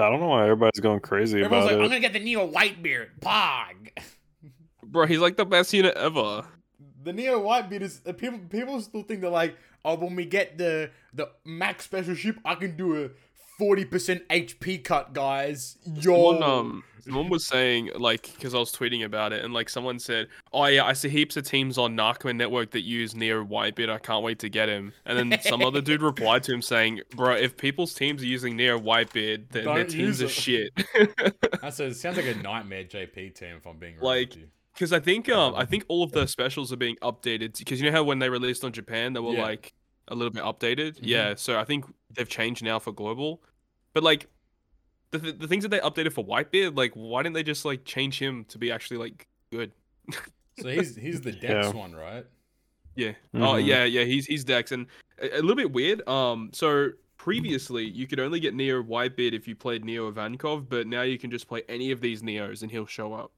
[0.00, 2.50] I don't know why everybody's going crazy Everyone's about like, I'm gonna get the Neo
[2.50, 3.08] Whitebeard.
[3.20, 3.90] Pog.
[4.82, 6.44] Bro, he's like the best unit ever.
[7.02, 8.38] The Neo Whitebeard is uh, people.
[8.50, 12.54] People still think they're like, oh, when we get the the max special ship, I
[12.54, 13.10] can do a
[13.62, 15.76] forty percent HP cut, guys.
[15.84, 16.00] Yo.
[16.32, 19.98] Someone, um, someone was saying like because I was tweeting about it, and like someone
[20.00, 23.88] said, "Oh yeah, I see heaps of teams on Nakama Network that use Neo Whitebeard.
[23.88, 27.02] I can't wait to get him." And then some other dude replied to him saying,
[27.14, 30.70] "Bro, if people's teams are using Neo Whitebeard, then their Don't teams are shit."
[31.62, 33.56] That sounds like a nightmare JP team.
[33.58, 34.34] If I'm being Like.
[34.74, 37.58] Because I think um I think all of the specials are being updated.
[37.58, 39.42] Because you know how when they released on Japan, they were Yeah.
[39.42, 39.72] like
[40.08, 40.94] a little bit updated.
[40.96, 41.00] Mhm.
[41.02, 43.42] Yeah, so I think they've changed now for global.
[43.94, 44.28] But like
[45.10, 47.84] the th- the things that they updated for Whitebeard, like why didn't they just like
[47.84, 49.72] change him to be actually like good?
[50.60, 51.70] So he's he's the Dex Yeah.
[51.70, 52.26] one, right?
[52.94, 53.12] Yeah.
[53.34, 53.66] Oh Mhm.
[53.66, 54.04] yeah, yeah.
[54.04, 54.86] He's he's Dex and
[55.18, 56.06] a, a little bit weird.
[56.06, 60.86] Um, so previously you could only get Neo Whitebeard if you played Neo Ivankov, but
[60.86, 63.32] now you can just play any of these Neos and he'll show up.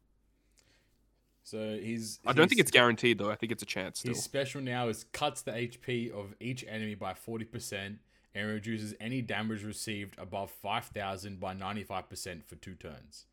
[1.45, 2.19] So he's.
[2.27, 3.31] I don't think it's guaranteed though.
[3.31, 4.13] I think it's a chance still.
[4.15, 7.97] His special now is cuts the HP of each enemy by 40%
[8.35, 13.27] and reduces any damage received above 5,000 by 95% for two turns.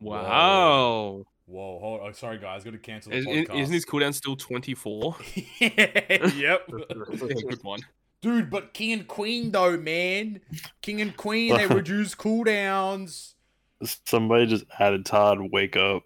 [0.00, 1.24] Wow.
[1.46, 3.60] Whoa, hold oh, sorry guys, gotta cancel the Is, podcast.
[3.60, 5.16] isn't his cooldown still 24?
[5.60, 6.66] yep.
[6.88, 7.80] That's a good one.
[8.20, 10.40] Dude, but King and Queen though, man.
[10.80, 13.34] King and Queen, they reduce cooldowns.
[14.06, 15.40] Somebody just added Todd.
[15.50, 16.04] Wake up.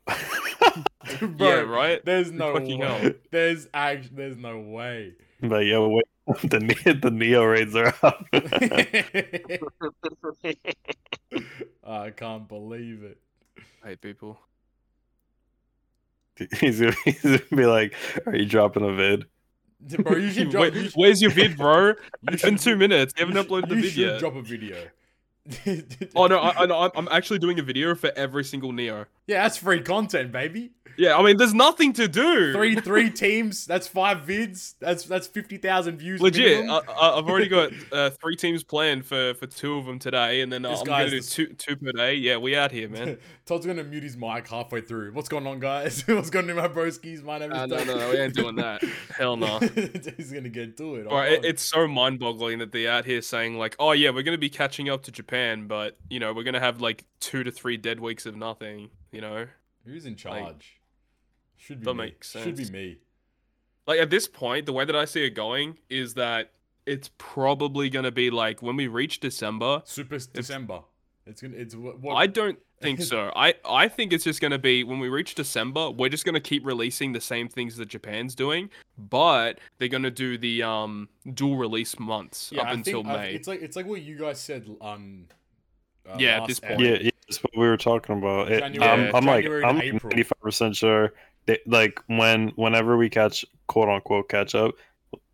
[1.20, 2.02] Bro, yeah, right?
[2.04, 2.86] There's no Fucking way.
[2.86, 3.12] hell.
[3.30, 5.12] There's actually there's no way.
[5.42, 6.04] but yo, wait.
[6.42, 8.26] The Ne- the Neo raids are up.
[11.86, 13.18] I can't believe it.
[13.84, 14.38] Hey people.
[16.60, 17.94] he's, gonna, he's gonna be like,
[18.26, 19.26] "Are you dropping a vid?"
[19.98, 20.62] Bro, you should drop.
[20.62, 21.88] Wait, you should- where's your vid, bro?
[21.88, 21.94] you
[22.28, 23.14] It's been two minutes.
[23.16, 24.76] You haven't uploaded the you vid should drop a video.
[26.16, 26.80] Oh no, I, I know.
[26.80, 29.06] I'm, I'm actually doing a video for every single Neo.
[29.26, 30.70] Yeah, that's free content, baby.
[30.98, 32.54] Yeah, I mean, there's nothing to do.
[32.54, 33.66] Three three teams.
[33.66, 34.76] That's five vids.
[34.80, 36.22] That's that's fifty thousand views.
[36.22, 36.66] Legit.
[36.70, 40.40] I, I- I've already got uh, three teams planned for, for two of them today,
[40.40, 42.14] and then uh, This I'm gonna do the- two two per day.
[42.14, 43.18] Yeah, we out here, man.
[43.44, 45.12] Todd's gonna mute his mic halfway through.
[45.12, 46.00] What's going on, guys?
[46.08, 47.22] What's going on, my broskies?
[47.22, 47.58] My name is.
[47.58, 48.82] Uh, no, no, no, we ain't doing that.
[49.14, 49.58] Hell no.
[50.16, 51.06] He's gonna get to it.
[51.08, 54.22] Or Hold it, it's so mind-boggling that they're out here saying like, "Oh yeah, we're
[54.22, 57.50] gonna be catching up to Japan, but you know, we're gonna have like two to
[57.50, 59.46] three dead weeks of nothing." You know,
[59.84, 60.80] Who's in charge?
[61.56, 62.04] Should be that me.
[62.06, 62.98] makes Should be me.
[63.86, 66.52] like at this point, the way that I see it going is that
[66.86, 69.82] it's probably gonna be like when we reach December.
[69.84, 70.80] Super December.
[71.26, 71.56] It's gonna.
[71.56, 71.98] It's what.
[72.00, 73.32] what I don't think so.
[73.34, 76.64] I I think it's just gonna be when we reach December, we're just gonna keep
[76.66, 81.98] releasing the same things that Japan's doing, but they're gonna do the um dual release
[81.98, 83.34] months yeah, up I until think, I- May.
[83.34, 84.68] it's like it's like what you guys said.
[84.80, 85.26] Um.
[86.08, 86.78] uh, Yeah, at this point.
[86.80, 88.50] Yeah, yeah, that's what we were talking about.
[88.50, 90.10] It, January- I'm, I'm like, January to I'm April.
[90.10, 91.12] 95 percent sure.
[91.46, 94.74] That, like when, whenever we catch quote unquote catch up,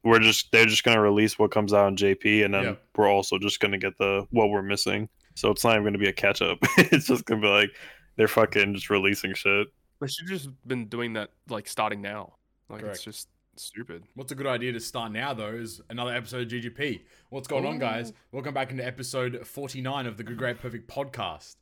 [0.05, 2.75] we're just they're just gonna release what comes out in JP, and then Yeah.
[2.97, 5.09] we're also just gonna get the what we're missing.
[5.35, 6.59] So it's not even gonna be a catch up.
[6.79, 7.71] it's just gonna be like
[8.17, 9.69] they're fucking just releasing shit.
[10.01, 12.35] They should just been doing that like starting now.
[12.69, 12.97] Like Correct.
[12.97, 14.03] it's just stupid.
[14.15, 17.03] What's a good idea to start now, though, is another episode of GGP.
[17.31, 18.13] What's going on, guys?
[18.33, 21.57] Welcome back into episode 49 of the Good, Great, Perfect podcast.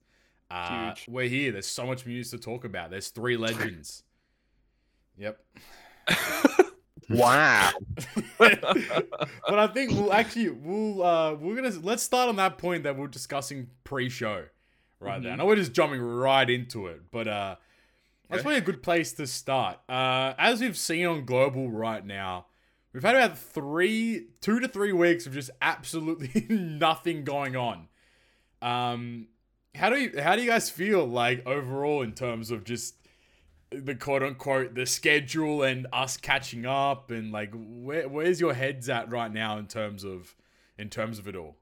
[0.51, 1.53] Uh, we're here.
[1.53, 2.91] There's so much news to talk about.
[2.91, 4.03] There's three legends.
[5.17, 5.39] yep.
[7.09, 7.73] Wow.
[8.39, 8.65] but
[9.59, 13.09] I think we'll actually we'll uh we're gonna let's start on that point that we're
[13.09, 14.45] discussing pre-show
[15.01, 15.33] right there.
[15.33, 15.39] I Mhm.
[15.39, 17.57] know we're just jumping right into it, but uh
[18.29, 18.43] that's Okay.
[18.43, 19.81] probably a good place to start.
[19.89, 22.47] Uh as we've seen on global right now,
[22.93, 27.89] we've had about three two to three weeks of just absolutely nothing going on.
[28.63, 29.27] Um
[29.75, 32.95] how do you how do you guys feel like overall in terms of just
[33.71, 38.89] the quote unquote the schedule and us catching up and like where where's your heads
[38.89, 40.35] at right now in terms of
[40.79, 41.57] in terms of it all?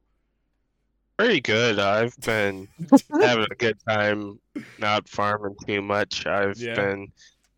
[1.18, 1.78] Pretty good.
[1.80, 2.68] I've been
[3.20, 4.38] having a good time,
[4.78, 6.24] not farming too much.
[6.26, 6.74] I've Yeah.
[6.74, 7.00] been,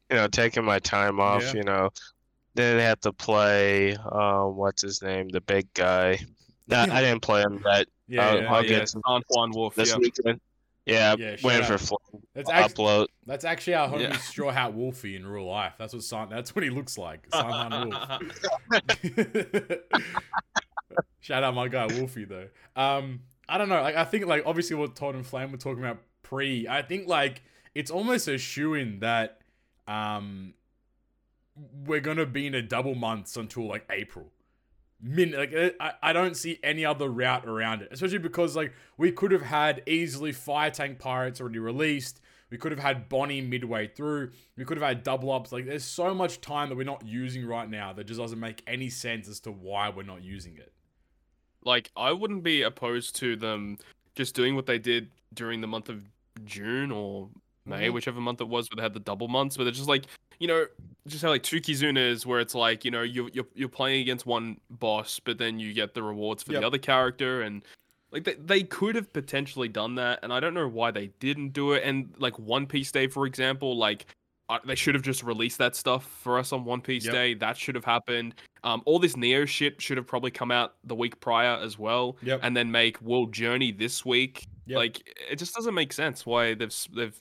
[0.09, 1.43] you know, taking my time off.
[1.43, 1.53] Yeah.
[1.57, 1.91] You know,
[2.57, 3.95] didn't have to play.
[3.97, 5.29] Um, what's his name?
[5.29, 6.19] The big guy.
[6.69, 6.87] Yeah.
[6.91, 8.49] I didn't play him that Yeah, Uh, yeah.
[8.53, 9.75] I'll oh, yeah, get some San Juan Wolf.
[9.77, 9.97] this Yeah.
[9.99, 10.41] weekend.
[10.87, 13.07] Yeah, Yeah, waiting for Flame that's actually upload.
[13.27, 14.17] that's actually our homie Yeah.
[14.17, 15.75] Straw Hat Wolfie in real life.
[15.79, 17.27] That's what San, that's what he looks like.
[17.33, 18.21] San Juan Wolf.
[21.21, 22.49] Shout out my guy Wolfie though.
[22.75, 23.81] Um, I don't know.
[23.83, 26.67] Like I think like obviously what Todd and Flame were talking about pre.
[26.67, 27.43] I think like
[27.75, 29.39] it's almost a shoe in that
[29.87, 30.55] um
[31.85, 34.33] we're gonna be in a double months until like April.
[35.03, 38.73] Min like uh, I, I don't see any other route around it especially because like
[38.99, 42.21] we could have had easily fire tank pirates already released.
[42.51, 44.33] We could have had bonnie midway through.
[44.57, 47.47] We could have had double ups like there's so much time that we're not using
[47.47, 50.73] right now that just doesn't make any sense as to why we're not using it.
[51.65, 53.79] Like I wouldn't be opposed to them
[54.15, 56.03] just doing what they did during the month of
[56.45, 57.29] June or
[57.67, 57.93] May, Mhm.
[57.93, 60.07] whichever month it was, where they had the double months, where they're just like,
[60.41, 60.67] you know,
[61.07, 64.27] just how like two Kizunas, where it's like, you know, you're you're, you're playing against
[64.27, 66.61] one boss, but then you get the rewards for Yep.
[66.63, 67.63] the other character, and
[68.11, 71.51] like they, they could have potentially done that, and I don't know why they didn't
[71.53, 71.85] do it.
[71.85, 74.07] And like One Piece Day, for example, like
[74.67, 77.15] they should have just released that stuff for us on One Piece Yep.
[77.15, 77.35] Day.
[77.35, 78.35] That should have happened.
[78.65, 82.17] Um, all this Neo shit should have probably come out the week prior as well,
[82.23, 84.47] yep and then make World Journey this week.
[84.67, 84.77] Yep.
[84.77, 87.19] Like it just doesn't make sense why they've they've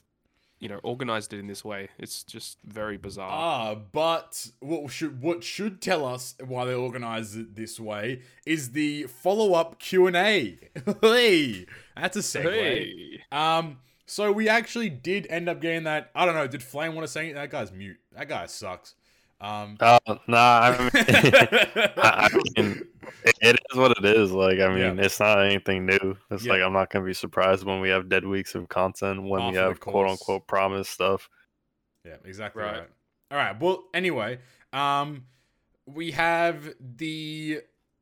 [0.60, 1.88] you know organized it in this way.
[1.98, 3.30] It's just very bizarre.
[3.32, 8.70] Ah, but what should what should tell us why they organize it this way is
[8.72, 10.58] the follow up Q and A.
[11.00, 11.66] Hey,
[11.96, 12.52] that's a segue.
[12.52, 13.22] Hey.
[13.32, 16.10] Um, so we actually did end up getting that.
[16.14, 16.46] I don't know.
[16.46, 17.34] Did Flame want to say it?
[17.34, 17.98] That guy's mute.
[18.16, 18.94] That guy sucks.
[19.40, 22.82] Um, Uh, nah, I mean, I, I mean,
[23.24, 24.32] it, it is what it is.
[24.32, 25.04] Like, I mean, Yeah.
[25.04, 26.16] it's not anything new.
[26.30, 26.52] It's Yeah.
[26.52, 29.50] like I'm not gonna be surprised when we have dead weeks of content when Par
[29.50, 31.28] we have quote unquote promised stuff.
[32.04, 32.78] Yeah, exactly Right.
[32.80, 32.88] right.
[33.30, 33.60] All right.
[33.60, 34.38] Well, anyway,
[34.72, 35.26] um,
[35.86, 37.60] we have the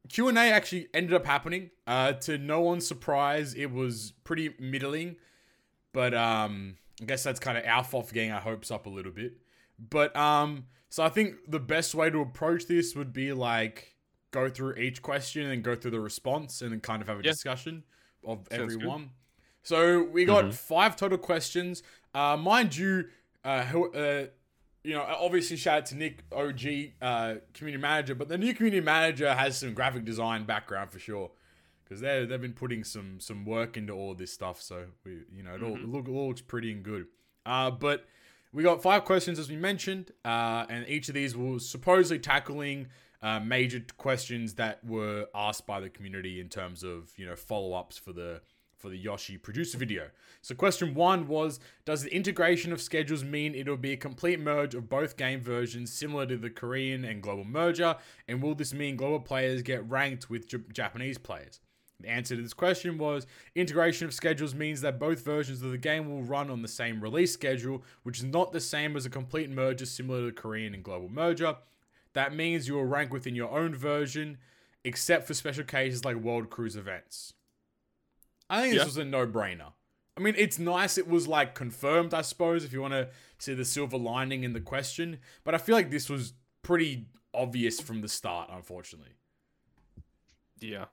[0.09, 1.71] Q and A actually ended up happening.
[1.87, 5.17] Uh, to no one's surprise, it was pretty middling,
[5.93, 8.89] but um, I guess that's kind of our fault for getting our hopes up a
[8.91, 9.35] little bit.
[9.79, 13.95] But um, so I think the best way to approach this would be like
[14.31, 17.23] go through each question and go through the response and then kind of have a
[17.23, 17.31] Yeah.
[17.33, 17.85] discussion
[18.25, 18.61] of Sounds good.
[18.63, 19.11] everyone.
[19.63, 20.55] So we got Mhm.
[20.55, 21.83] five total questions.
[22.15, 23.09] Uh, mind you,
[23.45, 24.27] uh, who, uh,
[24.85, 28.81] you know, obviously shout out to Nick OG, uh, community manager, but the new community
[28.85, 31.31] manager has some graphic design background for sure,
[31.85, 34.61] because they they've been putting some some work into all this stuff.
[34.63, 37.07] So we, you know, it all, it look, it all looks pretty and good.
[37.45, 38.07] Uh, but
[38.53, 42.89] we got five questions as we mentioned, uh, and each of these was supposedly tackling
[43.23, 47.73] uh, major questions that were asked by the community in terms of you know follow
[47.75, 48.41] ups for the
[48.79, 50.09] for the Yoshi producer video.
[50.41, 54.75] So question one was, does the integration of schedules mean it'll be a complete merge
[54.75, 57.97] of both game versions similar to the Korean and global merger?
[58.29, 61.61] And will this mean global players get ranked with J- Japanese players?
[62.01, 63.27] The answer to this question was
[63.57, 67.01] integration of schedules means that both versions of the game will run on the same
[67.01, 70.75] release schedule, which is not the same as a complete merger similar to the Korean
[70.75, 71.57] and global merger.
[72.19, 74.39] That means you will rank within your own version,
[74.83, 77.33] except for special cases like World Cruise events.
[78.51, 78.87] I think this Yeah.
[78.87, 79.73] was a no-brainer.
[80.17, 83.55] I mean, it's nice it was like confirmed, I suppose, if you want to see
[83.55, 85.21] the silver lining in the question.
[85.45, 86.33] But I feel like this was
[86.63, 89.13] pretty obvious from the start, unfortunately.
[90.59, 90.87] Yeah,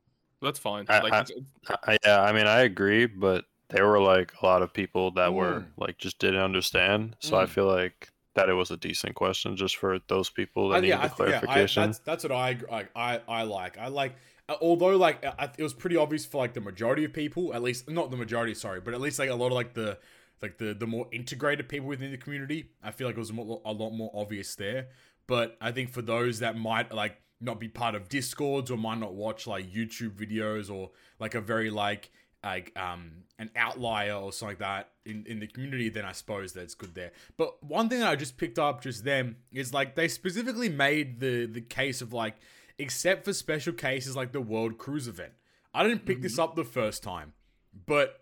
[0.44, 0.86] that's fine.
[0.90, 4.62] I- like I- I, yeah, I mean, I agree, but there were like a lot
[4.62, 5.72] of people that were Mm.
[5.78, 7.16] like just didn't understand.
[7.20, 7.50] So I Mm.
[7.50, 10.90] feel like that it was a decent question just for those people that I- needed
[10.96, 11.84] yeah, I the yeah, I, clarification.
[11.84, 13.78] that's that's what I, I I I like.
[13.78, 14.16] I like.
[14.48, 17.64] uh, Although like I, it was pretty obvious for like the majority of people, at
[17.64, 19.98] least not the majority, sorry, but at least like a lot of like the
[20.42, 23.62] like the the more integrated people within the community, I feel like it was more,
[23.66, 24.88] a lot more obvious there.
[25.28, 29.00] But I think for those that might like not be part of discords or might
[29.00, 32.12] not watch like YouTube videos or like a very like
[32.46, 36.54] like um an outlier or something like that in, in the community, then I suppose
[36.54, 37.12] that's good there.
[37.36, 41.20] But one thing that I just picked up just then is like they specifically made
[41.20, 42.36] the the case of like
[42.78, 45.34] except for special cases like the World Cruise event.
[45.74, 47.34] I didn't pick this up the first time,
[47.86, 48.22] but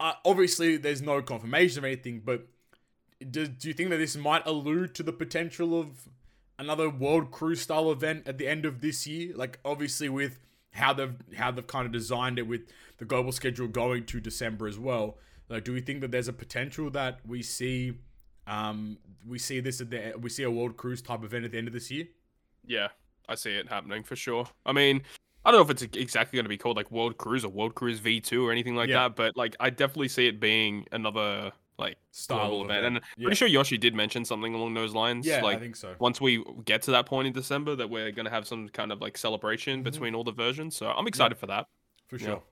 [0.00, 2.22] uh, obviously there's no confirmation of anything.
[2.24, 2.46] But
[3.30, 6.08] do, do you think that this might allude to the potential of
[6.58, 9.34] another World Cruise style event at the end of this year?
[9.36, 10.38] Like obviously with
[10.72, 12.62] how they've how they've kind of designed it with
[12.98, 15.18] the global schedule going to December as well.
[15.48, 17.98] Like, do we think that there's a potential that we see
[18.46, 21.58] um we see this at the we see a World Cruise type event at the
[21.58, 22.06] end of this year?
[22.66, 22.88] yeah,
[23.28, 24.46] I see it happening for sure.
[24.66, 25.02] I mean,
[25.44, 27.74] I don't know if it's exactly going to be called like World Cruise or World
[27.74, 29.08] Cruise V2 or anything like Yeah.
[29.08, 32.84] that, but like I definitely see it being another like Style global of event.
[32.86, 33.04] And event.
[33.16, 33.24] I'm Yeah.
[33.26, 35.26] pretty sure Yoshi did mention something along those lines.
[35.26, 35.94] Yeah, like I think so.
[35.98, 38.92] once we get to that point in December, that we're going to have some kind
[38.92, 39.84] of like celebration Mhm.
[39.84, 40.76] between all the versions.
[40.76, 41.66] So I'm excited for that.
[42.08, 42.26] For Yeah.
[42.26, 42.42] sure.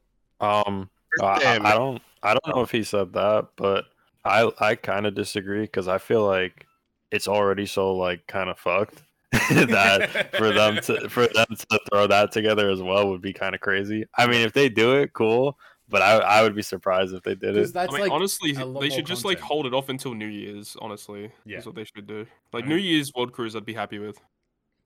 [0.40, 0.90] Um,
[1.22, 3.84] I, I- I don't, I don't know if he said that, but
[4.24, 6.66] I, I kind of disagree because I feel like
[7.10, 9.02] it's already so like kind of fucked
[9.50, 13.54] that for them to, for them to throw that together as well would be kind
[13.54, 14.04] of crazy.
[14.16, 15.58] I mean, if they do it, cool,
[15.90, 17.72] but I, I would be surprised if they did it.
[17.72, 20.26] that's I mean, like honestly, they more should just like hold it off until New
[20.26, 20.76] Year's.
[20.80, 21.58] Honestly, Yeah.
[21.58, 22.26] is what they should do.
[22.52, 24.18] Like I New Year's World Cruise, I'd be happy with.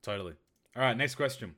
[0.01, 0.33] totally.
[0.75, 1.55] All right, next question.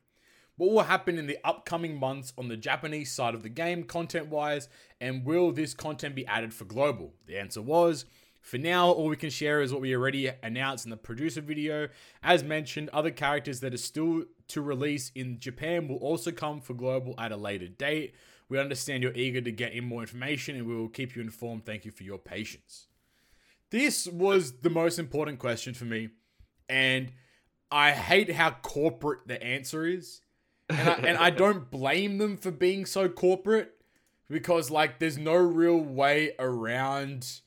[0.57, 4.27] What will happen in the upcoming months on the Japanese side of the game, content
[4.27, 7.13] wise, and will this content be added for global?
[7.27, 8.05] The answer was
[8.47, 11.89] for now, all we can share is what we already announced in the producer video.
[12.23, 16.73] As mentioned, other characters that are still to release in Japan will also come for
[16.73, 18.15] global at a later date.
[18.49, 21.65] We understand you're eager to get in more information and we will keep you informed.
[21.65, 22.87] Thank you for your patience.
[23.69, 26.09] This was the most important question for me,
[26.69, 27.11] and
[27.69, 30.21] I hate how corporate the answer is.
[30.69, 33.73] And I, and I don't blame them for being so corporate
[34.29, 37.41] because, like, there's no real way around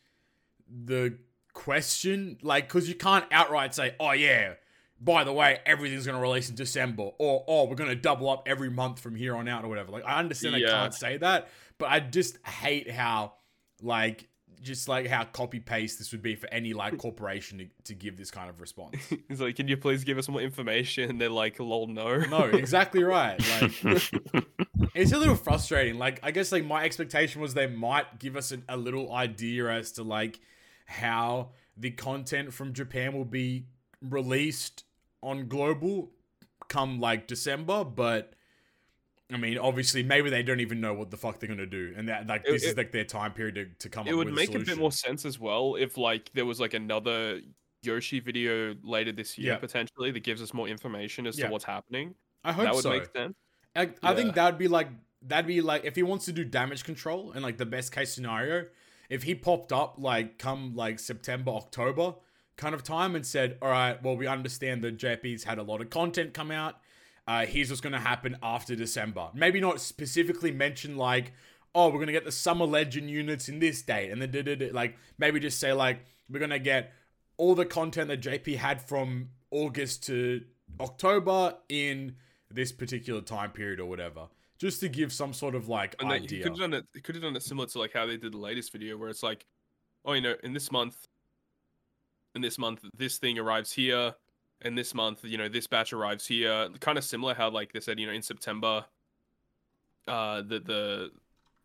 [0.69, 1.19] the
[1.55, 2.39] question.
[2.43, 4.55] Like, because you can't outright say, oh, yeah,
[5.01, 8.29] by the way, everything's going to release in December, or oh, we're going to double
[8.29, 9.91] up every month from here on out, or whatever.
[9.93, 10.69] Like, I understand I Yeah.
[10.71, 13.33] can't say that, but I just hate how,
[13.83, 14.29] like,
[14.63, 18.19] just like how copy paste this would be for any like corporation to, to give
[18.19, 18.95] this kind of response.
[19.29, 21.09] He's like, can you please give us more information?
[21.09, 22.19] And they're like, lol, no.
[22.19, 23.41] No, exactly right.
[23.59, 23.73] Like,
[24.95, 25.99] it's a little frustrating.
[25.99, 29.71] Like, I guess like my expectation was they might give us a, a little idea
[29.71, 30.39] as to like
[30.85, 33.65] how the content from Japan will be
[34.03, 34.85] released
[35.23, 36.11] on global
[36.69, 38.35] come like December, but
[39.33, 42.09] I mean, obviously, maybe they don't even know what the fuck they're gonna do, and
[42.09, 44.55] that like It- this is like their time period to, to come it would make
[44.55, 47.41] a, a bit more sense as well if like there was like another
[47.83, 49.59] Yoshi video later this year Yeah.
[49.59, 51.47] potentially that gives us more information as Yeah.
[51.47, 52.15] to what's happening.
[52.45, 52.91] I hope that would so.
[52.91, 53.35] make sense.
[53.77, 54.89] I, I think that'd be like
[55.23, 58.13] that'd be like if he wants to do damage control and like the best case
[58.13, 58.67] scenario,
[59.09, 62.15] if he popped up like come like September, October
[62.61, 65.81] kind of time and said, All right, well we understand that JP's had a lot
[65.81, 66.77] of content come out.
[67.27, 69.29] Uh here's what's gonna happen after December.
[69.35, 71.33] Maybe not specifically mention like,
[71.75, 75.41] oh, we're gonna get the summer legend units in this date, and then like maybe
[75.41, 76.93] just say like we're gonna get
[77.37, 80.43] all the content that JP had from August to
[80.79, 82.17] October in
[82.51, 84.27] this particular time period or whatever,
[84.59, 86.43] just to give some sort of like And idea.
[86.43, 86.85] could have done it.
[86.95, 89.09] You could have done it similar to like how they did the latest video, where
[89.09, 89.47] it's like,
[90.05, 91.07] oh, you know, in this month,
[92.35, 94.15] in this month, this thing arrives here,
[94.63, 96.69] and this month, you know, this batch arrives here.
[96.81, 98.85] Kind of similar how like they said, you know, in September,
[100.07, 101.11] uh, the the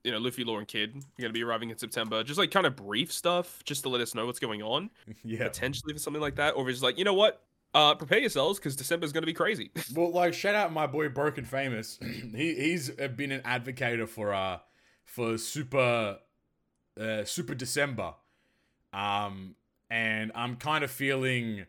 [0.03, 2.23] you know Luffy, Law, and Kid are gonna be arriving in September.
[2.23, 4.89] Just like kind of brief stuff, just to let us know what's going on,
[5.23, 5.47] yeah.
[5.47, 7.41] potentially for something like that, or just like, you know what,
[7.73, 9.71] uh, prepare yourselves because December's gonna be crazy.
[9.95, 11.99] Well, like shout out my boy Broken Famous.
[12.01, 14.59] he he's uh, been an advocate for uh
[15.03, 16.19] for super
[16.99, 18.13] uh super December.
[18.93, 19.55] Um
[19.89, 21.65] and I'm kind of feeling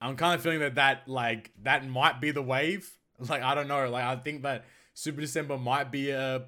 [0.00, 2.90] I'm kind of feeling that that like that might be the wave.
[3.18, 6.44] Like I don't know, like I think that Super December might be a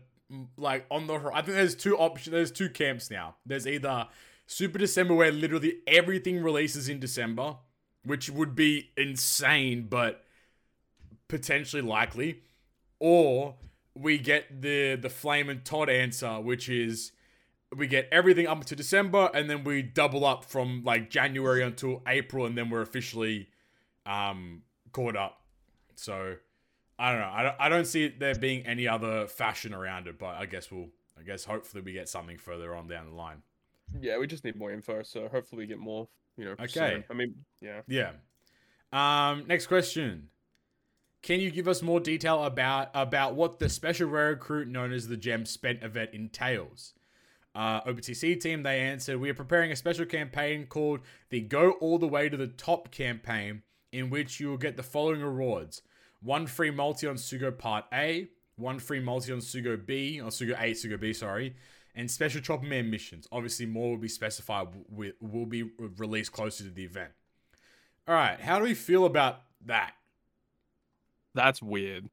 [0.58, 3.36] like on the I think there's two options there's two camps now.
[3.46, 4.06] There's either
[4.46, 7.56] Super December where literally everything releases in December,
[8.04, 10.24] which would be insane but
[11.28, 12.42] potentially likely,
[12.98, 13.54] or
[13.94, 17.12] we get the the Flame and Todd answer, which is
[17.76, 22.02] we get everything up to December, and then we double up from like January until
[22.06, 23.48] April, and then we're officially
[24.06, 25.40] um caught up.
[25.96, 26.36] So
[26.98, 27.30] I don't know.
[27.32, 30.70] I don't, I don't see there being any other fashion around it, but I guess
[30.70, 30.88] we'll.
[31.18, 33.42] I guess hopefully we get something further on down the line.
[34.00, 36.06] yeah, we just need more info, so hopefully we get more.
[36.36, 36.66] You know, Okay.
[36.68, 37.04] soon.
[37.10, 37.80] I mean, yeah.
[37.88, 38.12] Yeah.
[38.92, 40.28] Um, next question.
[41.22, 45.08] Can you give us more detail about about what the special rare recruit known as
[45.08, 46.94] the Gem Spent event entails?
[47.54, 51.00] Uh, OPTC team they answered, we are preparing a special campaign called
[51.30, 54.82] the Go All the Way to the Top campaign, in which you will get the
[54.82, 55.82] following rewards:
[56.22, 60.54] one free multi on Sugo Part A, one free multi on Sugo B, or Sugo
[60.60, 61.56] A, Sugo B, sorry,
[61.94, 63.26] and special Chopper Man missions.
[63.32, 67.10] Obviously, more will be specified, will, will be released closer to the event.
[68.06, 69.92] All right, how do we feel about that?
[71.34, 72.08] That's weird.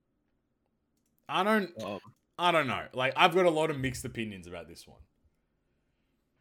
[1.27, 1.99] I don't, Um,
[2.37, 2.85] I don't know.
[2.93, 4.99] Like, I've got a lot of mixed opinions about this one.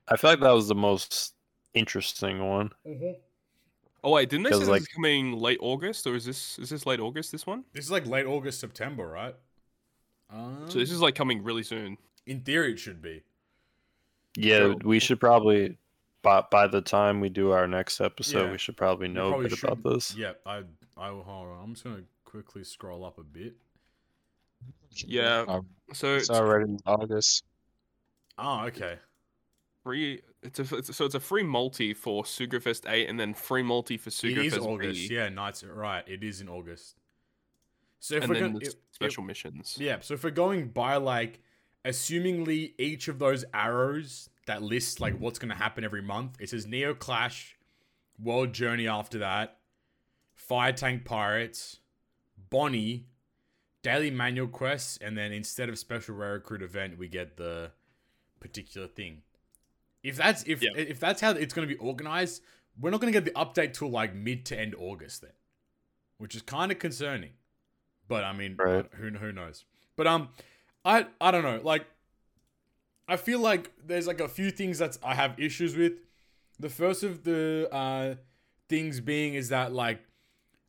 [0.09, 1.35] I feel like that was the most
[1.73, 2.71] interesting one.
[4.05, 6.71] oh wait, didn't they say Feels this is coming late August, or is this is
[6.71, 7.33] this late August?
[7.33, 7.65] This one?
[7.73, 9.35] This is like late August, September, right?
[10.31, 11.97] Um, So this is like coming really soon.
[12.27, 13.23] in theory, it should be.
[14.37, 15.79] Yeah, So- we should probably
[16.23, 18.53] by by the time we do our next episode, Yeah.
[18.53, 20.17] we should probably know probably a bit about this.
[20.17, 20.63] Yeah, I,
[20.97, 21.23] I will.
[21.23, 21.63] Hold on.
[21.63, 23.55] I'm just gonna quickly scroll up a bit.
[24.97, 25.45] Yeah.
[25.49, 27.45] Um, So it's it's already in August.
[28.39, 28.99] Oh, okay.
[29.85, 30.23] Free.
[30.43, 33.99] It's a it's, so it's a free multi for Sugofest eight, and then free multi
[33.99, 35.09] for It Sugofest is August.
[35.09, 35.63] B, Yeah, nights.
[35.63, 36.97] Right, it is in August.
[38.01, 39.77] So if and we're then gonna, the special missions.
[39.79, 41.41] Yeah, so if we're going by like
[41.85, 46.67] assumingly each of those arrows that list like what's gonna happen every month, it says
[46.67, 47.59] Neo Clash,
[48.19, 49.59] World Journey after that,
[50.35, 51.81] Fire Tank Pirates,
[52.49, 53.07] Bonnie,
[53.83, 57.71] daily manual quests, and then instead of special rare recruit event, we get the
[58.41, 59.23] particular thing.
[60.05, 60.71] If that's if Yeah.
[60.77, 62.43] if that's how it's going to be organized,
[62.79, 65.33] we're not going to get the update till like mid to end August then,
[66.19, 67.33] which is kind of concerning.
[68.07, 68.87] But I mean, Right.
[68.95, 69.65] who who knows?
[69.97, 70.29] But um,
[70.85, 71.61] I I don't know.
[71.65, 71.87] Like,
[73.09, 75.95] I feel like there's like a few things that I have issues with.
[76.59, 78.15] The first of the uh
[78.69, 80.01] things being is that like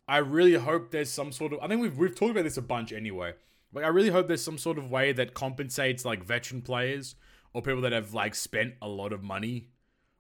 [0.07, 2.61] I really hope there's some sort of I think we've we've talked about this a
[2.61, 3.33] bunch anyway.
[3.73, 7.15] Like I really hope there's some sort of way that compensates like veteran players
[7.55, 9.69] or people that have like spent a lot of money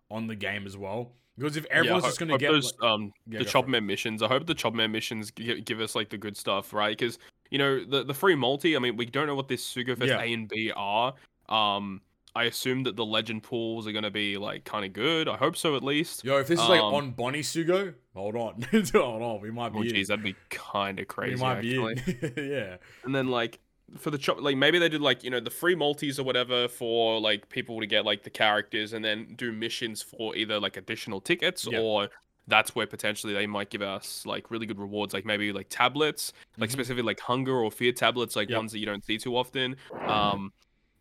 [0.09, 1.11] on the game as well.
[1.37, 3.61] Because if everyone's Yeah, just gonna get those, like- um Yeah, the go for it.
[3.65, 4.23] Chopman missions.
[4.23, 6.97] I hope the Chopman missions gi- give us like the good stuff, right?
[6.97, 7.19] Because
[7.51, 8.75] you know the the free multi.
[8.75, 10.21] I mean, we don't know what this Sugofest Yeah.
[10.21, 11.13] A and B are.
[11.49, 12.01] Um,
[12.37, 15.27] I assume that the legend pools are gonna be like kind of good.
[15.27, 16.23] I hope so at least.
[16.23, 18.61] Yo, if this is like Um, on Bonnie Sugo, hold on,
[18.93, 19.89] hold on, we might be Oh in.
[19.89, 21.41] geez, that'd be kind of we crazy.
[21.41, 21.95] might actually.
[21.95, 23.59] be yeah, And then like
[23.97, 26.67] for the chop, like maybe they did like you know the free multis or whatever
[26.67, 30.77] for like people to get like the characters, and then do missions for either like
[30.77, 31.79] additional tickets Yeah.
[31.79, 32.09] or
[32.47, 36.31] that's where potentially they might give us like really good rewards, like maybe like tablets,
[36.57, 36.73] like Mhm.
[36.73, 39.75] specifically like hunger or fear tablets, like ones that you don't see too often.
[40.07, 40.51] Um,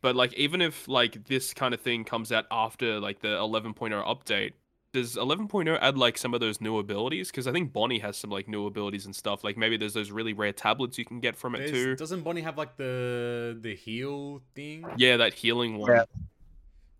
[0.00, 4.02] but like even if like this kind of thing comes out after like the 11.0
[4.04, 4.52] update.
[4.94, 7.28] Does 11.0 add like some of those new abilities?
[7.28, 9.42] Because I think Bonnie has some like new abilities and stuff.
[9.42, 11.96] Like maybe there's those really rare tablets you can get from it There's- too.
[11.96, 14.86] doesn't Bonnie have like the the heal thing?
[14.96, 15.90] Yeah, that healing one.
[15.90, 16.04] Yeah.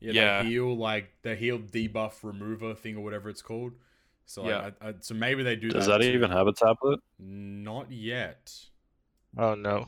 [0.01, 0.43] Yeah, Yeah.
[0.43, 3.75] the heal like the heal debuff remover thing or whatever it's called.
[4.27, 4.71] So like, Yeah.
[4.83, 6.01] I, I, so maybe they do Does that.
[6.01, 6.99] that even have a tablet?
[7.21, 8.53] Not yet.
[9.39, 9.87] Oh no,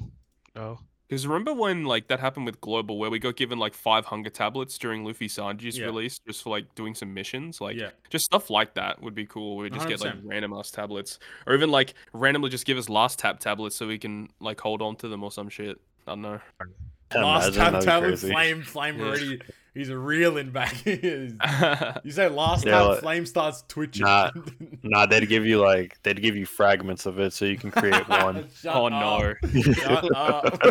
[0.55, 0.79] no.
[1.09, 4.31] Because remember when like that happened with Global, where we got given like five hunger
[4.31, 5.87] tablets during Luffy Sanji's Yeah.
[5.87, 9.25] release, just for like doing some missions, like yeah, just stuff like that would be
[9.27, 9.57] cool.
[9.57, 10.21] We just get like 100%.
[10.25, 13.99] random ass tablets, or even like randomly just give us last tap tablets so we
[13.99, 15.79] can like hold on to them or some shit.
[16.09, 16.41] I don't know.
[17.15, 18.31] last tap time tablet crazy.
[18.33, 19.05] flame flame Yeah.
[19.07, 19.41] already.
[19.76, 20.75] He's reeling back.
[20.87, 21.37] you
[22.11, 24.06] say last Yeah, time like- flame starts twitching.
[24.06, 24.30] Nah.
[24.83, 28.08] Nah, they'd give you like they'd give you fragments of it so you can create
[28.08, 28.49] one.
[28.54, 29.36] Shut oh up.
[29.43, 29.62] no.
[29.75, 30.65] Shut up.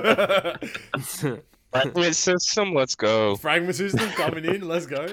[1.72, 3.36] Fragment system, let's go.
[3.36, 4.68] Fragment system coming in.
[4.68, 5.06] Let's go.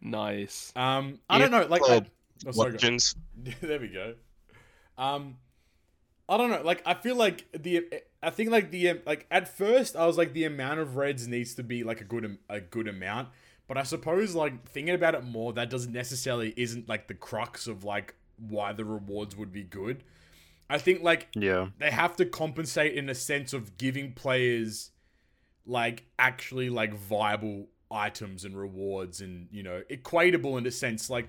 [0.00, 0.72] nice.
[0.74, 1.66] Um, I don't know.
[1.66, 2.04] Like, I,
[2.46, 2.72] oh, sorry.
[2.72, 3.14] Legends.
[3.60, 4.14] there we go.
[4.98, 5.36] Um,
[6.28, 6.62] I don't know.
[6.62, 7.84] Like, I feel like the.
[8.22, 11.26] I think like the um, like at first I was like the amount of reds
[11.26, 13.28] needs to be like a good a good amount,
[13.66, 17.66] but I suppose like thinking about it more, that doesn't necessarily isn't like the crux
[17.66, 20.02] of like why the rewards would be good.
[20.68, 21.68] I think like Yeah.
[21.78, 24.90] they have to compensate in a sense of giving players
[25.66, 31.28] like actually like viable items and rewards and you know equatable in a sense like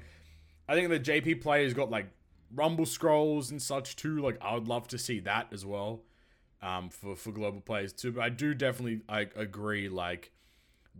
[0.70, 2.06] i think the jp players got like
[2.54, 6.02] rumble scrolls and such too like i would love to see that as well
[6.62, 10.32] um for for global players too but i do definitely i agree like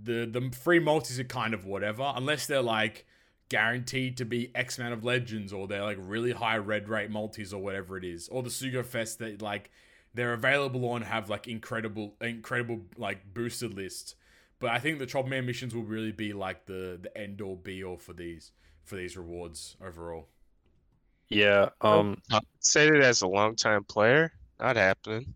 [0.02, 3.06] the the free multis are kind of whatever unless they're like
[3.52, 7.52] guaranteed to be X amount of legends or they're like really high red rate multis
[7.52, 8.30] or whatever it is.
[8.30, 9.70] Or the Sugo Fest that like
[10.14, 14.16] they're available on have like incredible incredible like boosted lists.
[14.60, 17.58] But I think the Chop Man missions will really be like the the end all
[17.58, 18.54] be all for these
[18.86, 20.30] for these rewards overall.
[21.28, 21.70] Yeah.
[21.82, 22.22] Um
[22.62, 24.32] Said it as a long time player.
[24.62, 25.34] Not happening.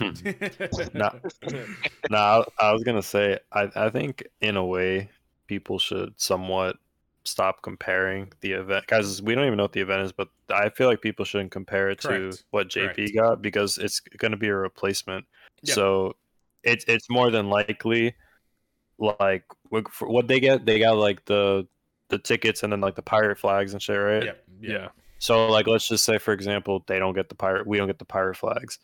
[0.94, 1.10] Nah.
[2.10, 5.10] nah, I, I was gonna say I, I think in a way
[5.46, 6.76] people should somewhat
[7.24, 10.68] stop comparing the event guys we don't even know what the event is but i
[10.68, 13.14] feel like people shouldn't compare it to what jp Correct.
[13.16, 15.24] got because it's going to be a replacement
[15.62, 15.74] Yep.
[15.74, 16.16] so
[16.62, 18.14] it's it's more than likely
[18.98, 21.66] like what for what they get they got like the
[22.08, 24.44] the tickets and then like the pirate flags and shit right Yep.
[24.60, 24.72] Yeah.
[24.72, 24.88] Yeah.
[25.18, 27.98] so like let's just say for example they don't get the pirate we don't get
[27.98, 28.78] the pirate flags.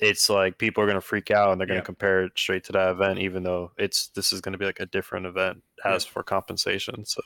[0.00, 1.84] It's like people are gonna freak out and they're gonna Yeah.
[1.84, 4.86] compare it straight to that event even though it's this is gonna be like a
[4.86, 7.04] different event as for compensation.
[7.04, 7.20] So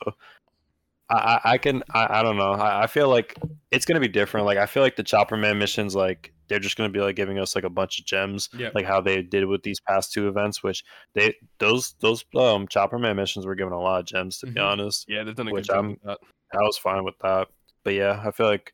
[1.09, 2.53] I, I, I can I, I don't know.
[2.53, 3.37] I, I feel like
[3.71, 4.45] it's gonna be different.
[4.45, 7.37] Like I feel like the Chopper Man missions like they're just gonna be like giving
[7.39, 8.73] us like a bunch of gems Yep.
[8.75, 10.83] like how they did with these past two events, which
[11.13, 14.59] they those those um Chopper Man missions were given a lot of gems to be
[14.59, 14.65] Mhm.
[14.65, 15.05] honest.
[15.07, 15.97] Yeah, they've done a good Which job I'm-.
[16.07, 17.49] I was fine with that.
[17.83, 18.73] But yeah, I feel like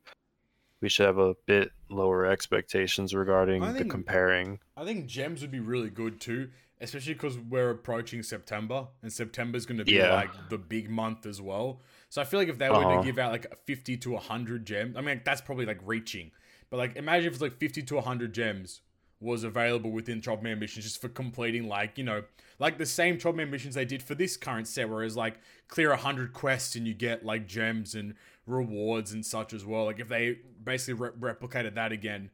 [0.81, 4.60] we should have a bit lower expectations regarding I the comparing.
[4.78, 6.49] I think gems would be really good too,
[6.80, 10.13] especially because we're approaching September, and September's going to be Yeah.
[10.13, 11.82] like the big month as well.
[12.10, 12.99] So I feel like if they were Uh-huh.
[13.02, 16.32] to give out like fifty to hundred gems, I mean that's probably like reaching,
[16.69, 18.82] but like imagine if it's like fifty to hundred gems
[19.21, 22.23] was available within Chopman missions just for completing like you know
[22.58, 26.32] like the same Chopman missions they did for this current set, whereas like clear hundred
[26.32, 28.15] quests and you get like gems and
[28.49, 29.85] rewards and such as well.
[29.85, 32.31] Like if they basically re- replicated that again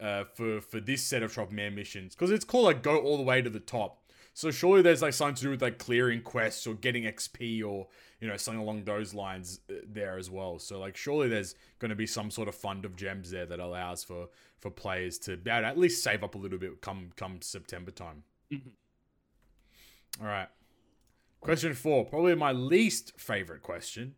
[0.00, 3.16] uh, for for this set of Chop Man missions because it's called like go all
[3.16, 4.02] the way to the top.
[4.34, 7.88] So surely there's like something to do with like clearing quests or getting XP or
[8.20, 10.58] you know something along those lines uh, there as well.
[10.58, 13.60] So like surely there's going to be some sort of fund of gems there that
[13.60, 16.80] allows for for players to be able to at least save up a little bit
[16.82, 18.22] come come September time.
[18.52, 18.72] Mhm.
[20.20, 20.48] All right.
[21.40, 24.14] Question four, probably my least favorite question.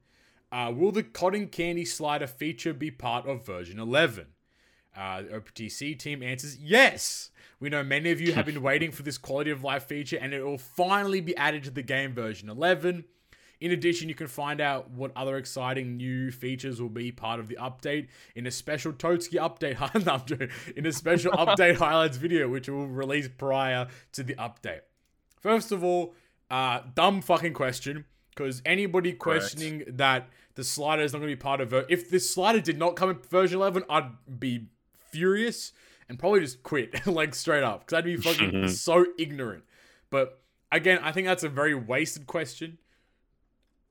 [0.51, 4.27] Uh, will the cotton candy slider feature be part of version 11?
[4.97, 7.31] Uh, the OPTC team answers yes.
[7.61, 10.33] We know many of you have been waiting for this quality of life feature, and
[10.33, 13.05] it will finally be added to the game version 11.
[13.61, 17.49] In addition, you can find out what other exciting new features will be part of
[17.49, 18.07] the update
[18.37, 23.89] in a special Totski update in a special update highlights video, which will release prior
[24.13, 24.83] to the update.
[25.41, 26.15] First of all,
[26.51, 28.05] uh, dumb fucking question.
[28.39, 32.09] Because anybody questioning that the slider is not going to be part of it, if
[32.09, 34.69] this slider did not come in version 11, I'd be
[35.11, 35.73] furious
[36.09, 37.81] and probably just quit, like straight up.
[37.81, 39.65] Because I'd be fucking so ignorant.
[40.09, 42.79] But again, I think that's a very wasted question.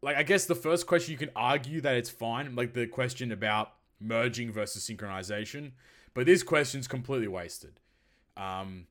[0.01, 3.33] Like, I guess the first question you can argue that it's fine, like the question
[3.33, 5.71] about merging versus synchronization.
[6.13, 7.81] But this question's completely wasted.
[8.37, 8.87] Um,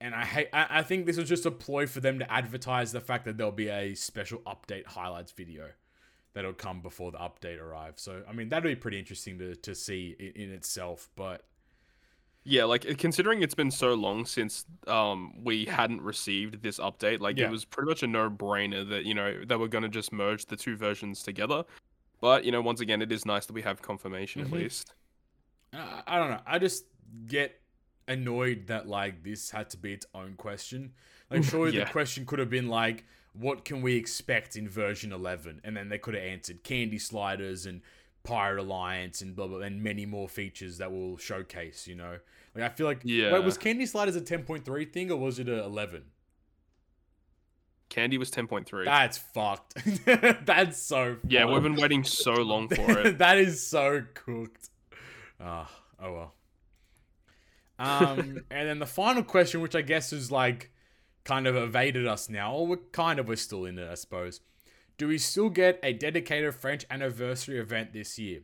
[0.00, 0.48] and I hate.
[0.52, 3.36] I, I think this was just a ploy for them to advertise the fact that
[3.36, 5.68] there'll be a special update highlights video
[6.34, 8.02] that'll come before the update arrives.
[8.02, 11.08] So I mean that'd be pretty interesting to to see in, in itself.
[11.16, 11.44] But
[12.42, 17.38] Yeah, like considering it's been so long since um we hadn't received this update, like
[17.38, 17.46] Yeah.
[17.46, 20.46] it was pretty much a no-brainer that you know they were going to just merge
[20.46, 21.64] the two versions together.
[22.20, 24.46] But you know, once again, it is nice that we have confirmation Mhm.
[24.46, 24.92] at least.
[25.72, 26.40] I, I don't know.
[26.46, 26.84] I just
[27.26, 27.60] get
[28.08, 30.92] annoyed that like this had to be its own question.
[31.30, 35.60] Like surely the question could have been like, what can we expect in version eleven?
[35.64, 37.80] And then they could have answered candy sliders and
[38.22, 41.86] Pirate Alliance and blah blah and many more features that will showcase.
[41.86, 42.18] You know,
[42.54, 43.32] like I feel like Yeah.
[43.32, 46.04] Wait, was candy sliders a ten point three thing or was it a eleven?
[47.90, 48.84] Candy was 10.3.
[48.86, 49.74] That's fucked.
[50.46, 51.18] That's so.
[51.28, 53.18] yeah, we've been waiting so long for it.
[53.18, 54.70] that is so cooked.
[55.40, 55.70] Ah,
[56.02, 56.34] oh well.
[57.78, 60.70] Um, and then the final question, which I guess is like
[61.24, 64.40] kind of evaded us now, or we're kind of we're still in it, I suppose.
[64.96, 68.40] Do we still get a dedicated French anniversary event this year?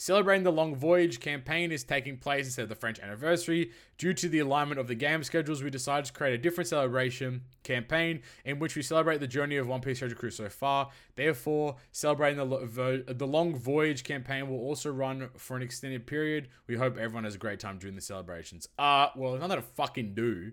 [0.00, 3.70] Celebrating the Long Voyage campaign is taking place instead of the French anniversary.
[3.98, 7.42] Due to the alignment of the game schedules, we decided to create a different celebration
[7.64, 10.88] campaign in which we celebrate the journey of One Piece Treasure Cruise so far.
[11.16, 16.48] Therefore, celebrating the, the Long Voyage campaign will also run for an extended period.
[16.66, 18.70] We hope everyone has a great time during the celebrations.
[18.78, 20.52] Uh, well, there's nothing to fucking do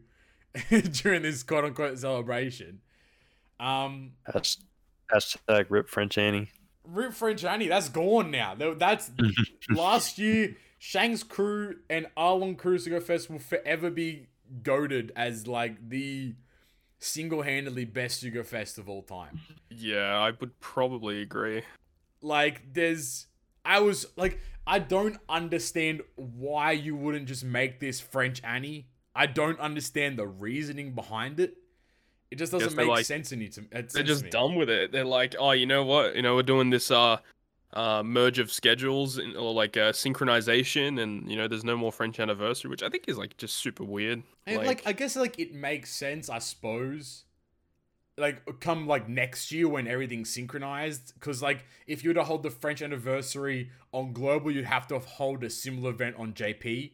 [0.92, 2.82] during this quote unquote celebration.
[3.62, 4.66] Um, Hasht-
[5.10, 6.50] Hashtag rip French Annie.
[6.88, 8.56] Rip French Annie, that's gone now.
[8.56, 9.12] That's
[9.70, 10.56] last year.
[10.80, 14.28] Shanks' crew and Arlong Crew Sugo Fest will forever be
[14.62, 16.36] goaded as like the
[17.00, 19.40] single-handedly best Sugo Fest of all time.
[19.70, 21.64] Yeah, I would probably agree.
[22.22, 23.28] Like, there's,
[23.66, 28.88] I was like, I don't understand why you wouldn't just make this French Annie.
[29.16, 31.56] I don't understand the reasoning behind it.
[32.30, 33.48] It just doesn't make like- sense to me.
[33.50, 34.30] To, They're sense to just me.
[34.30, 34.92] done with it.
[34.92, 36.16] They're like, oh, you know what?
[36.16, 37.18] You know, we're doing this uh,
[37.74, 41.92] uh merge of schedules and, or like uh, synchronization, and you know, there's no more
[41.92, 44.24] French anniversary, which I think is like just super weird.
[44.46, 47.24] And like, I guess like it makes sense, I suppose.
[48.20, 52.42] Like come like next year when everything's synchronized, because like if you were to hold
[52.42, 56.94] the French anniversary on global, you'd have to hold a similar event on JP,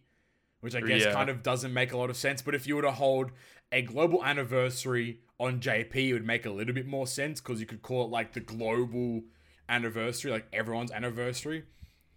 [0.60, 1.14] which I guess Yeah.
[1.14, 2.42] kind of doesn't make a lot of sense.
[2.42, 3.32] But if you were to hold
[3.74, 7.82] a global anniversary on JP, would make a little bit more sense because you could
[7.82, 9.24] call it like the global
[9.68, 11.64] anniversary, like everyone's anniversary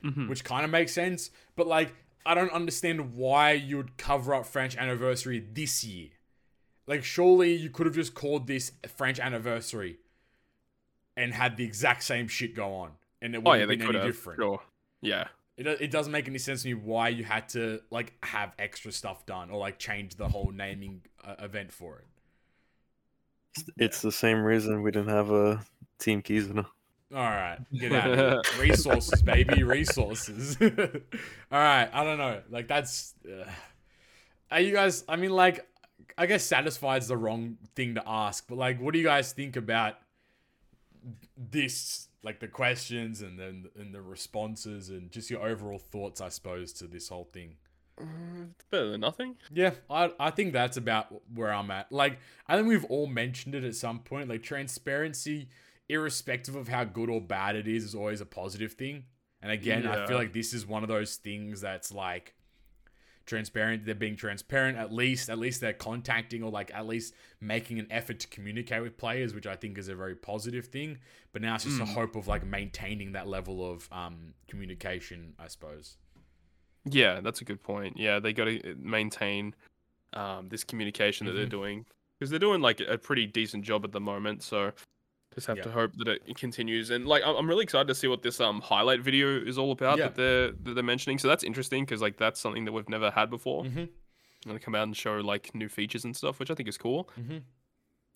[0.05, 0.29] Mhm.
[0.29, 1.31] which kind of makes sense.
[1.57, 6.11] But like, I don't understand why you would cover up French anniversary this year.
[6.87, 9.99] Like, surely you could have just called this French anniversary
[11.17, 12.93] and had the exact same shit go on,
[13.23, 14.07] and it oh wouldn't yeah, have been any have.
[14.07, 14.39] different.
[14.39, 14.63] Sure.
[15.01, 15.29] Yeah.
[15.57, 18.93] It, it doesn't make any sense to me why you had to like have extra
[18.93, 22.07] stuff done or like change the whole naming uh, event for it.
[23.79, 25.65] It's the same reason we didn't have a
[25.99, 26.67] Team keys Kizuna.
[27.15, 28.43] All right, get out of here.
[28.61, 30.57] Resources, baby, resources.
[30.61, 30.69] All
[31.53, 32.43] right, I don't know.
[32.51, 33.15] Like that's.
[33.25, 33.49] Uh,
[34.51, 35.05] are you guys?
[35.09, 35.67] I mean, like,
[36.19, 39.33] I guess satisfied is the wrong thing to ask, but like, what do you guys
[39.33, 39.95] think about
[41.37, 42.06] this?
[42.27, 46.73] Like the questions and then and the responses and just your overall thoughts, I suppose,
[46.75, 47.57] to this whole thing.
[47.99, 49.37] It's better than nothing.
[49.51, 51.91] Yeah, I I think that's about where I'm at.
[51.93, 54.29] Like, I think we've all mentioned it at some point.
[54.29, 55.49] Like, transparency,
[55.89, 59.05] irrespective of how good or bad it is, is always a positive thing.
[59.41, 62.35] And again, I feel like this is one of those things that's like
[63.27, 63.85] transparent.
[63.85, 65.29] They're being transparent at least.
[65.29, 69.35] At least they're contacting or like at least making an effort to communicate with players,
[69.35, 70.99] which I think is a very positive thing.
[71.33, 71.95] But now it's just a Mm.
[71.95, 75.97] hope of like maintaining that level of um, communication, I suppose.
[76.85, 77.97] Yeah, that's a good point.
[77.97, 79.55] Yeah, they got to maintain
[80.13, 81.51] um, this communication that they're Mhm.
[81.51, 81.87] doing
[82.19, 84.43] because they're doing like a pretty decent job at the moment.
[84.43, 84.73] So
[85.37, 85.63] just have Yeah.
[85.65, 86.91] to hope that it continues.
[86.91, 89.99] And like, I'm really excited to see what this um highlight video is all about
[89.99, 90.07] Yeah.
[90.07, 91.19] that they're that they're mentioning.
[91.19, 93.63] So that's interesting because like that's something that we've never had before.
[93.65, 94.51] Mm-hmm.
[94.51, 97.09] And come out and show like new features and stuff, which I think is cool.
[97.21, 97.39] Mm-hmm.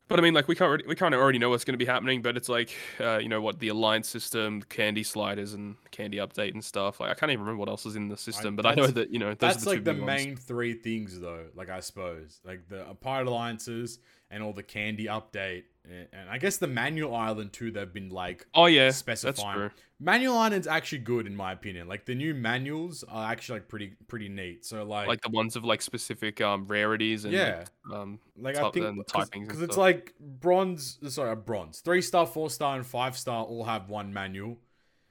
[0.08, 1.78] But I mean, like we can't already, we kind of already know what's going to
[1.78, 2.20] be happening.
[2.20, 6.52] But it's like, uh, you know, what the alliance system, candy sliders, and candy update
[6.52, 6.98] and stuff.
[6.98, 9.10] Like I can't even remember what else is in the system, but I know that
[9.10, 10.24] you know those That's are the like two the big ones.
[10.24, 11.44] main three things, though.
[11.54, 14.00] Like I suppose, like the pirate alliances
[14.32, 17.70] and all the candy update, and, and I guess the manual island too.
[17.70, 19.56] They've been like Oh yeah, that's specifying.
[19.56, 19.70] true.
[19.98, 21.88] Manual island's actually good in my opinion.
[21.88, 24.64] Like the new manuals are actually like pretty pretty neat.
[24.64, 28.56] So like Like the ones of like specific um rarities and yeah, like, um like
[28.56, 30.98] I think because it's like bronze.
[31.08, 34.58] Sorry, bronze, three star, four star, and five star all have one manual,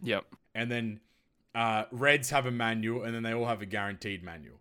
[0.02, 0.26] yep.
[0.56, 1.00] and then
[1.56, 4.60] uh, reds have a manual, and then they all have a guaranteed manual,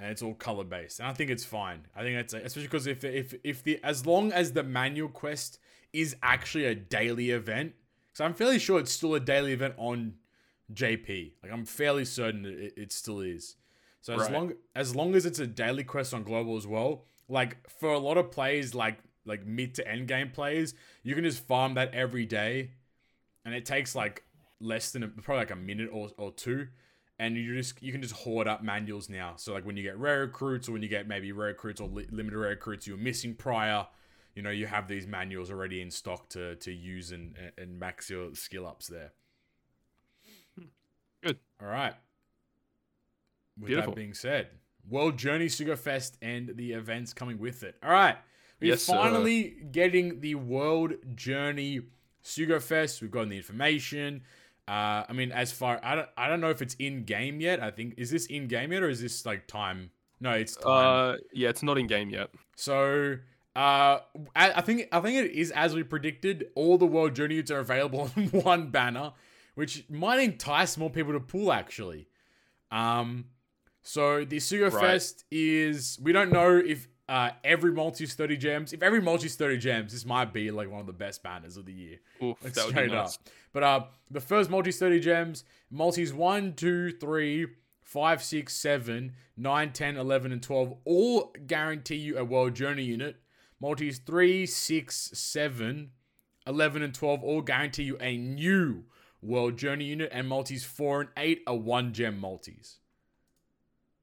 [0.00, 0.98] and it's all color based.
[1.00, 1.86] And I think it's fine.
[1.94, 5.58] I think that's especially because if if if the as long as the manual quest
[5.92, 7.74] is actually a daily event,
[8.08, 10.14] because I'm fairly sure it's still a daily event on
[10.72, 11.32] JP.
[11.42, 13.56] Like I'm fairly certain it, it still is.
[14.00, 14.32] So as Right.
[14.32, 17.98] long as long as it's a daily quest on global as well, like for a
[17.98, 21.92] lot of players, like like mid to end game players, you can just farm that
[21.94, 22.70] every day,
[23.44, 24.24] and it takes like
[24.60, 26.68] less than a, probably like a minute or, or two,
[27.20, 29.34] and you just you can just hoard up manuals now.
[29.36, 31.88] So like when you get rare recruits or when you get maybe rare recruits or
[31.88, 33.86] li- limited rare recruits you're missing prior,
[34.34, 38.10] you know you have these manuals already in stock to to use and and- max
[38.10, 39.12] your skill ups there.
[41.22, 41.38] Good.
[41.60, 41.94] All right.
[43.58, 43.92] With Beautiful.
[43.92, 44.48] that being said,
[44.88, 47.76] World Journey Sugar Fest and the events coming with it.
[47.82, 48.16] All right.
[48.60, 48.94] We're Yes, sir.
[48.94, 51.80] finally getting the World Journey
[52.22, 53.02] Sugar Fest.
[53.02, 54.22] We've gotten the information.
[54.70, 57.60] Uh, I mean, as far I don't, I don't know if it's in game yet.
[57.60, 59.90] I think is this in game yet or is this like time?
[60.20, 61.12] No, it's time.
[61.14, 62.30] Uh yeah, it's not in game yet.
[62.54, 63.16] So
[63.56, 63.98] uh,
[64.36, 66.46] I, I think I think it is as we predicted.
[66.54, 69.12] All the world journey units are available on one banner,
[69.56, 71.52] which might entice more people to pull.
[71.52, 72.06] Actually,
[72.70, 73.24] um,
[73.82, 74.80] so the Sugo Right.
[74.80, 78.72] Fest is we don't know if uh every multi's thirty gems.
[78.72, 81.66] If every multi's thirty gems, this might be like one of the best banners of
[81.66, 81.98] the year.
[82.22, 83.16] Oof, Like that would be straight nice.
[83.16, 83.22] up.
[83.52, 87.46] But uh, the first multi's 30 gems, multis 1, 2, 3,
[87.82, 93.16] 5, 6, 7, 9, 10, 11, and 12 all guarantee you a world journey unit.
[93.60, 95.90] Multis 3, 6, 7,
[96.46, 98.84] 11, and 12 all guarantee you a new
[99.20, 100.10] world journey unit.
[100.12, 102.78] And multis 4 and 8 are 1 gem multis.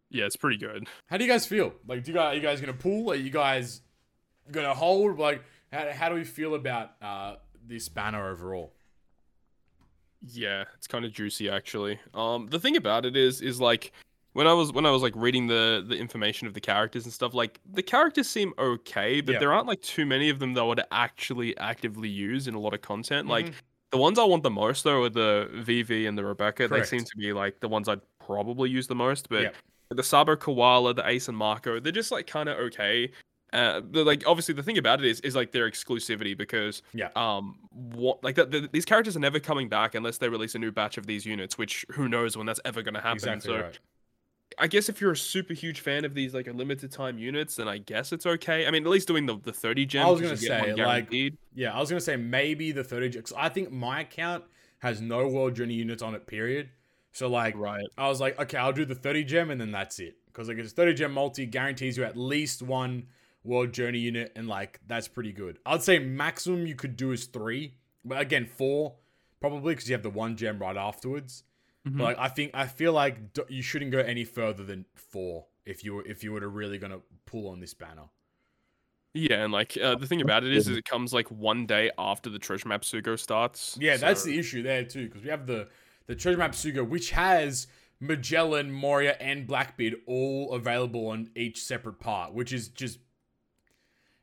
[0.10, 0.88] Yeah, it's pretty good.
[1.08, 1.74] How do you guys feel?
[1.86, 3.12] Like, do you guys, are you guys going to pull?
[3.12, 3.82] Are you guys
[4.52, 5.20] going to hold?
[5.20, 8.74] Like, how, how do we feel about uh, this banner overall?
[10.26, 12.00] Yeah, it's kind of juicy actually.
[12.14, 13.92] Um, the thing about it is, is like
[14.34, 17.14] when I was when I was like reading the the information of the characters and
[17.14, 19.40] stuff, like the characters seem okay, but Yeah.
[19.40, 22.60] there aren't like too many of them that I would actually actively use in a
[22.60, 23.28] lot of content.
[23.28, 23.54] Like Mhm.
[23.92, 26.68] the ones I want the most though are the Vivi and the Rebecca.
[26.68, 26.90] Correct.
[26.90, 29.56] They seem to be like the ones I'd probably use the most, but Yep.
[29.90, 33.12] The Sabo Koala, the Ace and Marco, they're just like kind of okay.
[33.54, 37.08] Uh, like obviously the thing about it is is like their exclusivity because Yeah.
[37.16, 40.60] um what like that the, these characters are never coming back unless they release a
[40.60, 43.16] new batch of these units, which who knows when that's ever going to happen.
[43.16, 43.80] Exactly so right.
[44.60, 47.56] I guess if you're a super huge fan of these like a limited time units,
[47.56, 48.66] then I guess it's okay.
[48.66, 50.08] I mean, at least doing the the thirty gems.
[50.08, 51.34] I was gonna you get one say, like.
[51.54, 54.44] Yeah, I was gonna say maybe the 30 because I think my account
[54.80, 56.70] has no world journey units on it, period.
[57.18, 57.88] So like right.
[57.98, 60.18] I was like, okay, I'll do the 30 gem and then that's it.
[60.28, 63.08] Because like it's 30 gem multi guarantees you at least one
[63.44, 65.58] world journey unit, and like that's pretty good.
[65.66, 67.74] I'd say maximum you could do is three.
[68.06, 68.98] But again, four
[69.40, 71.44] probably because you have the one gem right afterwards.
[71.88, 71.98] Mhm.
[71.98, 75.48] But like I think I feel like d- you shouldn't go any further than four
[75.66, 78.10] if you were if you were to really gonna pull on this banner.
[79.14, 81.90] Yeah, and like uh, the thing about it is, is it comes like one day
[81.98, 83.76] after the treasure map Sugo starts.
[83.80, 85.70] Yeah, that's the issue there too, because we have the
[86.08, 87.68] the treasure map Suga, which has
[88.00, 93.00] Magellan, Moria, and Blackbeard all available on each separate part, which is just,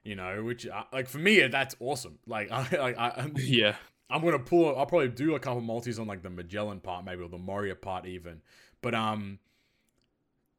[0.02, 2.18] you know, which uh, like for me that's awesome.
[2.26, 3.76] Like I like I, I'm, yeah.
[4.10, 4.76] I'm gonna pull.
[4.76, 7.74] I'll probably do a couple multis on like the Magellan part, maybe or the Moria
[7.74, 8.42] part even.
[8.82, 9.38] But um,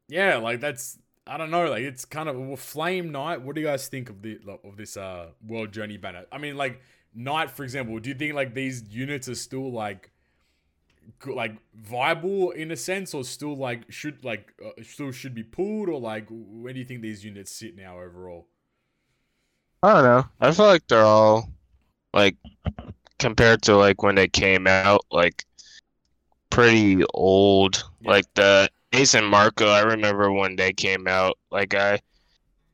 [0.08, 1.70] yeah, like that's I don't know.
[1.70, 3.42] Like it's kind of well, Flame Knight.
[3.42, 6.24] What do you guys think of the of this uh World Journey banner?
[6.30, 6.80] I mean, like
[7.14, 7.98] Knight, for example.
[7.98, 10.10] Do you think like these units are still like
[11.26, 15.88] like viable in a sense, or still like should like uh, still should be pulled,
[15.88, 18.48] or like where do you think these units sit now overall?
[19.82, 20.24] I don't know.
[20.40, 21.48] I feel like they're all
[22.12, 22.36] like
[23.18, 25.44] compared to like when they came out, like
[26.50, 27.84] pretty old.
[28.00, 28.10] Yeah.
[28.10, 31.38] Like the Ace and Marco, I remember when they came out.
[31.50, 32.00] Like I,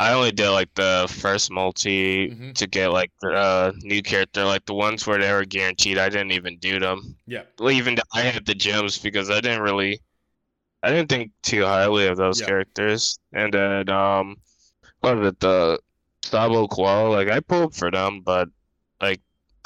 [0.02, 2.54] I only did like the first multi Mhm.
[2.56, 4.44] to get like the uh, new character.
[4.44, 7.16] Like the ones where they were guaranteed, I didn't even do them.
[7.26, 7.44] Yeah.
[7.60, 10.00] Even though I had the gems because I didn't really,
[10.82, 12.46] I didn't think too highly of those Yeah.
[12.46, 13.18] characters.
[13.32, 14.36] And then um,
[15.00, 15.40] what was it?
[15.40, 15.78] The
[16.22, 18.48] Sabo Koala, like I pulled for them, but
[19.00, 19.20] like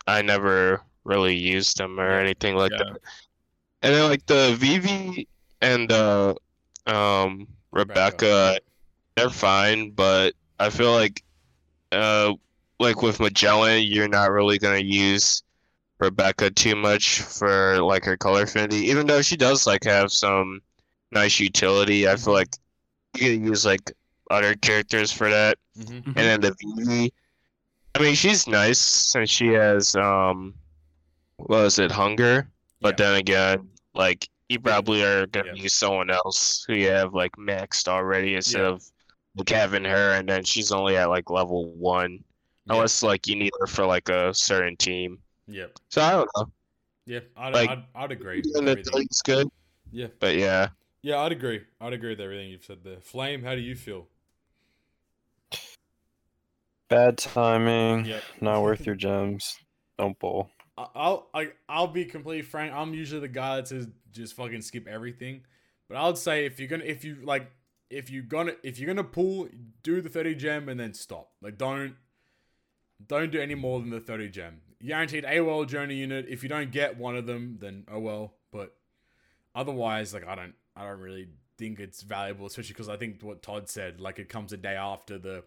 [0.07, 2.79] I never really used them or anything like Yeah.
[2.79, 3.01] that.
[3.83, 5.29] And then like the Vivi
[5.62, 6.35] and uh
[6.87, 8.59] um Rebecca,
[9.16, 11.22] they're fine, but I feel like
[11.92, 12.35] uh
[12.79, 15.42] like with Magellan, you're not really gonna use
[15.98, 20.61] Rebecca too much for like her color affinity, even though she does like have some
[21.12, 22.09] nice utility.
[22.09, 22.55] I feel like
[23.16, 23.92] you can use like
[24.31, 25.59] other characters for that.
[25.79, 25.96] Mm-hmm.
[26.05, 27.12] And then the Vivi,
[27.94, 30.55] I mean, she's nice since she has um,
[31.37, 32.48] what was it, hunger?
[32.81, 33.07] But Yeah.
[33.07, 35.62] then again, like you probably are gonna Yeah.
[35.62, 38.68] use someone else who you have like maxed already instead Yeah.
[38.68, 38.85] of
[39.37, 42.22] like having her, and then she's only at like level one,
[42.68, 45.18] unless like you need her for like a certain team.
[45.46, 46.46] Yeah, So I don't know.
[47.07, 48.38] yeah, I'd, Like, I'd, I'd agree.
[48.44, 49.03] With And the everything.
[49.03, 49.49] it's good,
[49.92, 50.68] Yeah, but yeah.
[51.03, 51.62] yeah, I'd agree.
[51.81, 53.01] I'd agree with everything you've said there.
[53.01, 54.09] Flame, how do you feel?
[56.88, 58.05] Bad timing.
[58.07, 58.22] Yep.
[58.40, 59.59] Not worth your gems.
[59.99, 60.51] Don't pull.
[60.79, 62.72] I- I'll I, I'll be completely frank.
[62.72, 65.42] I'm usually the guy that says just fucking skip everything.
[65.88, 67.51] But I would say if you're gonna if you like
[67.90, 69.49] if you're gonna if you're gonna pull,
[69.83, 71.31] do the 30 gem and then stop.
[71.40, 71.96] Like don't
[73.05, 74.61] don't do any more than the 30 gem.
[74.85, 76.27] Guaranteed AOL journey unit.
[76.29, 78.35] If you don't get one of them, then oh well.
[78.53, 78.75] But
[79.55, 83.42] otherwise, like I don't I don't really think it's valuable, especially because I think what
[83.42, 85.44] Todd said, like it comes a day after the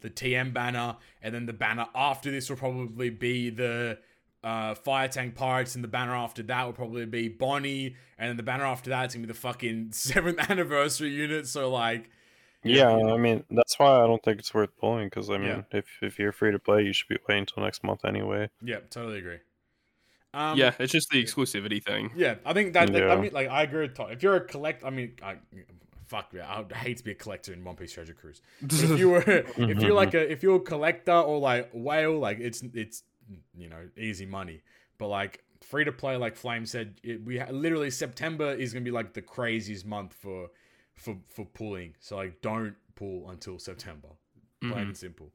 [0.00, 3.98] the TM banner, and then the banner after this will probably be the
[4.44, 8.36] uh, Fire Tank Pirates, and the banner after that will probably be Bonnie, and then
[8.36, 11.46] the banner after that is gonna be the fucking seventh anniversary unit.
[11.46, 12.10] So like,
[12.64, 15.78] Yeah, I mean that's why I don't think it's worth pulling because I mean Yeah.
[15.78, 18.50] if if you're free to play, you should be waiting until next month anyway.
[18.62, 19.38] yeah, totally agree.
[20.34, 22.10] Um, yeah, it's just the exclusivity thing.
[22.16, 22.90] Yeah, I think that.
[22.92, 24.12] that- I mean, like, I agree with Todd.
[24.12, 25.36] If you're a collect, I mean, I,
[26.06, 28.40] fuck yeah, I hate to be a collector in One Piece Treasure Cruise.
[28.62, 29.20] But if you were,
[29.56, 33.02] if you're like a, if you're a collector or like whale, like it's it's
[33.54, 34.62] you know easy money.
[34.98, 38.84] But like free to play, like Flame said, it, we ha- literally September is gonna
[38.84, 40.48] be like the craziest month for
[40.94, 41.94] for for pulling.
[42.00, 44.08] So like, don't pull until September.
[44.60, 44.82] Plain Mhm.
[44.82, 45.32] and simple.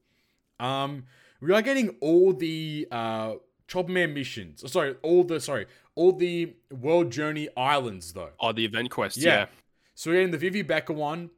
[0.60, 1.06] Um,
[1.41, 3.36] we are getting all the uh
[3.67, 4.63] Chopper Man missions.
[4.63, 8.32] Oh, sorry, all the sorry, all the World Journey islands though.
[8.39, 9.17] Oh, the event quest.
[9.17, 9.32] Yeah.
[9.32, 9.45] Yeah.
[9.95, 11.32] So we're getting the Vivi Becker one.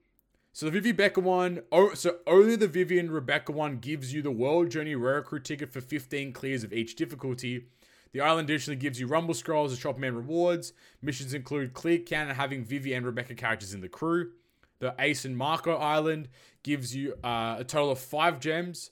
[0.52, 4.32] So the Vivi Becca one, oh, so only the Vivian Rebecca one gives you the
[4.32, 7.68] World Journey Rare Crew ticket for 15 clears of each difficulty.
[8.12, 10.74] The island additionally gives you Rumble Scrolls and Chopperman rewards.
[11.02, 14.32] Missions include clear count and having Vivi and Rebecca characters in the crew.
[14.80, 16.30] The Ace and Marco Island
[16.64, 18.92] gives you uh, a total of five gems,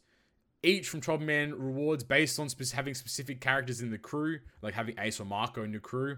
[0.62, 4.96] each from Chopperman rewards based on spec- having specific characters in the crew, like having
[5.00, 6.17] Ace or Marco in your crew.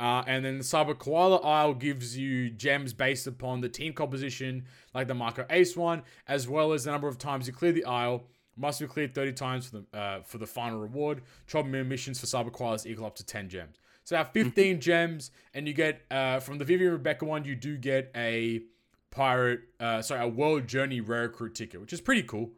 [0.00, 4.64] Uh, and then the Sabo Koala Isle gives you gems based upon the team composition,
[4.94, 7.84] like the Marco Ace one, as well as the number of times you clear the
[7.84, 8.24] Isle.
[8.56, 11.22] Must be cleared 30 times for the uh, for the final reward.
[11.46, 13.76] Trouble missions for Sabo Koalas equal up to 10 gems.
[14.02, 17.54] So I have 15 gems, and you get uh, from the Vivian Rebecca one, you
[17.54, 18.62] do get a
[19.10, 22.50] pirate, uh, sorry, a World Journey Rare Crew ticket, which is pretty cool.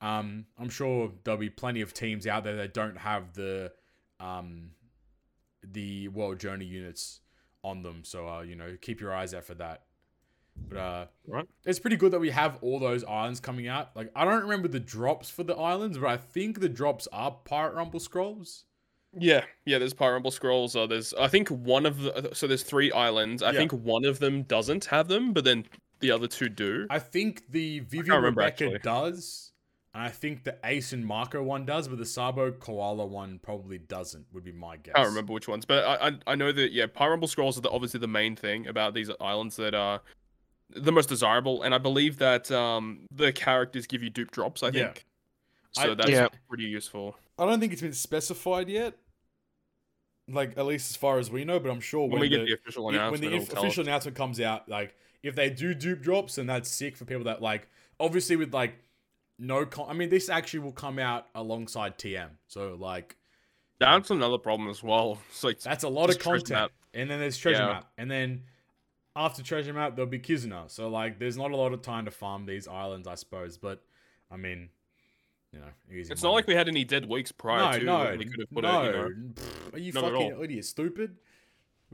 [0.00, 3.72] Um, I'm sure there'll be plenty of teams out there that don't have the
[4.20, 4.70] um,
[5.62, 7.20] the World Journey units
[7.64, 8.02] on them.
[8.04, 9.82] So uh, you know, keep your eyes out for that.
[10.68, 11.46] But uh, Right.
[11.64, 13.94] it's pretty good that we have all those islands coming out.
[13.94, 17.30] Like I don't remember the drops for the islands, but I think the drops are
[17.44, 18.64] Pirate Rumble scrolls.
[19.16, 19.78] Yeah, yeah.
[19.78, 20.76] There's Pirate Rumble Scrolls.
[20.76, 23.42] Uh, there's I think one of the so there's three islands.
[23.42, 23.58] I Yeah.
[23.58, 25.64] think one of them doesn't have them, but then
[26.00, 26.86] the other two do.
[26.90, 28.78] I think the Vivian Rebecca actually.
[28.80, 29.47] does,
[29.94, 33.78] and I think the Ace and Marco one does, but the Sabo Koala one probably
[33.78, 34.26] doesn't.
[34.32, 34.94] Would be my guess.
[34.96, 37.56] I don't remember which ones, but I I, I know that yeah, Pirate Rumble Scrolls
[37.58, 40.00] are the, obviously the main thing about these islands that are
[40.70, 44.62] the most desirable, and I believe that um the characters give you dupe drops.
[44.62, 44.72] I Yeah.
[44.84, 45.04] think.
[45.72, 46.28] So I- that's Yeah.
[46.48, 47.16] pretty useful.
[47.38, 48.94] I don't think it's been specified yet.
[50.30, 52.36] Like at least as far as we know, but I'm sure When, when, we the,
[52.38, 55.34] get the official announcement, when announcement, the it'll if- official announcement comes out, like if
[55.34, 57.68] they do dupe drops, then that's sick for people that like.
[58.00, 58.76] Obviously, with like
[59.38, 63.16] no, con- I mean, this actually will come out alongside TM, so like
[63.78, 65.18] That's another problem as well.
[65.42, 66.72] Like That's a lot of content.
[66.94, 67.66] And then there's treasure Yeah.
[67.66, 67.90] map.
[67.96, 68.42] And then
[69.14, 70.70] after treasure map, there'll be Kizuna.
[70.70, 73.58] So like there's not a lot of time to farm these islands, I suppose.
[73.58, 73.82] But
[74.30, 74.70] I mean,
[75.52, 77.84] you know, it's not like we had any dead weeks prior no, to.
[77.84, 78.82] no, we could have put no.
[78.82, 78.86] it.
[78.86, 79.08] You know.
[79.34, 80.64] Pfft, Are you fucking idiot?
[80.64, 81.16] Stupid.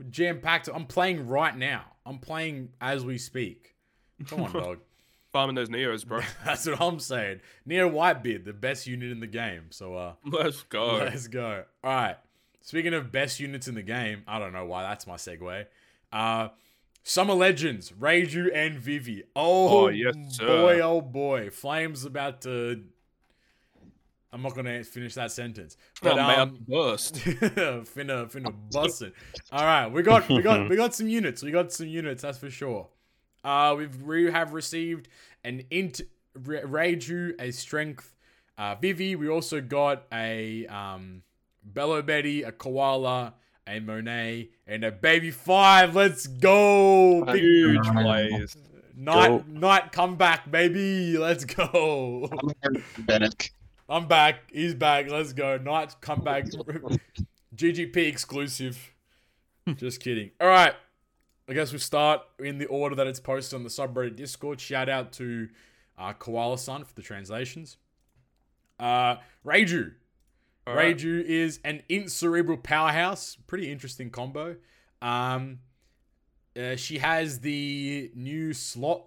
[0.09, 0.69] Jam packed.
[0.73, 1.85] I'm playing right now.
[2.05, 3.75] I'm playing as we speak.
[4.27, 4.79] Come on, dog.
[5.35, 6.21] Farming those neos, bro.
[6.45, 7.41] That's what I'm saying.
[7.65, 9.63] Neo Whitebeard, the best unit in the game.
[9.69, 10.95] So uh, Let's go.
[10.95, 11.65] let's go.
[11.83, 12.15] All right.
[12.61, 15.65] Speaking of best units in the game, I don't know why that's my segue.
[16.13, 16.47] Uh,
[17.03, 19.23] Summer Legends, Reiju and Vivi.
[19.35, 20.47] Oh, Oh, yes, sir.
[20.47, 22.81] boy, oh boy, Flames about to.
[24.31, 27.15] I'm not gonna finish that sentence, but oh, um, man, burst.
[27.15, 29.13] finna finna bust it.
[29.51, 31.43] All right, we got we got we got some units.
[31.43, 32.21] We got some units.
[32.21, 32.87] That's for sure.
[33.45, 35.07] Uh, we've we have received
[35.43, 36.01] an int
[36.43, 38.11] Re- Reiju, a strength.
[38.57, 39.15] Uh, Vivi.
[39.15, 41.21] We also got a um,
[41.73, 43.33] Belo Betty, a Koala,
[43.67, 45.95] a Monet, and a Baby Five.
[45.95, 47.23] Let's go!
[47.25, 48.57] Big Huge plays.
[48.95, 49.43] night Go.
[49.47, 51.17] night comeback, baby.
[51.17, 52.29] Let's go.
[52.99, 53.51] Back.
[53.87, 54.51] I'm back.
[54.51, 55.09] He's back.
[55.09, 55.57] Let's go.
[55.57, 56.45] Night comeback.
[57.55, 58.93] GGP exclusive.
[59.75, 60.31] Just kidding.
[60.39, 60.73] All right.
[61.47, 64.59] I guess we start in the order that it's posted on the subreddit Discord.
[64.59, 65.49] Shout out to
[65.97, 67.77] uh, Koala Sun for the translations.
[68.79, 69.93] Uh, Reiju.
[70.65, 70.97] All right.
[70.97, 73.37] Reiju is an int cerebral powerhouse.
[73.47, 74.55] Pretty interesting combo.
[75.01, 75.59] Um,
[76.59, 79.03] uh, she has the new slot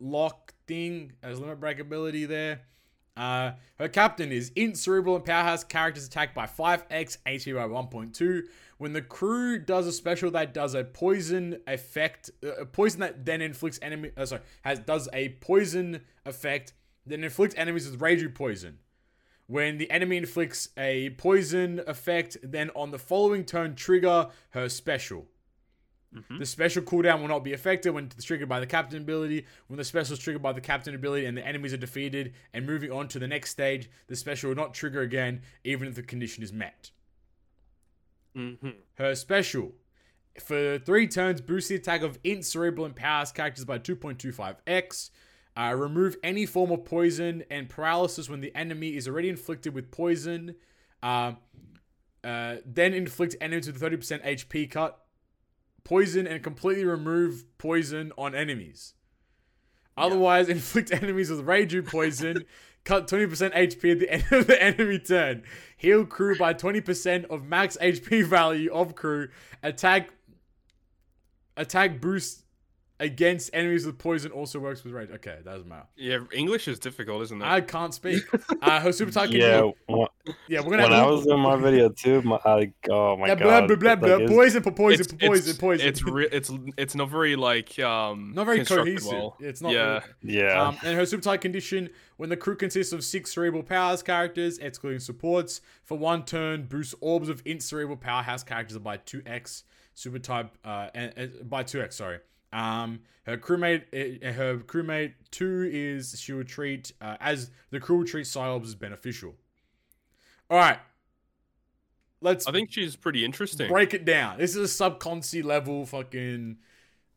[0.00, 2.62] lock thing as limit break ability there.
[3.16, 8.42] Uh, her captain is int cerebral and powerhouse characters attacked by 5x, HP by 1.2.
[8.80, 13.26] When the crew does a special that does a poison effect, uh, a poison that
[13.26, 16.72] then inflicts enemy, uh, sorry, has does a poison effect,
[17.04, 18.78] then inflicts enemies with Reiju poison.
[19.48, 25.26] When the enemy inflicts a poison effect, then on the following turn trigger her special.
[26.38, 29.44] The special cooldown will not be affected when triggered by the captain ability.
[29.66, 32.64] When the special is triggered by the captain ability and the enemies are defeated and
[32.64, 36.02] moving on to the next stage, the special will not trigger again, even if the
[36.02, 36.92] condition is met.
[38.36, 38.70] Mm-hmm.
[38.94, 39.72] Her special.
[40.40, 45.10] For three turns, boost the attack of int, cerebral, and powers characters by 2.25x.
[45.56, 49.90] Uh, remove any form of poison and paralysis when the enemy is already inflicted with
[49.90, 50.54] poison.
[51.02, 51.32] Uh,
[52.22, 54.98] uh, then inflict enemies with 30% HP cut.
[55.82, 58.94] Poison and completely remove poison on enemies.
[59.96, 62.44] Otherwise, inflict enemies with Reiju poison.
[62.84, 65.42] cut 20% HP at the end of the enemy turn.
[65.76, 69.28] Heal crew by 20% of max HP value of crew.
[69.62, 70.10] Attack
[71.56, 72.44] attack boost
[73.00, 75.10] against enemies with poison also works with rage.
[75.10, 75.86] Okay, that doesn't matter.
[75.96, 77.44] Yeah, English is difficult, isn't it?
[77.44, 78.22] I can't speak.
[78.62, 80.06] Uh, her super type can Yeah, do- when,
[80.46, 83.28] yeah, we're gonna when have I was doing my video too, my I, oh my
[83.28, 84.08] yeah, god, blah blah blah blah.
[84.16, 85.86] it's- Poison for poison it's, for poison it's, poison.
[85.88, 89.10] It's re- it's it's not very like um not very cohesive.
[89.12, 89.36] well.
[89.40, 89.72] It's not.
[89.72, 90.00] Yeah.
[90.22, 91.88] yeah, Um, and her super type condition
[92.18, 96.94] when the crew consists of six cerebral powers characters, excluding supports, for one turn, boost
[97.00, 99.62] orbs of int cerebral powerhouse characters by 2x,
[99.94, 102.18] super type, uh, and, and- by 2x, sorry.
[102.52, 103.84] Um, her crewmate,
[104.24, 108.64] uh, her crewmate two is she will treat, uh, as the crew will treat Psylobs
[108.64, 109.34] as beneficial.
[110.48, 110.78] All right.
[112.22, 113.68] Let's I think she's pretty interesting.
[113.68, 114.38] break it down.
[114.38, 116.58] This is a subconsci level fucking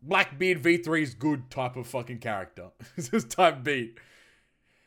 [0.02, 2.70] Blackbeard V3 is good type of fucking character.
[2.96, 3.98] this is type beat.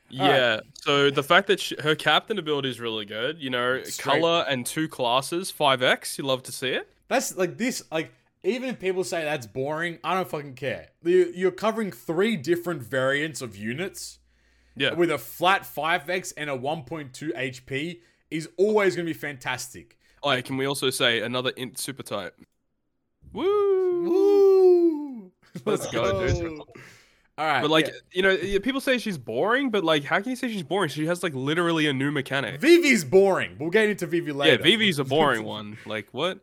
[0.09, 0.61] Yeah.
[0.75, 4.21] So the fact that she, her captain ability is really good, you know, Straight.
[4.21, 6.19] color and two classes, five X.
[6.19, 6.89] You love to see it.
[7.09, 8.13] That's like this, like,
[8.43, 10.89] even if people say that's boring, I don't fucking care.
[11.03, 14.19] You- You're covering three different variants of units
[14.77, 14.95] Yeah.
[14.95, 19.99] with a flat 5x and a 1.2 HP is always going to be fantastic.
[20.23, 22.35] Oh, can we also say another int super type?
[23.33, 24.09] Woo!
[24.09, 25.33] Woo!
[25.65, 26.61] Let's go, dude.
[27.39, 27.61] All right.
[27.63, 27.93] But like, yeah.
[28.13, 30.89] you know, people say she's boring, but like, how can you say she's boring?
[30.89, 32.61] She has like literally a new mechanic.
[32.61, 33.57] Vivi's boring.
[33.59, 34.57] We'll get into Vivi later.
[34.57, 35.77] Yeah, Vivi's a boring one.
[35.85, 36.41] Like what?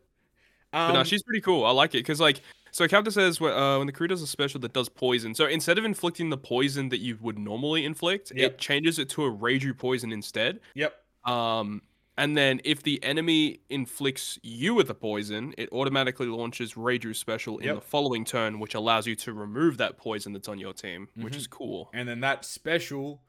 [0.74, 1.64] But Um, no, she's pretty cool.
[1.64, 2.40] I like it because like,
[2.72, 5.32] so Captain says uh, when the crew does a special that does poison.
[5.34, 8.50] So instead of inflicting the poison that you would normally inflict, Yep.
[8.52, 10.58] it changes it to a Reiju poison instead.
[10.74, 10.92] Yep.
[11.24, 11.82] Um,
[12.18, 17.58] and then if the enemy inflicts you with a poison, it automatically launches Reiju special
[17.58, 17.74] in Yep.
[17.76, 21.34] the following turn, which allows you to remove that poison that's on your team, which
[21.34, 21.38] Mhm.
[21.38, 21.90] is cool.
[21.94, 23.22] And then that special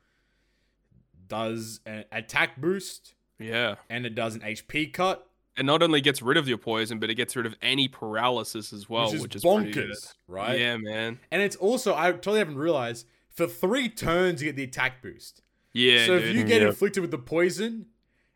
[1.28, 3.76] does an attack boost Yeah.
[3.90, 5.28] and it does an HP cut,
[5.58, 8.74] It not only gets rid of your poison, but it gets rid of any paralysis
[8.74, 10.60] as well, which is which is bonkers, right?
[10.60, 11.20] Yeah, man.
[11.32, 15.42] And it's also I totally haven't realized for three turns you get the attack boost.
[15.74, 16.28] Yeah, so dude.
[16.30, 16.70] if you get Yeah.
[16.70, 17.86] inflicted with the poison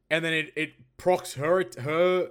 [0.09, 2.29] and then it it procs her her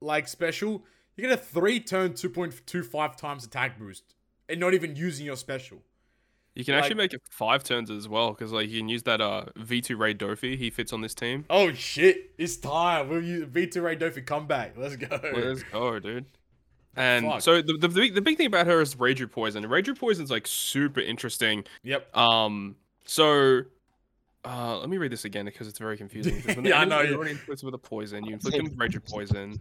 [0.00, 0.84] like special,
[1.16, 4.14] you get a three turn two point two five times attack boost,
[4.48, 5.82] and not even using your special.
[6.58, 9.20] You can actually make it five turns as well, because like you can use that
[9.20, 10.58] uh V2 Ray Dofi.
[10.58, 11.44] He fits on this team.
[11.48, 12.32] Oh shit!
[12.36, 13.08] It's time.
[13.08, 14.76] We'll use V2 Ray Dofi comeback.
[14.76, 15.20] Let's go.
[15.34, 16.26] Let's go, dude.
[16.96, 17.42] And Fuck.
[17.42, 19.62] so the, the the big the big thing about her is Reiju Poison.
[19.64, 21.62] Reiju Poison's like super interesting.
[21.84, 22.16] Yep.
[22.16, 23.60] Um, so
[24.44, 26.42] uh, let me read this again because it's very confusing.
[26.64, 28.24] Yeah, I know, is you- already inflicted with a poison.
[28.24, 29.60] You inflict them with Rager Poison.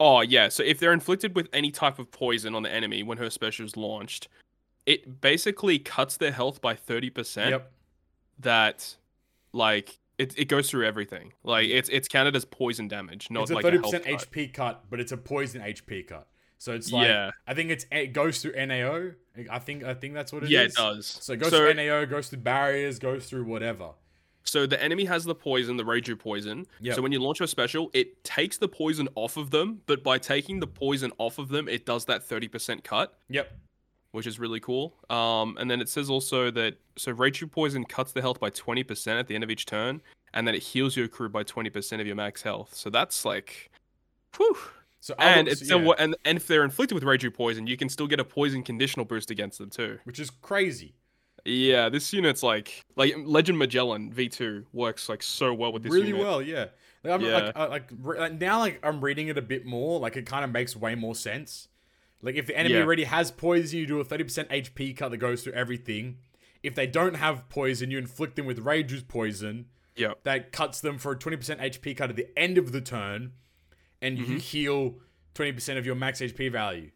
[0.00, 3.18] Oh yeah, so if they're inflicted with any type of poison on the enemy when
[3.18, 4.28] her special is launched,
[4.86, 7.50] it basically cuts their health by thirty percent.
[7.50, 7.72] Yep.
[8.40, 8.96] That,
[9.52, 11.32] like, it, it goes through everything.
[11.44, 14.18] Like it's it's counted as poison damage, not it's a like thirty a health percent
[14.18, 14.30] cut.
[14.32, 16.26] HP cut, but it's a poison HP cut.
[16.58, 17.30] So it's like Yeah.
[17.46, 19.12] I think it's it goes through NAO.
[19.50, 20.50] I think I think that's what it is.
[20.52, 21.06] yeah, it does.
[21.06, 23.90] So it goes So- through NAO, goes through barriers, goes through whatever.
[24.44, 26.66] So the enemy has the poison, the Reiju poison.
[26.80, 26.96] Yep.
[26.96, 30.18] So when you launch your special, it takes the poison off of them, but by
[30.18, 33.52] taking the poison off of them, it does that 30% cut, Yep.
[34.12, 34.94] Which is really cool.
[35.10, 39.18] Um, and then it says also that so Reiju poison cuts the health by 20%
[39.18, 40.02] at the end of each turn,
[40.34, 42.74] and then it heals your crew by 20% of your max health.
[42.74, 43.70] So that's like
[44.36, 44.56] whew.
[45.00, 47.88] So And it's still yeah, and, and if they're inflicted with Reiju poison, you can
[47.88, 49.98] still get a poison conditional boost against them too.
[50.04, 50.94] which is crazy.
[51.44, 56.08] Yeah, this unit's like like Legend Magellan V2 works like so well with this really
[56.08, 56.22] unit.
[56.22, 56.66] well, yeah.
[57.02, 57.36] Like, I'm, Yeah.
[57.36, 59.98] like, I, like, re- like now, like I'm reading it a bit more.
[59.98, 61.66] Like it kind of makes way more sense.
[62.22, 62.82] Like if the enemy Yeah.
[62.82, 66.18] already has poison, you do a 30% HP cut that goes through everything.
[66.62, 69.66] If they don't have poison, you inflict them with Rage's poison
[69.96, 70.14] Yeah.
[70.22, 73.32] that cuts them for a 20% HP cut at the end of the turn,
[74.00, 74.32] and Mm-hmm.
[74.32, 74.98] you heal
[75.34, 76.90] 20% of your max HP value.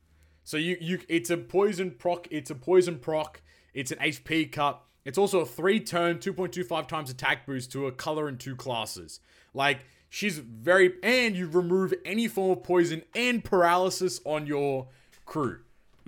[0.44, 3.42] So you you it's a poison proc, it's a poison proc,
[3.74, 4.80] it's an HP cut.
[5.04, 9.18] It's also a three turn, 2.25 times attack boost to a color and two classes.
[9.54, 14.88] Like she's very and you remove any form of poison and paralysis on your
[15.26, 15.58] crew.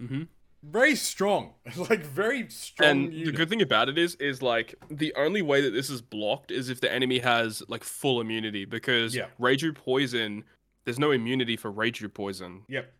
[0.00, 0.22] Mm-hmm.
[0.62, 2.88] Very strong, like very strong.
[2.90, 6.00] And the good thing about it is, is like the only way that this is
[6.00, 9.26] blocked is if the enemy has like full immunity because Yeah.
[9.40, 10.42] Reiju poison,
[10.84, 12.62] there's no immunity for Reiju poison.
[12.68, 12.92] Yep,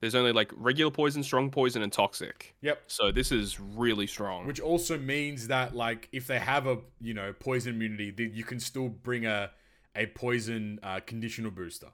[0.00, 2.54] There's only like regular poison, strong poison, and toxic.
[2.60, 2.82] yep.
[2.86, 4.46] So this is really strong.
[4.46, 8.60] Which also means that like if they have a you know poison immunity, you can
[8.60, 9.50] still bring a
[9.94, 11.88] a poison uh, conditional booster.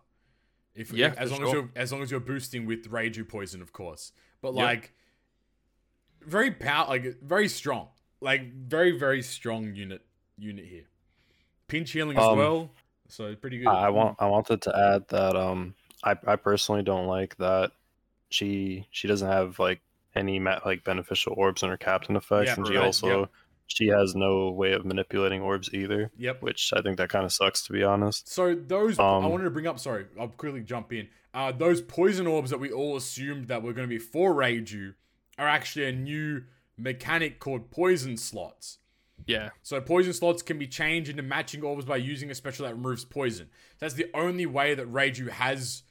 [0.75, 3.29] If Yeah, if- as for long as you're as long as you're boosting with Reiju
[3.29, 4.13] poison, of course.
[4.41, 4.65] But Yep.
[4.65, 4.93] like
[6.23, 7.89] very power, like very strong,
[8.21, 10.03] like very very strong unit
[10.39, 10.85] unit here.
[11.69, 12.71] Pinch healing as Um, well,
[13.09, 13.69] so pretty good.
[13.69, 17.73] I I want I wanted to add that um I I personally don't like that
[18.31, 19.81] she she doesn't have like
[20.15, 23.31] any ma- like beneficial orbs in her captain effects, Yeah, and she right, also yep.
[23.77, 26.43] She has no way of manipulating orbs either, Yep.
[26.43, 28.29] which I think that kind of sucks to be honest.
[28.29, 29.79] So those I Um, wanted to bring up.
[29.79, 31.09] Sorry, I'll quickly jump in.
[31.35, 34.95] Uh, those poison orbs that we all assumed that were going to be for Reiju
[35.39, 36.45] are actually a new
[36.77, 38.79] mechanic called poison slots.
[39.27, 39.51] yeah.
[39.63, 43.05] So poison slots can be changed into matching orbs by using a special that removes
[43.05, 43.49] poison.
[43.79, 45.85] That's the only way that Reiju has.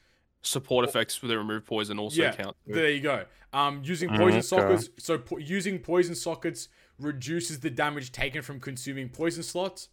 [0.44, 2.58] Support effects for the remove poison also yeah, count.
[2.68, 2.74] too.
[2.74, 3.26] there you go.
[3.54, 4.42] Um, using Mm, poison okay.
[4.48, 4.90] sockets.
[4.98, 6.68] So po- using poison sockets
[7.02, 9.90] reduces the damage taken from consuming poison slots.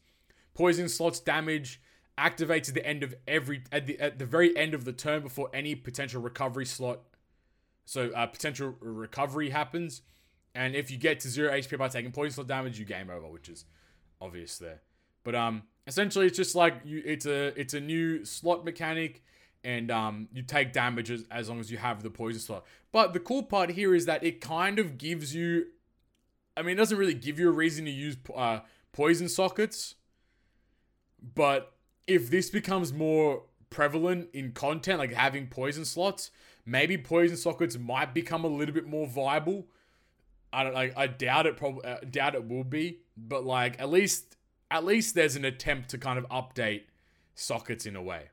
[0.54, 1.80] Poison slots damage
[2.18, 5.22] activates at the end of every at the at the very end of the turn
[5.22, 7.00] before any potential recovery slot.
[7.84, 10.02] So uh, potential recovery happens,
[10.54, 13.28] and if you get to zero HP by taking poison slot damage, you game over,
[13.28, 13.64] which is
[14.20, 14.82] obvious there.
[15.24, 17.02] But um, essentially, it's just like you.
[17.04, 19.22] It's a it's a new slot mechanic,
[19.64, 22.64] and um, you take damage as, as long as you have the poison slot.
[22.92, 25.66] But the cool part here is that it kind of gives you.
[26.59, 28.61] I mean, it doesn't really give you a reason to use uh,
[28.92, 29.94] poison sockets,
[31.34, 31.72] but
[32.09, 36.32] if this becomes more prevalent in content, like having poison slots,
[36.66, 39.68] maybe poison sockets might become a little bit more viable.
[40.52, 40.94] I don't like.
[40.96, 41.56] I doubt it.
[41.56, 44.36] Probably uh, doubt it will be, but like at least
[44.70, 46.82] at least there's an attempt to kind of update
[47.34, 48.30] sockets in a way.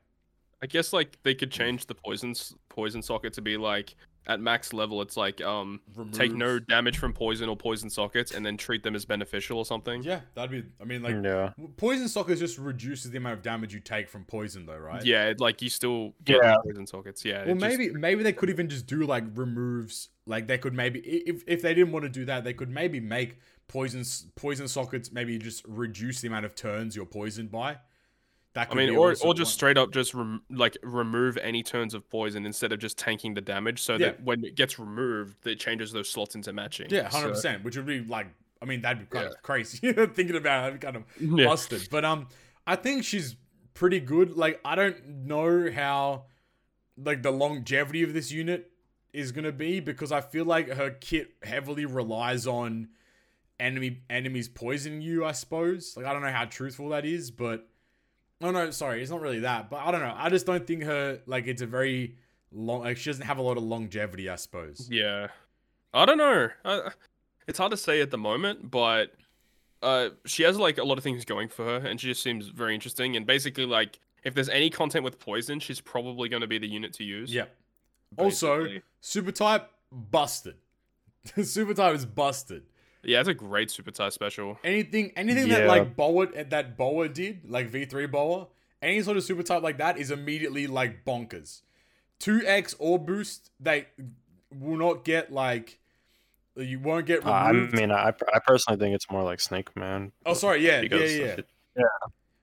[0.62, 2.34] I guess like they could change the poison
[2.70, 3.94] poison socket to be like
[4.26, 5.00] at max level.
[5.02, 5.80] It's like um
[6.12, 9.64] take no damage from poison or poison sockets, and then treat them as beneficial or
[9.64, 10.02] something.
[10.02, 10.68] Yeah, that'd be.
[10.80, 11.52] I mean, like yeah.
[11.76, 15.04] poison sockets just reduces the amount of damage you take from poison, though, right?
[15.04, 16.56] Yeah, like you still get Yeah.
[16.64, 17.24] poison sockets.
[17.24, 17.44] Yeah.
[17.46, 20.08] Well, it just- maybe maybe they could even just do like removes.
[20.26, 23.00] Like they could maybe if if they didn't want to do that, they could maybe
[23.00, 24.04] make poison
[24.34, 27.78] poison sockets maybe just reduce the amount of turns you're poisoned by.
[28.56, 32.08] I mean, or or just one- straight up just rem- like remove any turns of
[32.08, 33.98] poison instead of just tanking the damage, so Yeah.
[33.98, 36.86] that when it gets removed, it changes those slots into matching.
[36.90, 37.64] Yeah, So- hundred percent.
[37.64, 38.28] Which would be like,
[38.62, 39.30] I mean, that'd be kind Yeah.
[39.32, 39.92] of crazy.
[39.92, 41.44] Thinking about it, kind of Yeah.
[41.46, 41.88] busted.
[41.90, 42.28] But um,
[42.66, 43.36] I think she's
[43.74, 44.36] pretty good.
[44.36, 46.24] Like I don't know how
[46.96, 48.70] like the longevity of this unit
[49.12, 52.88] is gonna be because I feel like her kit heavily relies on
[53.60, 55.24] enemy enemies poisoning you.
[55.24, 55.94] I suppose.
[55.96, 57.68] Like I don't know how truthful that is, but
[58.42, 59.70] oh no, sorry, it's not really that.
[59.70, 60.14] But I don't know.
[60.16, 62.16] I just don't think her like it's a very
[62.52, 62.80] long.
[62.80, 64.28] Like she doesn't have a lot of longevity.
[64.28, 64.88] I suppose.
[64.90, 65.28] Yeah,
[65.94, 66.48] I don't know.
[66.64, 66.90] Uh,
[67.46, 69.12] it's hard to say at the moment, but
[69.82, 72.48] uh, she has like a lot of things going for her, and she just seems
[72.48, 73.16] very interesting.
[73.16, 76.66] And basically, like if there's any content with poison, she's probably going to be the
[76.66, 77.32] unit to use.
[77.32, 77.44] Yeah.
[78.18, 78.66] Also,
[79.00, 80.56] super type busted.
[81.42, 82.64] super type is busted.
[83.06, 84.58] Yeah, it's a great super type special.
[84.64, 88.48] Anything, anything that like Boa that Boa did, like V three Boa,
[88.82, 91.62] any sort of super type like that is immediately like bonkers.
[92.18, 93.86] Two X or boost, they
[94.52, 95.78] will not get like
[96.56, 100.12] you won't get Uh, I mean, I, I personally think it's more like Snake Man.
[100.24, 101.16] oh, sorry, yeah, yeah, because
[101.76, 101.84] yeah.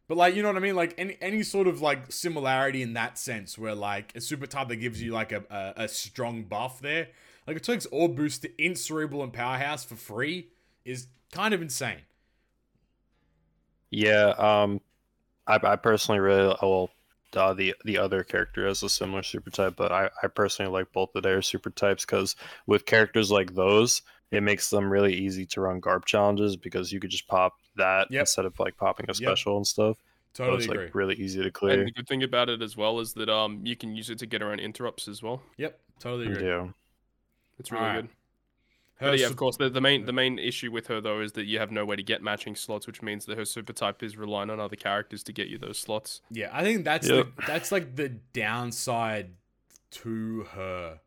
[0.07, 0.75] But like, you know what I mean?
[0.75, 4.67] Like any any sort of like similarity in that sense, where like a super type
[4.67, 7.09] that gives you like a a, a strong buff there,
[7.47, 10.49] like it takes Orb Boost to int Cerebral and Powerhouse for free
[10.85, 12.01] is kind of insane.
[13.91, 14.81] Yeah, um,
[15.47, 16.91] I, I personally really well
[17.35, 20.91] uh, the the other character has a similar super type, but I, I personally like
[20.93, 22.35] both of their super types because
[22.67, 26.99] with characters like those, it makes them really easy to run Garp challenges because you
[26.99, 28.19] could just pop that Yep.
[28.19, 29.35] instead of like popping a Yep.
[29.35, 29.97] special and stuff.
[30.45, 30.89] So Totally it's agree.
[30.89, 31.85] like really easy to clear.
[31.85, 34.19] And the good thing about it as well is that um you can use it
[34.19, 35.43] to get around interrupts as well.
[35.57, 36.47] Yep, totally agree.
[36.47, 36.71] Yeah,
[37.59, 38.01] It's really Alright.
[38.03, 38.09] good.
[38.97, 41.21] Her But yeah, sup- of course, the, the main the main issue with her though
[41.21, 43.73] is that you have no way to get matching slots, which means that her super
[43.73, 46.21] type is relying on other characters to get you those slots.
[46.29, 47.27] Yeah, I think that's Yep.
[47.35, 49.31] the, that's like the downside
[49.91, 50.99] to her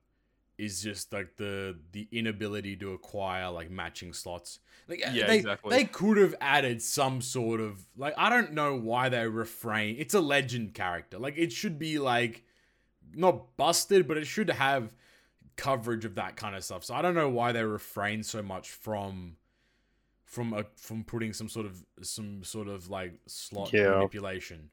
[0.58, 4.58] is just like the the inability to acquire like matching slots.
[4.88, 5.70] Like uh, Yeah, they exactly.
[5.70, 9.96] they could have added some sort of like I don't know why they refrain.
[9.98, 11.18] It's a legend character.
[11.18, 12.42] Like it should be like
[13.14, 14.90] not busted, but it should have
[15.56, 16.84] coverage of that kind of stuff.
[16.84, 19.36] So I don't know why they refrain so much from
[20.24, 23.90] from a, from putting some sort of some sort of like slot Yeah.
[23.90, 24.70] manipulation.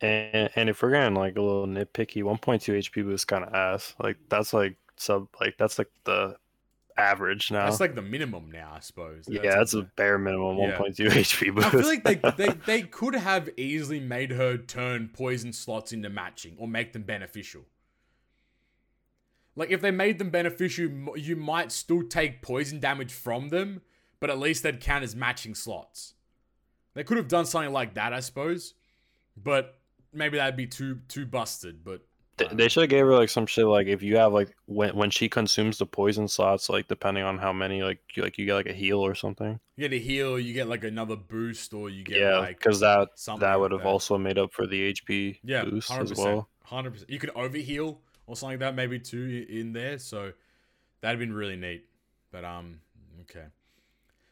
[0.00, 3.94] and and if we're getting like a little nitpicky, 1.2 HP boost kind of ass.
[3.98, 6.36] Like that's like sub like that's like the
[6.96, 7.64] average now.
[7.66, 9.24] That's like the minimum now, I suppose.
[9.28, 10.76] yeah, that's a bare minimum Yeah.
[10.78, 11.66] 1.2 HP boost.
[11.66, 12.14] I feel like they,
[12.46, 17.02] they they could have easily made her turn poison slots into matching or make them
[17.02, 17.62] beneficial.
[19.58, 20.88] Like if they made them beneficial,
[21.18, 23.82] you might still take poison damage from them,
[24.20, 26.14] but at least they'd count as matching slots.
[26.94, 28.74] They could have done something like that, I suppose,
[29.36, 29.78] but
[30.12, 31.82] maybe that'd be too too busted.
[31.84, 32.02] But
[32.38, 34.94] Th- They should have gave her like some shit like if you have like when
[34.94, 38.46] when she consumes the poison slots, like depending on how many, like you like you
[38.46, 39.58] get like a heal or something.
[39.76, 42.78] you get a heal, you get like another boost, or you get yeah, like because
[42.78, 43.88] that something that like would have that.
[43.88, 46.48] also made up for the HP Yeah, boost hundred as well.
[46.62, 47.10] hundred percent.
[47.10, 47.96] You could overheal
[48.28, 49.98] or something like that, maybe too i- in there.
[49.98, 50.32] So
[51.00, 51.84] that'd been really neat.
[52.30, 52.80] But um,
[53.22, 53.46] okay.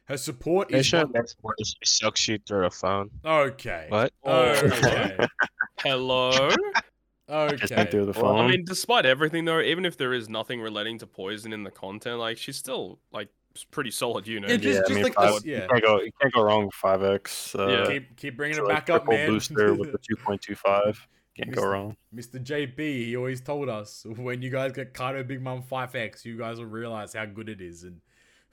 [0.04, 3.10] Her support They is should have one- made more just suck sheet through the phone.
[3.24, 3.86] okay.
[3.88, 4.12] What?
[4.24, 5.16] Okay.
[5.80, 6.50] Hello.
[7.28, 7.86] Okay.
[7.90, 8.36] through the Well.
[8.36, 11.72] I mean, despite everything though, even if there is nothing relating to poison in the
[11.72, 13.28] content, like she's still like
[13.72, 14.48] pretty solid unit.
[14.50, 15.62] Yeah, just- yeah, I mean, like five, us- yeah.
[15.62, 17.54] you can't go you can't go wrong with five X.
[17.56, 17.86] Uh, Yeah.
[17.92, 19.28] Keep keep bringing it like, back up, triple man.
[19.28, 20.98] booster with the 2.25.
[21.36, 21.70] Can't go Mr.
[21.70, 21.96] wrong.
[22.14, 22.42] Mr.
[22.42, 26.58] JB, he always told us when you guys get Kaido Big Mom 5X, you guys
[26.58, 27.82] will realize how good it is.
[27.82, 28.00] And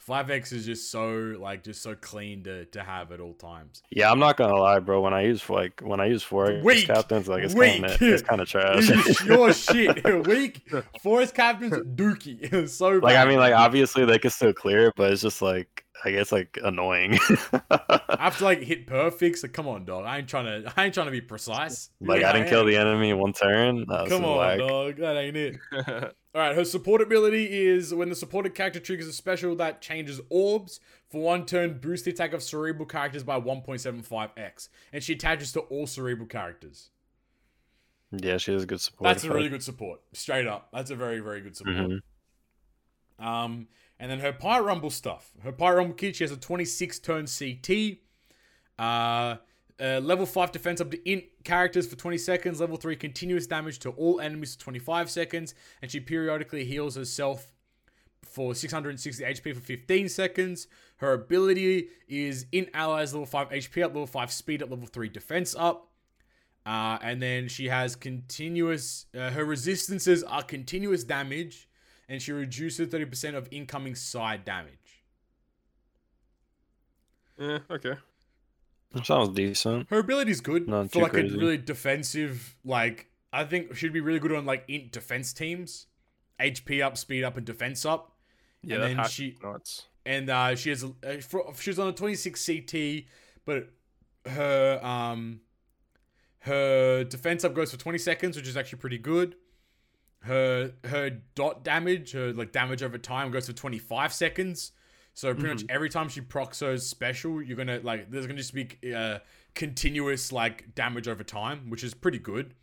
[0.07, 3.81] 5X is just so like just so clean to, to have at all times.
[3.89, 5.01] Yeah, I'm not gonna lie, bro.
[5.01, 6.87] When I use like when I use four X Weak.
[6.87, 8.89] captains, like it's kind of it's kind of trash.
[8.89, 10.03] It's your shit.
[10.27, 10.69] Weak.
[11.01, 12.67] Forest captains dookie.
[12.69, 13.15] so like.
[13.15, 16.31] I mean, like obviously they can still clear it, but it's just like I guess
[16.33, 17.17] like annoying.
[17.69, 19.37] I have to like hit perfect.
[19.39, 20.05] So come on, dog.
[20.05, 20.73] I ain't trying to.
[20.75, 21.89] I ain't trying to be precise.
[22.01, 22.49] like Yeah, I didn't am.
[22.51, 23.85] kill the enemy in one turn.
[23.85, 24.57] Come on, whack.
[24.59, 24.97] dog.
[24.97, 25.55] That ain't it.
[26.35, 30.19] All right, her support ability is when the supported character triggers a special that changes
[30.29, 30.79] orbs
[31.09, 35.59] for one turn, boost the attack of cerebral characters by 1.75x, and she attaches to
[35.61, 36.89] all cerebral characters.
[38.11, 39.09] Yeah, she has good support.
[39.09, 40.69] That's a really good support, straight up.
[40.73, 41.75] That's a very very good support.
[41.75, 42.01] Mhm.
[43.19, 43.67] Um,
[43.99, 45.31] and then her Pirate Rumble stuff.
[45.43, 48.01] Her Pirate Rumble kit, she has a 26 turn CT.
[48.77, 49.37] Uh,
[49.83, 52.61] uh, level 5 defense up to int characters for 20 seconds.
[52.61, 55.53] Level 3 continuous damage to all enemies for 25 seconds.
[55.81, 57.51] And she periodically heals herself
[58.23, 60.67] for 660 HP for 15 seconds.
[60.97, 65.09] Her ability is int allies level 5 HP up, level 5 speed up, level 3
[65.09, 65.89] defense up.
[66.65, 71.67] Uh, and then she has continuous, uh, her resistances are continuous damage
[72.07, 75.03] and she reduces 30% of incoming side damage.
[77.37, 77.95] yeah, okay.
[79.03, 79.87] Sounds decent.
[79.89, 81.35] Her ability's good Not for like crazy.
[81.35, 82.55] a really defensive.
[82.63, 85.87] Like I think she'd be really good on like int defense teams,
[86.39, 88.11] HP up, speed up, and defense up.
[88.61, 89.85] Yeah, And that then she- nuts.
[90.05, 93.05] And uh, she has a, uh, for, she's on a 26 CT,
[93.45, 93.69] but
[94.29, 95.39] her um
[96.39, 99.35] her defense up goes for 20 seconds, which is actually pretty good.
[100.21, 104.71] Her her dot damage, her like damage over time goes for 25 seconds.
[105.15, 108.53] So pretty much every time she procs her special, you're gonna like there's gonna just
[108.53, 109.19] be uh,
[109.53, 112.53] continuous like damage over time, which is pretty good.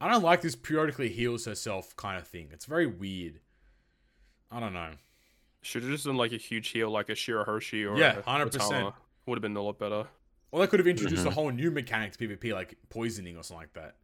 [0.00, 2.48] I don't like this periodically heals herself kind of thing.
[2.52, 3.40] It's very weird.
[4.50, 4.92] I don't know.
[5.62, 8.92] Should have just done like a huge heal, like a Shirahoshi or Yeah, 100%.
[9.26, 10.06] Would have been a lot better.
[10.52, 11.28] Or they could have introduced Mm-hmm.
[11.30, 13.96] a whole new mechanic to PvP, like poisoning or something like that.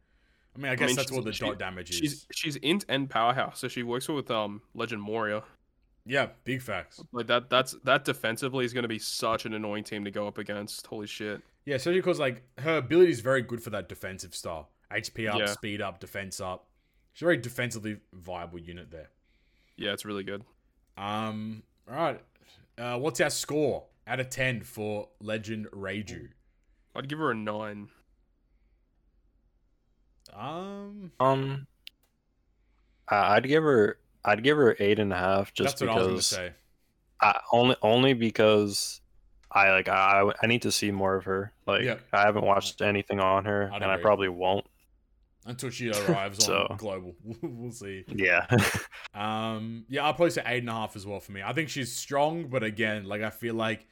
[0.55, 1.95] I mean, I guess mean, that's what the she- dot damage is.
[1.97, 5.43] She's she's int and powerhouse, so she works with um Legend Moria.
[6.05, 7.01] Yeah, big facts.
[7.11, 10.37] Like that that's that defensively is gonna be such an annoying team to go up
[10.37, 10.85] against.
[10.87, 11.41] Holy shit.
[11.65, 14.69] Yeah, especially because like her ability is very good for that defensive style.
[14.91, 15.45] HP up, Yeah.
[15.47, 16.67] speed up, defense up.
[17.13, 19.09] She's a very defensively viable unit there.
[19.77, 20.43] Yeah, it's really good.
[20.95, 22.21] Um, all right.
[22.77, 26.29] Uh, what's our score out of ten for Legend Reiju?
[26.95, 27.89] I'd give her a nine.
[30.33, 31.67] Um, Um,
[33.07, 33.97] I- I'd give her.
[34.25, 36.31] I'd give her eight and a half just that's what I was because.
[36.37, 36.55] gonna say.
[37.21, 38.99] I, only only because
[39.51, 41.53] I like I I need to see more of her.
[41.65, 41.97] Like Yeah.
[42.11, 44.65] I haven't watched anything on her, I'd and I probably won't.
[45.45, 48.03] Until she arrives So- on global, we'll see.
[48.07, 48.45] Yeah.
[49.13, 51.41] Um, yeah, I'll probably say eight and a half as well for me.
[51.41, 53.87] I think she's strong, but again, like I feel like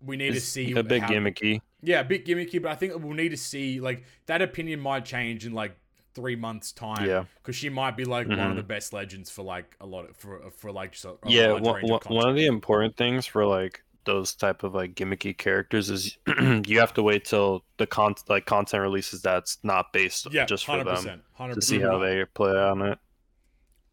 [0.00, 1.60] we need to see a bit how- gimmicky.
[1.82, 5.04] Yeah, a bit gimmicky, but I think we'll need to see like that opinion might
[5.04, 5.76] change in like
[6.14, 7.06] three months time.
[7.06, 7.24] Yeah.
[7.36, 8.56] because she might be like one of Mhm.
[8.56, 11.62] the best legends for like a lot of, for for like so, a yeah large
[11.62, 15.36] one, range of one of the important things for like those type of like gimmicky
[15.36, 16.16] characters is
[16.66, 20.64] you have to wait till the con like content releases that's not based yeah, just
[20.64, 22.98] for hundred them percent, hundred to see how they play on it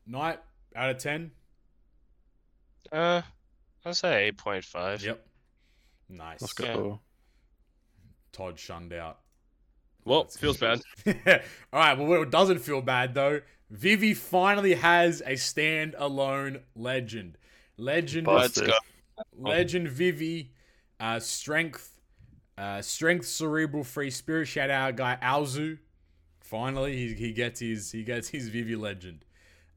[0.08, 0.40] Knight
[0.76, 1.32] out of ten.
[2.92, 3.22] Uh,
[3.84, 5.04] I'll say eight point five.
[5.04, 5.26] Yep,
[6.10, 6.42] nice.
[6.42, 6.96] let's Yeah.
[8.32, 9.20] Todd shunned out.
[10.06, 10.82] Well, feels bad.
[11.08, 11.14] All
[11.74, 11.98] right.
[11.98, 13.42] Well, what doesn't feel bad though,
[13.72, 17.38] Vivi finally has a standalone legend.
[17.78, 18.74] Legend, Let's Let's go.
[19.38, 20.52] legend Vivi,
[21.00, 22.00] uh, strength,
[22.58, 24.46] uh, strength, cerebral, free spirit.
[24.48, 25.80] Shout out guy Alzu.
[26.40, 29.26] Finally, he, he gets his he gets his Vivi legend.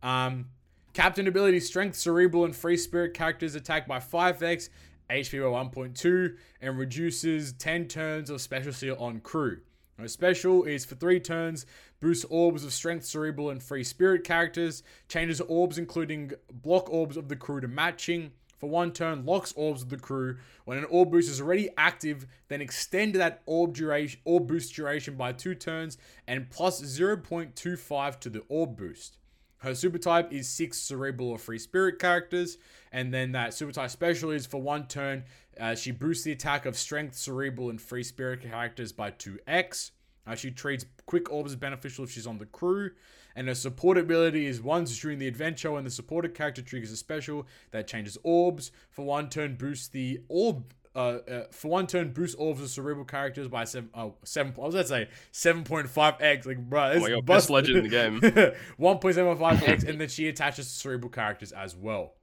[0.03, 0.51] Um,
[0.93, 4.69] captain ability: strength, cerebral, and free spirit characters attack by five x.
[5.11, 9.59] HP by 1.2 and reduces 10 turns of special seal on crew.
[10.07, 11.67] Special is for 3 turns,
[12.01, 17.29] boosts orbs of strength, cerebral, and free spirit characters, changes orbs including block orbs of
[17.29, 18.31] the crew to matching.
[18.59, 20.37] For one turn, locks orbs of the crew.
[20.65, 25.15] When an orb boost is already active, then extend that orb duration, orb boost duration
[25.15, 29.19] by two turns, and plus 0.25 to the orb boost.
[29.59, 32.59] Her super type is six cerebral or free spirit characters,
[32.93, 35.25] and then that super type special is for one turn.
[35.59, 39.91] Uh, she boosts the attack of strength, cerebral, and free spirit characters by 2x.
[40.27, 42.91] Uh, she treats quick orbs as beneficial if she's on the crew.
[43.35, 46.97] And her support ability is once during the adventure when the supported character triggers a
[46.97, 48.73] special that changes orbs.
[48.91, 50.75] For one turn, boosts the orb.
[50.95, 53.91] Uh, uh, for one turn, boost orbs of cerebral characters by seven.
[53.95, 54.53] Oh, seven.
[54.57, 56.47] I was gonna say seven point five x.
[56.47, 58.53] Like, bro, Oh my God, best legend in the game.
[58.77, 62.15] One point seven five x, and then she attaches to cerebral characters as well.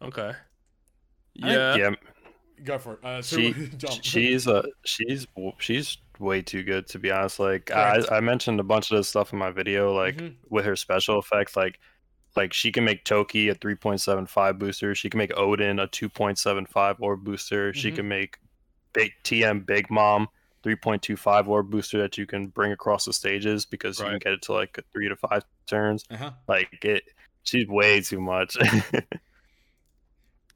[0.00, 0.32] Okay.
[1.42, 1.76] I Yeah.
[1.76, 1.90] yeah
[2.64, 3.04] Go for it.
[3.04, 3.52] Uh, she
[4.02, 5.26] she's uh she's
[5.58, 9.08] she's way too good to be honest like I, I mentioned a bunch of this
[9.08, 10.34] stuff in my video like Mhm.
[10.50, 11.78] with her special effects like
[12.36, 17.22] like she can make toki a 3.75 booster she can make oden a 2.75 orb
[17.24, 17.94] booster she Mhm.
[17.94, 18.38] can make
[18.92, 20.26] big tm big mom
[20.64, 24.42] 3.25 orb booster that you can bring across the stages because you can get it
[24.42, 26.32] to like three to five turns Uh-huh.
[26.48, 27.04] like it
[27.44, 28.56] she's way too much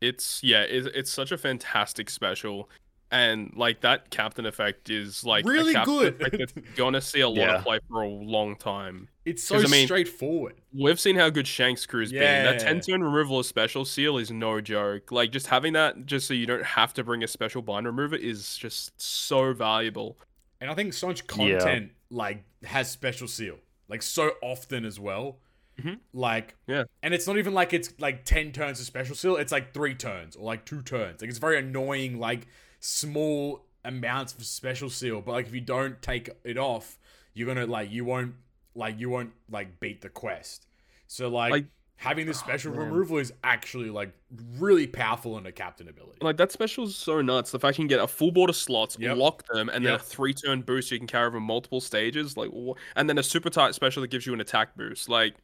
[0.02, 2.68] It's yeah, it's, it's such a fantastic special.
[3.10, 6.14] And like that captain effect is like Really captain good.
[6.22, 7.56] effect that's gonna see a lot Yeah.
[7.58, 9.08] of play for a long time.
[9.26, 10.54] It's so I mean- straightforward.
[10.72, 12.20] We've seen how good Shanks' crew's been.
[12.22, 12.68] That Yeah.
[12.72, 15.12] 10 turn removal of special seal is no joke.
[15.12, 18.16] Like just having that just so you don't have to bring a special bind remover
[18.16, 20.16] is just so valuable.
[20.62, 21.58] And I think so much Yeah.
[21.58, 25.38] content like has special seal, like so often as well.
[25.80, 25.98] Mhm.
[26.12, 26.84] Like Yeah.
[27.02, 29.36] and it's not even like it's like ten turns of special seal.
[29.36, 31.20] It's like three turns or like two turns.
[31.20, 32.18] Like it's very annoying.
[32.18, 32.46] Like
[32.80, 36.98] small amounts of special seal, but like if you don't take it off,
[37.34, 38.34] you're gonna like you won't
[38.74, 40.66] like you won't like beat the quest.
[41.06, 41.66] So like, Like-
[41.96, 42.80] having this special man.
[42.90, 44.12] removal is actually like
[44.58, 46.18] really powerful in a captain ability.
[46.20, 47.50] Like that special is so nuts.
[47.50, 49.16] The fact you can get a full board of slots, Yep.
[49.16, 52.36] lock them, and then a three turn boost you can carry over multiple stages.
[52.36, 55.08] Like, wha- and then a super type special that gives you an attack boost.
[55.08, 55.34] Like,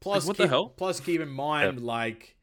[0.00, 0.68] Plus, what the keep, hell?
[0.70, 2.36] Plus, keep in mind, like,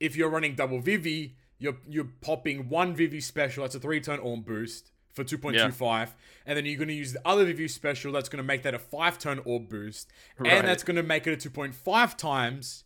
[0.00, 3.62] if you're running double Vivi, you're you're popping one Vivi special.
[3.64, 6.14] That's a three turn Orm boost for two point two five,
[6.46, 8.12] and then you're going to use the other Vivi special.
[8.12, 10.52] That's going to make that a five turn Orb boost, Right.
[10.52, 12.84] and that's going to make it a two point five times.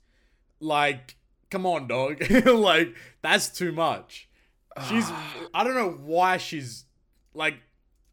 [0.60, 1.16] Like,
[1.50, 2.22] come on, dog.
[2.46, 4.28] like, that's too much.
[4.88, 5.10] She's.
[5.54, 6.84] I don't know why she's
[7.34, 7.56] like.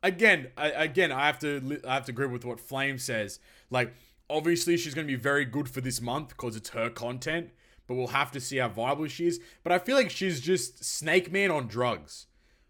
[0.01, 3.39] Again, I, again, I have to I have to agree with what Flame says.
[3.69, 3.93] Like,
[4.29, 7.49] obviously, she's going to be very good for this month because it's her content.
[7.87, 9.39] But we'll have to see how viable she is.
[9.63, 12.27] But I feel like she's just Snake Man on drugs.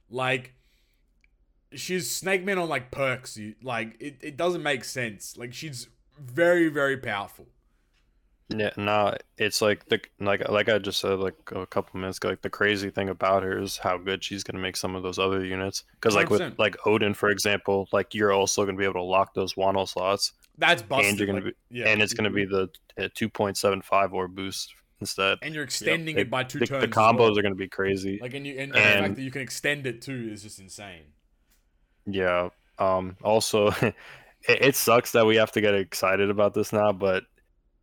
[0.09, 0.53] Like,
[1.73, 3.37] she's Snake Man on like perks.
[3.37, 5.35] You- Like, it, it doesn't make sense.
[5.37, 5.87] Like, she's
[6.17, 7.47] very very powerful.
[8.49, 12.29] Yeah, no, it's like the like like I just said like a couple minutes ago.
[12.29, 15.19] Like the crazy thing about her is how good she's gonna make some of those
[15.19, 15.83] other units.
[15.93, 16.57] Because like with 100%.
[16.57, 20.33] like Oden, for example, like you're also gonna be able to lock those Wano slots,
[20.59, 21.09] That's busted.
[21.09, 21.87] and you're gonna like, be yeah.
[21.87, 22.67] and it's gonna be the
[23.15, 25.37] two point seven five or boost instead.
[25.41, 26.81] and you're extending They- it by two The, turns.
[26.81, 27.39] the combos well.
[27.39, 28.19] are gonna be crazy.
[28.21, 30.59] Like and you and, the And- fact that you can extend it too is just
[30.59, 31.05] insane.
[32.05, 32.49] Yeah.
[32.77, 33.17] Um.
[33.23, 33.95] Also, it,
[34.47, 37.23] it sucks that we have to get excited about this now, but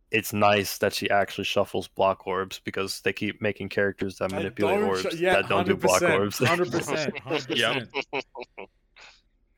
[0.09, 4.81] it's nice that she actually shuffles block orbs because they keep making characters that manipulate
[4.81, 6.39] orbs sh- yeah, that don't do block orbs.
[6.39, 8.67] 100%, 100%.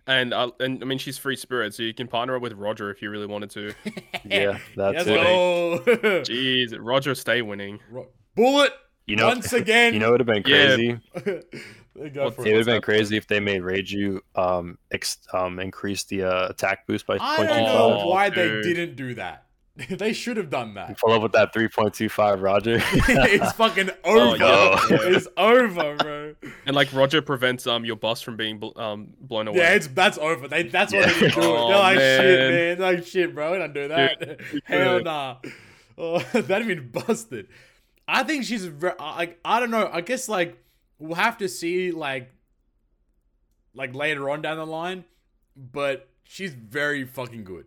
[0.10, 2.90] and uh, and I mean, she's free spirit, so you can partner up with Roger
[2.92, 3.74] if you really wanted to.
[4.26, 5.14] yeah, that's Let's it.
[5.16, 5.80] go.
[6.24, 7.80] Jeez, Roger, stay winning.
[7.90, 8.74] Ro- Bullet
[9.06, 9.94] You know, once again.
[9.94, 10.76] you know, it would have been Yeah.
[10.76, 11.00] crazy.
[11.96, 15.18] They go What- for It would have been crazy if they made Reiju um ex-
[15.34, 18.04] um increase the uh, attack boost by I point don't know five.
[18.04, 18.64] Oh, why dude.
[18.64, 19.44] they didn't do that.
[19.90, 21.00] they should have done that.
[21.00, 22.80] Follow up with that three point two five, Roger.
[22.92, 24.38] it's fucking Oh, over.
[24.38, 24.78] yeah.
[25.16, 26.36] It's over, bro.
[26.66, 29.60] And like Roger prevents um your boss from being bl- um blown away.
[29.60, 30.48] Yeah, it's that's over.
[30.48, 31.14] They that's what Yeah.
[31.20, 31.36] they do.
[31.42, 32.52] Oh, They're like shit, man.
[32.52, 32.78] man.
[32.78, 33.58] They're like shit, bro.
[33.58, 34.40] Don't do that.
[34.54, 35.06] you Hell could.
[35.06, 35.36] nah.
[35.98, 37.48] Oh, that'd been busted.
[38.08, 39.90] I think she's ve- like I don't know.
[39.92, 40.58] I guess like
[40.98, 42.32] we'll have to see like
[43.74, 45.06] like later on down the line,
[45.56, 47.66] but she's very fucking good.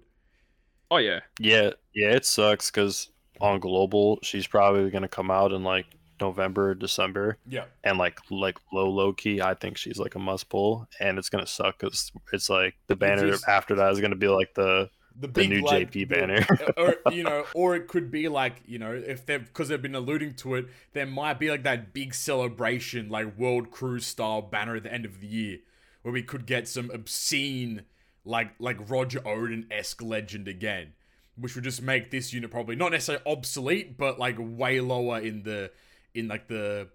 [0.92, 1.20] Oh yeah.
[1.40, 3.08] yeah, yeah, it sucks because
[3.40, 5.86] on global, she's probably gonna come out in like
[6.20, 7.64] November, December, Yeah.
[7.82, 11.30] and like like low low key, I think she's like a must pull, and it's
[11.30, 14.90] gonna suck because it's like the banner just- after that is gonna be like the
[15.14, 16.46] The, the big new like, JP the- banner.
[16.50, 19.80] Uh, or you know, or it could be like you know, if they've because they've
[19.80, 24.42] been alluding to it, there might be like that big celebration, like World Cruise style
[24.42, 25.58] banner at the end of the year,
[26.02, 27.82] where we could get some obscene,
[28.24, 30.92] like like Roger Oden esque legend again,
[31.36, 35.42] which would just make this unit probably not necessarily obsolete, but like way lower in
[35.42, 35.70] the
[36.14, 36.88] in like the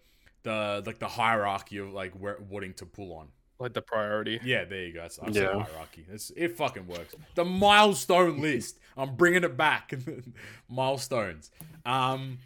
[0.43, 3.28] the like the hierarchy of like where wanting to pull on.
[3.59, 4.39] Like the priority.
[4.43, 5.01] Yeah, there you go.
[5.01, 5.63] That's, I Yeah.
[5.63, 6.05] hierarchy.
[6.11, 7.15] It's, it fucking works.
[7.34, 8.78] The milestone list.
[8.95, 9.93] I'm bringing it back.
[10.69, 11.49] Milestones.
[11.84, 12.38] Um,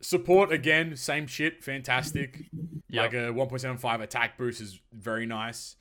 [0.00, 1.62] support again, same shit.
[1.62, 2.46] Fantastic.
[2.90, 3.02] Yep.
[3.04, 5.76] Like a 1.75 attack boost is very nice.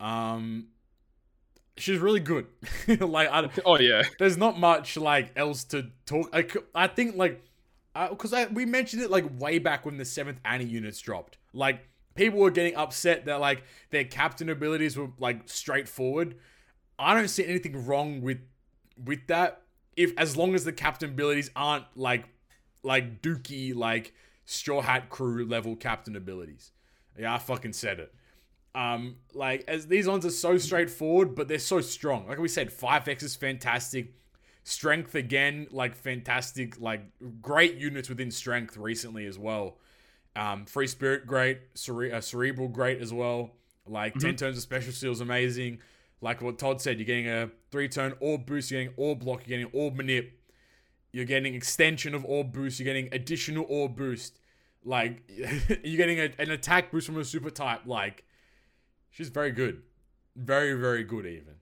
[0.00, 0.68] Um,
[1.76, 2.46] she's really good.
[2.88, 4.02] like I, Oh yeah.
[4.18, 6.34] there's not much like else to talk.
[6.74, 7.42] i think like
[8.10, 11.38] because I, we mentioned it like way back when the seventh Annie units dropped.
[11.52, 16.36] Like people were getting upset that like their captain abilities were like straightforward.
[16.98, 18.40] I don't see anything wrong with
[19.02, 19.62] with that.
[19.96, 22.24] If as long as the captain abilities aren't like
[22.82, 24.12] like Dookie like
[24.44, 26.72] Straw Hat Crew level captain abilities.
[27.18, 28.14] Yeah, I fucking said it.
[28.76, 32.28] Um, like as these ones are so straightforward, but they're so strong.
[32.28, 34.12] Like we said, five X is fantastic.
[34.64, 37.00] Strength again, like fantastic, like
[37.40, 39.78] great units within strength recently as well.
[40.34, 43.52] Um, free spirit great, cere- uh, cerebral great as well.
[43.86, 45.78] Like ten turns of special seals amazing.
[46.20, 49.46] Like what Todd said, you're getting a three turn orb boost, you're getting orb block,
[49.46, 50.32] you're getting orb manip,
[51.12, 54.38] you're getting extension of orb boost, you're getting additional orb boost.
[54.84, 55.22] Like
[55.82, 57.86] you're getting a, an attack boost from a super type.
[57.86, 58.25] Like
[59.16, 59.82] she's very good,
[60.36, 61.54] very very good even.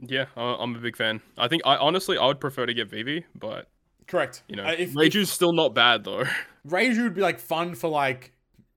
[0.00, 1.20] Yeah, I- I'm a big fan.
[1.38, 3.68] I think I honestly I would prefer to get Vivi, but
[4.06, 4.42] Correct.
[4.48, 6.24] you know, Uh, if, if Reiju's still not bad though.
[6.66, 8.32] Reiju would be like fun for like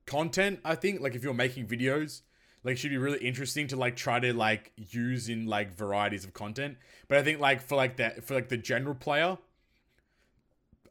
[0.06, 0.60] content.
[0.64, 2.22] I think like if you're making videos,
[2.64, 6.34] like should be really interesting to like try to like use in like varieties of
[6.34, 6.78] content.
[7.08, 9.38] But I think like for like that for like the general player,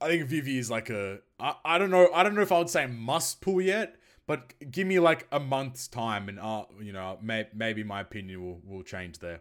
[0.00, 2.58] I think Vivi is like a I, I don't know I don't know if I
[2.58, 3.96] would say must pull yet,
[4.26, 8.42] but give me like a month's time and uh you know may, maybe my opinion
[8.44, 9.40] will will change there.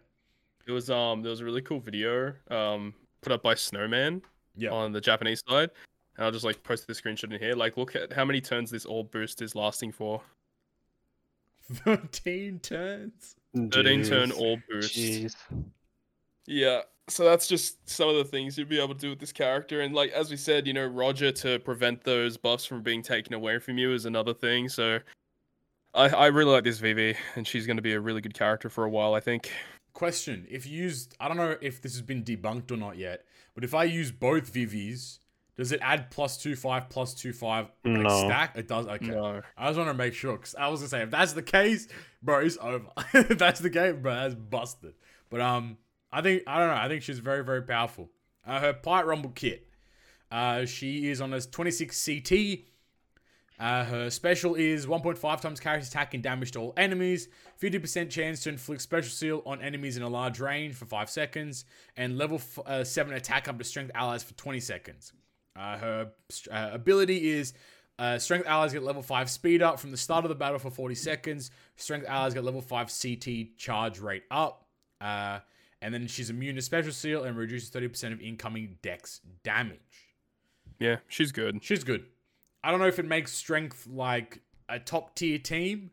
[0.67, 4.21] It was um there was a really cool video um put up by Snowman
[4.55, 4.71] Yeah.
[4.71, 5.69] on the Japanese side.
[6.17, 7.53] And I'll just like post the screenshot in here.
[7.53, 10.21] Like, look at how many turns this orb boost is lasting for.
[11.71, 13.35] 13 turns.
[13.55, 14.39] 13 turn Jeez.
[14.41, 14.95] orb boost.
[14.97, 15.35] Jeez.
[16.47, 16.81] Yeah,
[17.11, 19.81] so that's just some of the things you'd be able to do with this character.
[19.81, 23.33] And like as we said, you know, Roger to prevent those buffs from being taken
[23.33, 24.69] away from you is another thing.
[24.69, 24.99] So
[25.93, 28.69] I I really like this Vivi, and she's going to be a really good character
[28.69, 29.13] for a while.
[29.13, 29.51] I think.
[29.93, 33.25] Question: If you used, I don't know if this has been debunked or not yet,
[33.53, 35.19] but if I use both Vivis,
[35.57, 38.25] does it add plus two five plus two five like No.
[38.25, 38.57] stack?
[38.57, 38.87] It does.
[38.87, 39.07] Okay.
[39.07, 39.41] No.
[39.57, 41.89] I just want to make sure because I was gonna say if that's the case,
[42.23, 42.85] bro, it's over.
[43.13, 44.93] if that's the game, bro, that's busted.
[45.29, 45.77] But um,
[46.11, 46.75] I think I don't know.
[46.75, 48.09] I think she's very very powerful.
[48.45, 49.67] Uh, her Pirate Rumble kit.
[50.31, 52.59] Uh, she is on a 26 CT.
[53.59, 57.27] Uh, her special is 1.5 times character attack and damage to all enemies,
[57.61, 61.65] 50% chance to inflict special seal on enemies in a large range for 5 seconds,
[61.95, 65.13] and level f- uh, 7 attack up to strength allies for 20 seconds.
[65.55, 66.11] Uh, her
[66.49, 67.53] uh, ability is
[67.99, 70.71] uh, strength allies get level 5 speed up from the start of the battle for
[70.71, 74.65] 40 seconds, strength allies get level 5 CT charge rate up,
[75.81, 79.79] and then she's immune to special seal and reduces 30% of incoming dex damage.
[80.79, 81.63] Yeah, she's good.
[81.63, 82.05] She's good.
[82.63, 85.91] I don't know if it makes strength like a top tier team,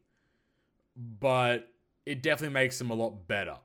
[0.97, 1.69] but
[2.07, 3.57] it definitely makes them a lot better.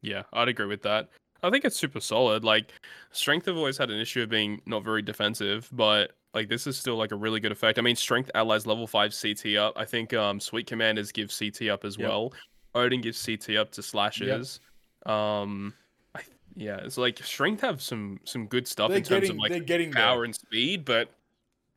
[0.00, 1.08] Yeah, I'd agree with that.
[1.42, 2.44] I think it's super solid.
[2.44, 2.72] Like,
[3.10, 6.78] strength have always had an issue of being not very defensive, but like this is
[6.78, 7.78] still like a really good effect.
[7.78, 9.74] I mean, strength allies level five CT up.
[9.76, 12.08] I think um sweet commanders give CT up as Yep.
[12.08, 12.32] well.
[12.74, 14.60] Oden gives CT up to slashes.
[15.06, 15.74] Um,
[16.14, 16.20] I,
[16.54, 19.50] yeah, it's like strength have some some good stuff They're in terms getting, of like
[19.50, 20.02] they're getting there.
[20.02, 21.10] power and speed, but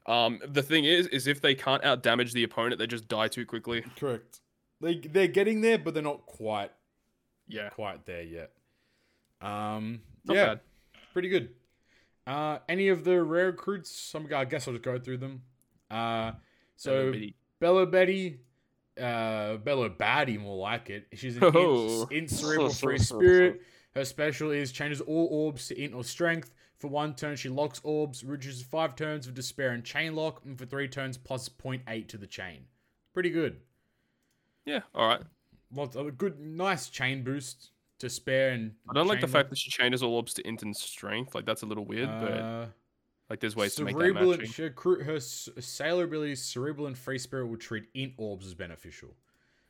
[0.05, 3.27] um the thing is, is if they can't out damage the opponent, they just die
[3.27, 3.83] too quickly.
[3.95, 4.41] Correct.
[4.81, 6.71] They they're getting there, but they're not quite
[7.47, 8.51] Yeah, quite there yet.
[9.41, 10.59] Um, not yeah, bad.
[11.13, 11.49] pretty good.
[12.27, 13.91] Uh, any of the rare recruits?
[13.91, 15.43] Some I guess I'll just go through them.
[15.91, 16.33] Uh,
[16.75, 17.19] so But
[17.61, 18.39] Belo Betty,
[19.01, 21.07] uh, Bella Batty, more like it.
[21.13, 22.03] She's an Oh.
[22.03, 23.61] int, int cerebral free spirit.
[23.93, 26.51] Her special is changes all orbs to int or strength.
[26.77, 30.57] For one turn, she locks orbs, reduces five turns of despair and chain lock, and
[30.57, 32.65] for three turns, plus 0.8 to the chain.
[33.13, 33.61] Pretty good.
[34.65, 35.21] yeah, all right.
[35.73, 38.73] Lots of good, nice chain boost to spare and.
[38.89, 41.33] I don't like the chain fact that she changes all orbs to int and strength.
[41.33, 42.65] Like that's a little weird, but Uh,
[43.29, 45.05] like there's ways to make that cerebral matching.
[45.05, 49.09] her sailor ability, cerebral and free spirit will treat int orbs as beneficial.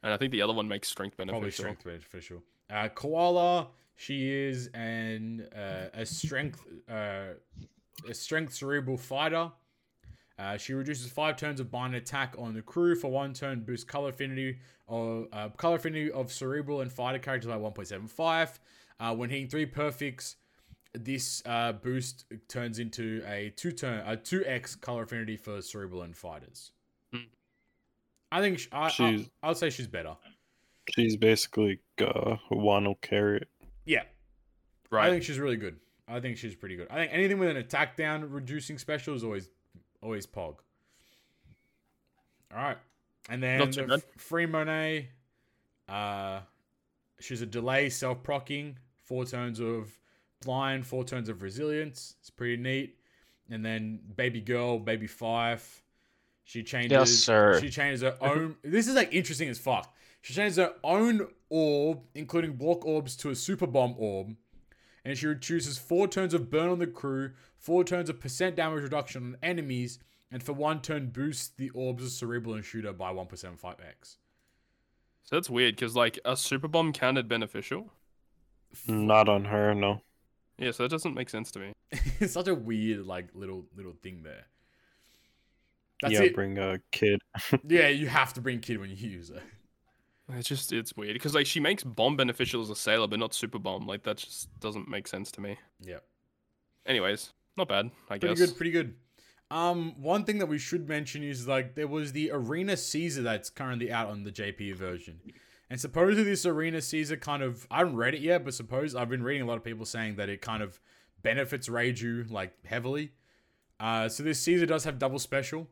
[0.03, 1.39] And I think the other one makes strength beneficial.
[1.39, 2.43] Probably strength beneficial.
[2.70, 7.34] Uh, Koala, she is an uh, a strength uh,
[8.08, 9.51] a strength cerebral fighter.
[10.38, 13.62] Uh, she reduces five turns of bind attack on the crew for one turn.
[13.62, 18.60] Boosts color affinity of uh, color affinity of cerebral and fighter characters by 1.75.
[18.99, 20.36] Uh, when hitting three perfects,
[21.04, 26.02] this uh, boost turns into a two turn a two x color affinity for cerebral
[26.04, 26.72] and fighters.
[27.14, 27.20] Hmm.
[28.32, 30.16] I think sh- I, I, She's- I would say she's better.
[30.91, 33.48] She's basically uh, one will carry it.
[33.86, 34.04] Yeah,
[34.91, 35.08] right.
[35.08, 35.78] I think she's really good.
[36.08, 36.88] I think she's pretty good.
[36.91, 39.50] I think anything with an attack down reducing special is always
[40.02, 40.58] always pog.
[42.54, 42.78] All right,
[43.30, 45.10] and then Not the f- free Monet,
[45.89, 46.41] uh,
[47.20, 49.89] she's a delay self procking, four turns of
[50.46, 52.16] blind, four turns of resilience.
[52.22, 52.98] It's pretty neat.
[53.50, 55.84] And then baby girl, baby five,
[56.46, 56.91] she changes.
[56.91, 57.60] Yes, sir.
[57.60, 58.56] She changes her own.
[58.64, 59.93] this is like interesting as fuck.
[60.22, 64.36] She changes her own orb, including block orbs, to a super bomb orb
[65.06, 68.82] and she reduces four turns of burn on the crew, four turns of percent damage
[68.82, 70.00] reduction on enemies,
[70.32, 74.18] and for one turn boosts the orbs of cerebral and shooter by 1.75x.
[75.24, 77.93] So that's weird because like a super bomb counted beneficial.
[78.88, 80.02] Not on her, no.
[80.58, 81.74] Yeah, so that doesn't make sense to me.
[82.20, 84.45] it's such a weird like little little thing there.
[86.01, 86.36] That's yeah, it.
[86.36, 87.22] bring a kid.
[87.68, 89.43] yeah, you have to bring kid when you use it.
[90.34, 93.34] It's just it's weird because like she makes bomb beneficial as a sailor, but not
[93.34, 93.86] super bomb.
[93.86, 95.58] Like that just doesn't make sense to me.
[95.82, 96.03] Yep.
[96.86, 97.91] Anyways, not bad.
[98.10, 98.47] I Pretty guess.
[98.47, 98.95] good, pretty good.
[99.51, 103.49] Um, one thing that we should mention is like there was the Arena Caesar that's
[103.49, 105.20] currently out on the JP version.
[105.70, 109.09] And supposedly this Arena Caesar kind of I haven't read it yet, but suppose I've
[109.09, 110.80] been reading a lot of people saying that it kind of
[111.24, 113.11] benefits Reiju like heavily.
[113.80, 115.68] Uh, so this Caesar does have double special.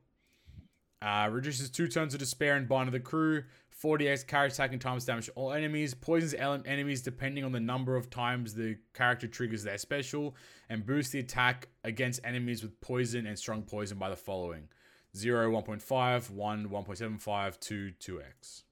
[1.02, 3.44] Uh, reduces two turns of despair and bind of the crew.
[3.84, 5.94] 40x carry attack and times damage all enemies.
[5.94, 6.34] Poisons
[6.66, 10.36] enemies depending on the number of times the character triggers their special.
[10.70, 14.70] And boosts the attack against enemies with poison and strong poison by the following
[15.16, 18.64] 0, 1.5, 1, 1.75, 2, 2x.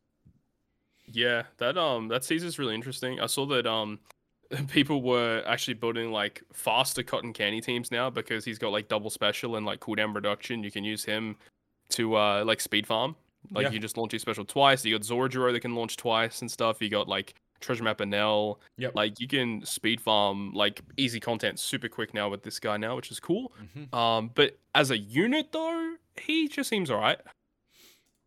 [1.11, 3.19] Yeah, that um that Caesar's really interesting.
[3.19, 3.99] I saw that um
[4.67, 9.09] people were actually building like faster cotton candy teams now because he's got like double
[9.09, 10.63] special and like cooldown reduction.
[10.63, 11.35] You can use him
[11.89, 13.15] to uh like speed farm.
[13.51, 13.71] Like Yeah.
[13.71, 14.85] you just launch your special twice.
[14.85, 16.81] You got Zorojuro that can launch twice and stuff.
[16.81, 18.57] You got like Treasure Map Enel.
[18.77, 18.95] Yep.
[18.95, 22.95] Like you can speed farm like easy content super quick now with this guy now,
[22.95, 23.51] which is cool.
[23.75, 23.93] Mhm.
[23.97, 27.19] Um, but as a unit though, he just seems alright.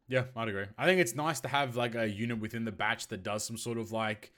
[0.08, 0.66] Yeah, I'd agree.
[0.76, 3.56] I think it's nice to have like a unit within the batch that does some
[3.56, 4.32] sort of like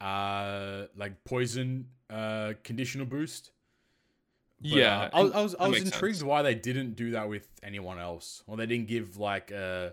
[0.00, 3.52] uh like poison uh conditional boost.
[4.60, 6.24] But, uh, Yeah, I, was- I was I was intrigued sense.
[6.24, 9.92] why they didn't do that with anyone else, or they didn't give like a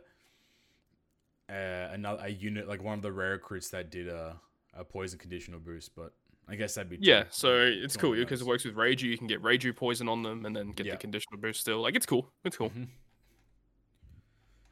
[1.50, 1.54] uh,
[1.92, 4.40] another a unit like one of the rare recruits that did a
[4.74, 5.94] a poison conditional boost.
[5.96, 6.14] But
[6.48, 9.04] I guess that'd be too- Yeah, so it's cool because it works with Reiju.
[9.04, 10.94] You can get Reiju poison on them and then get Yeah.
[10.94, 11.82] the conditional boost still.
[11.82, 12.32] Like it's cool.
[12.46, 12.70] It's cool.
[12.72, 12.88] Mhm.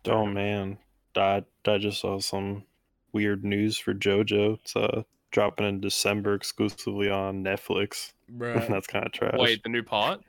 [0.07, 0.77] Oh man,
[1.15, 2.63] I I just saw some
[3.11, 4.59] weird news for JoJo.
[4.59, 8.13] It's uh dropping in December exclusively on Netflix.
[8.37, 9.35] Bruh, That's kind of trash.
[9.37, 10.21] Wait, the new part?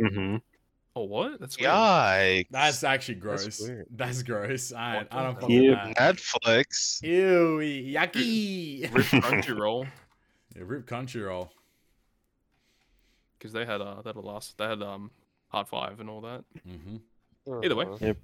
[0.00, 0.36] Mm-hmm.
[0.94, 1.38] Oh, what?
[1.40, 1.70] That's weird.
[1.70, 2.46] Yikes.
[2.50, 3.60] that's actually That's gross.
[3.60, 3.86] weird.
[3.90, 4.72] That's gross.
[4.72, 5.58] I, What I don't the fuck hell?
[5.60, 6.16] with Yeah, that.
[6.16, 7.02] Netflix.
[7.02, 7.58] Ew,
[7.94, 8.94] yucky.
[8.94, 9.86] Rip Crunchyroll
[10.56, 11.50] Yeah, Rip Crunchyroll.
[13.38, 15.10] because they had uh that last they had um
[15.50, 16.44] Part Five and all that.
[16.68, 17.62] Mm-hmm.
[17.64, 18.14] Either way.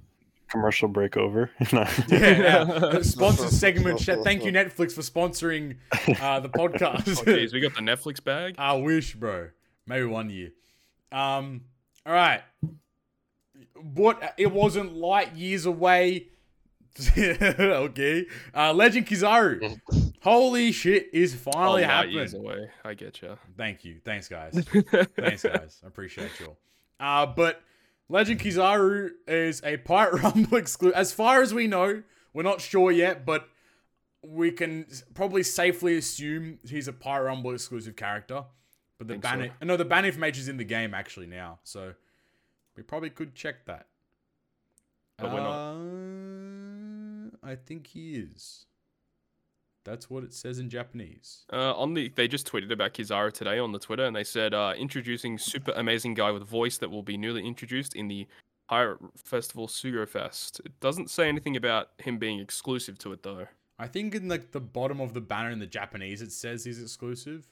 [0.52, 1.50] Commercial break over.
[1.72, 3.00] Yeah, yeah.
[3.02, 3.98] Sponsor segment.
[4.00, 5.76] sh- Thank you, Netflix, for sponsoring
[6.20, 7.08] uh, the podcast.
[7.08, 8.54] Oh, jeez, we got the Netflix bag.
[8.58, 9.48] I wish, bro.
[9.86, 10.52] Maybe one year.
[11.10, 11.62] Um.
[12.06, 12.42] All right.
[13.94, 14.34] What?
[14.36, 16.28] It wasn't light years away.
[17.16, 18.26] okay.
[18.54, 19.80] Uh, Legend Kizaru.
[20.22, 21.08] Holy shit!
[21.12, 22.14] Is Oh, finally light happening.
[22.16, 22.68] years away.
[22.84, 23.36] I get you.
[23.56, 23.98] Thank you.
[24.04, 24.52] Thanks, guys.
[25.16, 25.80] Thanks, guys.
[25.82, 26.58] I appreciate you all.
[27.00, 27.62] Uh, but
[28.12, 30.94] Legend Kizaru is a Pirate Rumble exclusive.
[30.94, 32.02] As far as we know,
[32.34, 33.48] we're not sure yet, but
[34.22, 34.84] we can
[35.14, 38.44] probably safely assume he's a Pirate Rumble exclusive character.
[38.98, 39.66] But the ban, so.
[39.66, 41.94] no, the ban information is in the game actually now, so
[42.76, 43.86] we probably could check that.
[45.16, 45.72] But we're not.
[47.42, 48.66] Uh, I think he is.
[49.84, 51.44] That's what it says in Japanese.
[51.52, 54.54] Uh, on the they just tweeted about Kizaru today on the Twitter, and they said
[54.54, 58.26] uh, introducing super amazing guy with voice that will be newly introduced in the
[58.68, 60.60] Pirate Festival Sugo Fest.
[60.64, 63.46] It doesn't say anything about him being exclusive to it though.
[63.78, 66.80] I think in like the bottom of the banner in the Japanese it says he's
[66.80, 67.48] exclusive.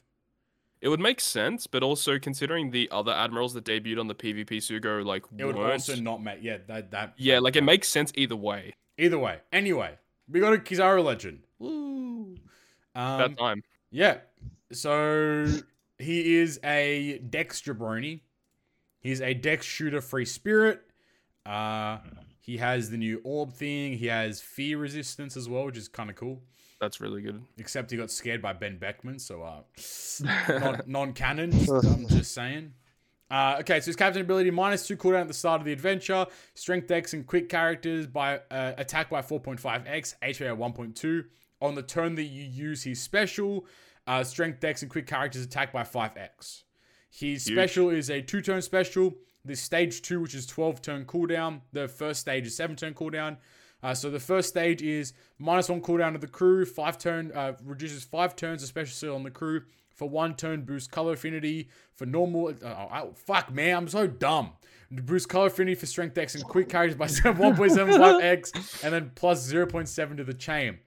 [0.79, 4.49] It would make sense, but also considering the other admirals that debuted on the PvP
[4.57, 5.73] Sugo like It would weren't.
[5.73, 8.73] also not make yeah that that yeah, like it makes sense either way.
[8.97, 9.39] either way.
[9.51, 9.97] Anyway,
[10.29, 11.41] we got a Kizaru legend.
[11.59, 11.90] Woo.
[12.95, 13.63] Um, About time.
[13.91, 14.17] yeah.
[14.71, 15.47] So
[15.97, 18.21] he is a Dex jabroni.
[18.99, 20.81] He's a Dex shooter free spirit.
[21.45, 21.97] Uh
[22.41, 23.97] he has the new orb thing.
[23.97, 26.41] He has fear resistance as well, which is kind of cool.
[26.79, 27.43] That's really good.
[27.59, 29.61] Except he got scared by Benn Beckman, so uh,
[30.59, 31.53] non non canon.
[31.69, 32.73] I'm just saying.
[33.29, 36.25] Uh, okay, so his captain ability minus two cooldown at the start of the adventure.
[36.55, 41.23] Strength Dex and quick characters by uh, attack by 4.5x, HP at 1.2.
[41.61, 43.65] On the turn that you use his special,
[44.07, 46.63] uh, Strength Dex and quick characters attack by 5x.
[47.09, 47.55] His Huge.
[47.55, 49.13] special is a two turn special.
[49.45, 51.61] The stage two, which is 12 turn cooldown.
[51.71, 53.37] The first stage is 7 turn cooldown.
[53.83, 57.53] Uh, so the first stage is minus one cooldown of the crew, five turn uh,
[57.63, 59.61] reduces five turns of special skill on the crew.
[59.95, 61.69] For one turn, boost color affinity.
[61.95, 64.51] For normal, oh, oh, fuck man, I'm so dumb.
[64.91, 70.17] Boost color affinity for strength X and quick characters by 1.75x, and then plus 0.7
[70.17, 70.79] to the chain.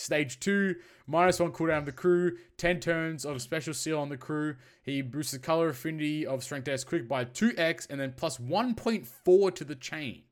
[0.00, 0.76] Stage two,
[1.06, 4.56] minus one cooldown of the crew, 10 turns of special seal on the crew.
[4.82, 9.54] He boosts the color affinity of strength X quick by 2x, and then plus 1.4
[9.54, 10.22] to the chain.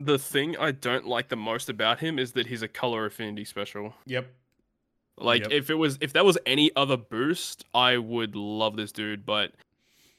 [0.00, 3.44] The thing I don't like the most about him is that he's a color affinity
[3.44, 3.94] special.
[4.06, 4.32] Yep.
[5.18, 5.52] Like Yep.
[5.52, 9.52] if it was if that was any other boost, I would love this dude, but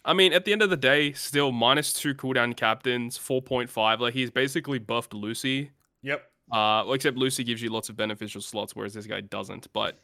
[0.06, 3.72] I mean, at the end of the day, still minus two cooldown captains, four point
[3.72, 4.00] five.
[4.00, 5.72] Like he's basically buffed Lucy.
[6.04, 6.30] Yep.
[6.52, 9.72] Uh, well, except Lucy gives you lots of beneficial slots, whereas this guy doesn't.
[9.74, 10.00] But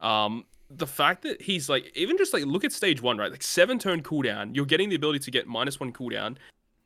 [0.00, 3.30] um, the fact that he's like, even just like look at stage one, right?
[3.30, 6.36] Like seven turn cooldown, you're getting the ability to get minus one cooldown,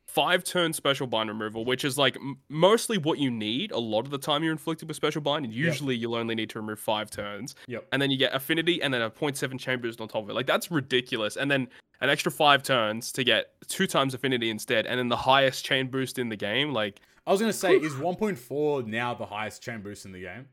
[0.07, 3.71] five turn special bind removal, which is like m- mostly what you need.
[3.71, 6.49] A lot of the time, you're inflicted with special bind, and usually you'll only need
[6.51, 7.55] to remove five turns.
[7.67, 7.87] Yep.
[7.91, 10.33] And then you get affinity, and then a 0.7 chain boost on top of it.
[10.33, 11.37] Like that's ridiculous.
[11.37, 11.67] And then
[12.01, 15.87] an extra five turns to get two times affinity instead, and then the highest chain
[15.87, 16.73] boost in the game.
[16.73, 20.47] Like, I was gonna say, is 1.4 now the highest chain boost in the game?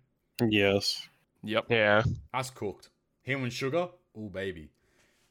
[0.51, 1.09] Yes.
[1.45, 1.67] yep.
[1.71, 2.03] Yeah.
[2.33, 2.91] That's cooked.
[3.23, 3.89] Him and Sugar,
[4.19, 4.71] oh baby.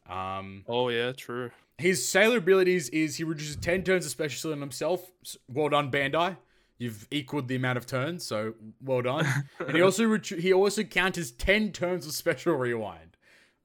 [0.09, 1.51] Um, Oh yeah, true.
[1.77, 5.11] his sailor abilities is he reduces 10 turns of special skill on himself.
[5.47, 6.37] Well done, Bandai.
[6.77, 9.25] You've equaled the amount of turns, so well done.
[9.59, 13.12] and he also retru- he also counters 10 turns of special rewind.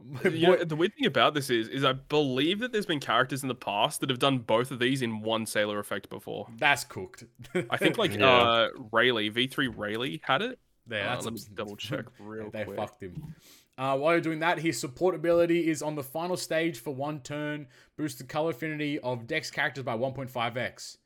[0.04, 3.00] My You know, the weird thing about this is, is I believe that there's been
[3.00, 6.46] characters in the past that have done both of these in one sailor effect before.
[6.56, 7.24] that's cooked.
[7.70, 8.26] I think like Yeah.
[8.30, 10.58] uh Rayleigh, V3 Rayleigh had it.
[10.90, 12.76] Yeah, Uh, that's let a- me double check real they quick.
[12.76, 13.34] fucked him.
[13.76, 17.20] Uh, while you're doing that, his support ability is on the final stage for one
[17.20, 17.66] turn.
[17.96, 20.96] Boost the color affinity of Dex characters by 1.5x.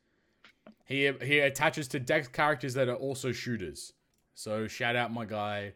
[0.85, 3.93] He he attaches to Dex characters that are also shooters.
[4.33, 5.73] So shout out my guy,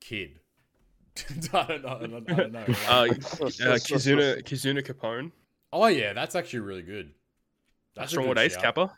[0.00, 0.40] Kid.
[1.52, 1.88] I don't know.
[1.88, 2.60] I don't, I don't know.
[2.60, 3.06] Uh, uh,
[3.78, 5.32] Kizuna Kizuna Capone.
[5.72, 7.12] oh yeah, that's actually really good.
[7.94, 8.62] That's a from what Ace shout.
[8.62, 8.92] Kappa.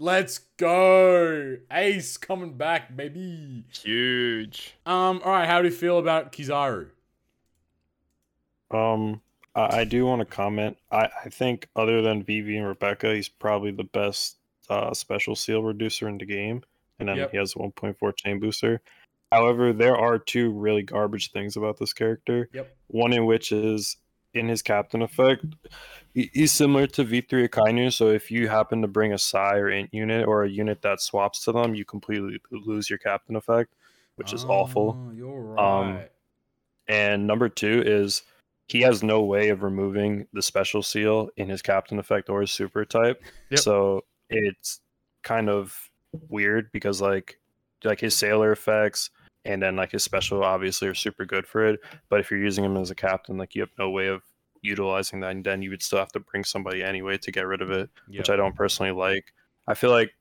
[0.00, 3.64] Let's go, Ace coming back, baby.
[3.72, 4.74] Huge.
[4.86, 6.88] Um, all right, how do you feel about Kizaru?
[8.70, 9.20] Um,
[9.54, 10.76] I, I do want to comment.
[10.90, 14.36] I, I think other than Vivi and Rebecca, he's probably the best
[14.68, 16.64] uh, special seal reducer in the game,
[16.98, 17.30] and then Yep.
[17.30, 18.80] he has a 1.4 chain booster.
[19.34, 22.48] However, there are two really garbage things about this character.
[22.52, 22.76] Yep.
[22.86, 23.96] One in which is
[24.32, 25.44] in his captain effect.
[26.14, 29.92] He's similar to V3 Akainu, so if you happen to bring a Psy or Int
[29.92, 33.74] unit or a unit that swaps to them, you completely lose your captain effect,
[34.14, 34.96] which is awful.
[34.96, 35.98] Oh, You're Um.
[36.86, 38.22] And number two is
[38.68, 42.52] he has no way of removing the special seal in his captain effect or his
[42.52, 43.20] super type.
[43.50, 43.58] Yep.
[43.58, 44.80] So it's
[45.24, 45.90] kind of
[46.28, 47.40] weird because like
[47.82, 49.10] like his sailor effects
[49.44, 51.80] and then like his special obviously are super good for it.
[52.08, 54.22] But if you're using him as a captain, like you have no way of
[54.62, 57.60] utilizing that and then you would still have to bring somebody anyway to get rid
[57.60, 57.90] of it
[58.20, 59.32] which I don't personally like.
[59.66, 60.12] I feel like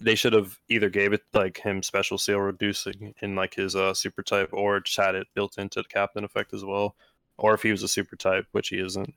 [0.00, 3.94] they should have either gave it like him special seal reducing in like his uh
[3.94, 6.96] super type or just had it built into the captain effect as well.
[7.38, 9.14] Or if he was a super type, which he isn't.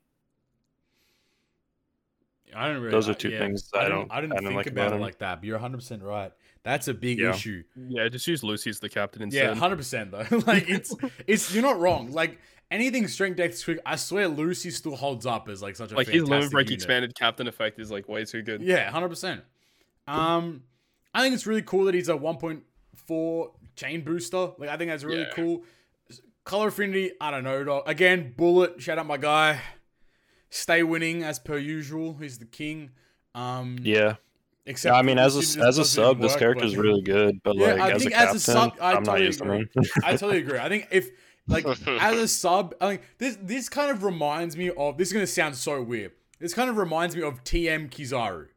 [2.56, 2.92] I don't really.
[2.92, 4.68] those are two yeah, things that I didn't- don't- I didn't I don't think like
[4.68, 6.32] about about it like that, but you're 100 percent right.
[6.64, 7.30] That's a big Yeah.
[7.32, 7.64] issue.
[7.76, 9.44] Yeah, just use Lucy as the captain instead.
[9.44, 10.26] Yeah, 100 percent though.
[10.48, 10.94] like it's
[11.28, 12.12] it's you're not wrong.
[12.12, 12.40] Like
[12.72, 16.08] anything strength dex quick, I swear Lucy still holds up as like such a like
[16.08, 16.78] his limit fantastic break unit.
[16.80, 18.62] expanded captain effect is like way too good.
[18.62, 19.44] Yeah, hundred percent.
[20.08, 20.64] Um,
[21.14, 24.52] I think it's really cool that he's a 1.4 chain booster.
[24.58, 25.32] Like I think that's really Yeah.
[25.34, 25.64] cool.
[26.46, 27.64] Color affinity, I don't know.
[27.64, 27.84] dog.
[27.86, 28.82] Again, bullet.
[28.82, 29.62] Shout out my guy.
[30.50, 32.18] Stay winning as per usual.
[32.20, 32.92] He's the king.
[33.36, 34.16] Um, Yeah.
[34.66, 37.74] Except I mean as a as a sub, this character is really good, but Yeah,
[37.74, 39.58] like I as a captain, as a sub, I I'm not totally using agree.
[39.60, 39.86] him.
[40.04, 40.60] I totally agree.
[40.60, 41.10] I think if
[41.48, 45.14] like as a sub, I think this this kind of reminds me of this is
[45.14, 46.12] gonna sound so weird.
[46.40, 48.48] This kind of reminds me of TM Kizaru.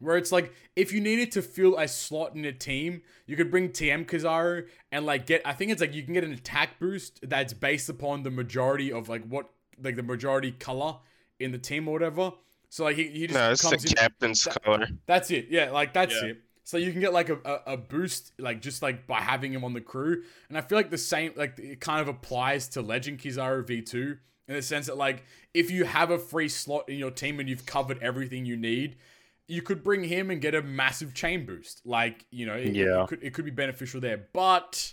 [0.00, 3.50] Where it's like if you needed to fill a slot in a team, you could
[3.50, 6.78] bring TM Kizaru and like get I think it's like you can get an attack
[6.78, 9.48] boost that's based upon the majority of like what
[9.82, 10.96] like the majority color
[11.40, 12.32] in the team or whatever.
[12.70, 14.88] So like he, he just No, it's the in captain's that- color.
[15.06, 15.48] that's it.
[15.50, 16.30] Yeah, like that's Yeah.
[16.30, 16.42] it.
[16.64, 19.64] So you can get like a, a, a boost, like just like by having him
[19.64, 20.22] on the crew.
[20.50, 24.18] And I feel like the same, like it kind of applies to Legend Kizaru V2
[24.48, 25.24] in the sense that like
[25.54, 28.96] if you have a free slot in your team and you've covered everything you need,
[29.46, 31.80] you could bring him and get a massive chain boost.
[31.86, 33.04] Like you know, it, Yeah.
[33.04, 34.26] it could it could be beneficial there.
[34.34, 34.92] But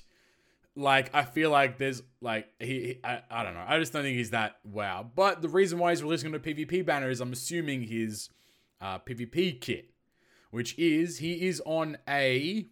[0.76, 3.64] like I feel like there's like he, he I, I don't know.
[3.65, 5.10] I just don't think he's that wow.
[5.15, 8.30] But the reason why he's releasing on a PvP banner is I'm assuming his
[8.81, 9.91] uh, PvP kit,
[10.52, 12.68] which is he is on a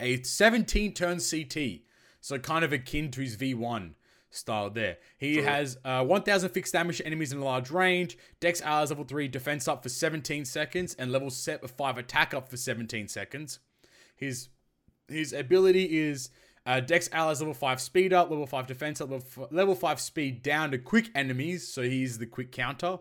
[0.00, 1.82] a 17 turn CT,
[2.20, 3.94] so kind of akin to his V1
[4.30, 4.98] style there.
[5.18, 5.44] He True.
[5.44, 9.28] has uh, 1000 fixed damage to enemies in a large range, Dex allies level 3
[9.28, 13.60] defense up for 17 seconds, and level set 5 attack up for 17 seconds.
[14.16, 14.48] His
[15.08, 16.30] his ability is
[16.66, 20.00] uh, Dex allies level 5 speed up, level 5 defense up, level, f- level 5
[20.00, 22.98] speed down to quick enemies, so he's the quick counter.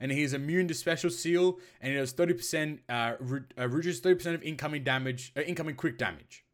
[0.00, 4.34] And he's immune to special seal, and he does 30%, uh, re- uh, reduces 30%
[4.34, 6.44] of incoming damage, uh, incoming quick damage.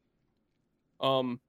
[1.00, 1.40] Um,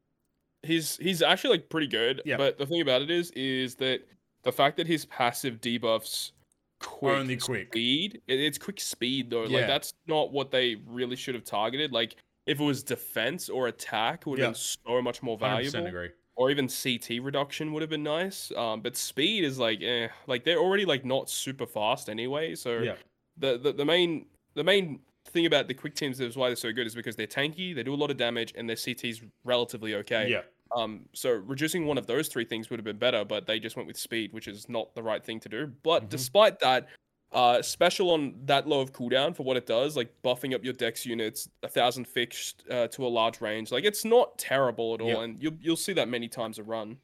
[0.64, 2.22] he's he's actually like pretty good.
[2.26, 2.38] Yeah.
[2.38, 4.02] But the thing about it is, is that
[4.44, 6.32] the fact that his passive debuffs
[6.80, 7.68] quick Only quick.
[7.68, 9.44] speed, it- it's quick speed though.
[9.46, 9.58] Yeah.
[9.60, 11.92] Like that's not what they really should have targeted.
[11.92, 12.16] Like
[12.50, 14.50] if it was defense or attack, it would have Yeah.
[14.50, 15.88] been so much more 100% valuable.
[15.88, 16.12] agree.
[16.36, 18.52] Or even CT reduction would have been nice.
[18.54, 22.56] Um, but speed is like, eh, like they're already like not super fast anyway.
[22.56, 22.96] So Yeah.
[23.38, 26.74] the, the the main the main thing about the quick teams is why they're so
[26.74, 29.96] good is because they're tanky, they do a lot of damage, and their CT's relatively
[29.96, 30.30] okay.
[30.30, 30.44] Yeah.
[30.76, 33.76] Um, so reducing one of those three things would have been better, but they just
[33.76, 35.68] went with speed, which is not the right thing to do.
[35.84, 36.10] But Mhm.
[36.10, 36.88] despite that,
[37.32, 40.74] uh, special on that low of cooldown for what it does, like buffing up your
[40.74, 45.02] dex units a thousand fixed uh, to a large range, like it's not terrible at
[45.02, 45.22] all, Yeah.
[45.22, 46.98] and you'll you'll see that many times a run.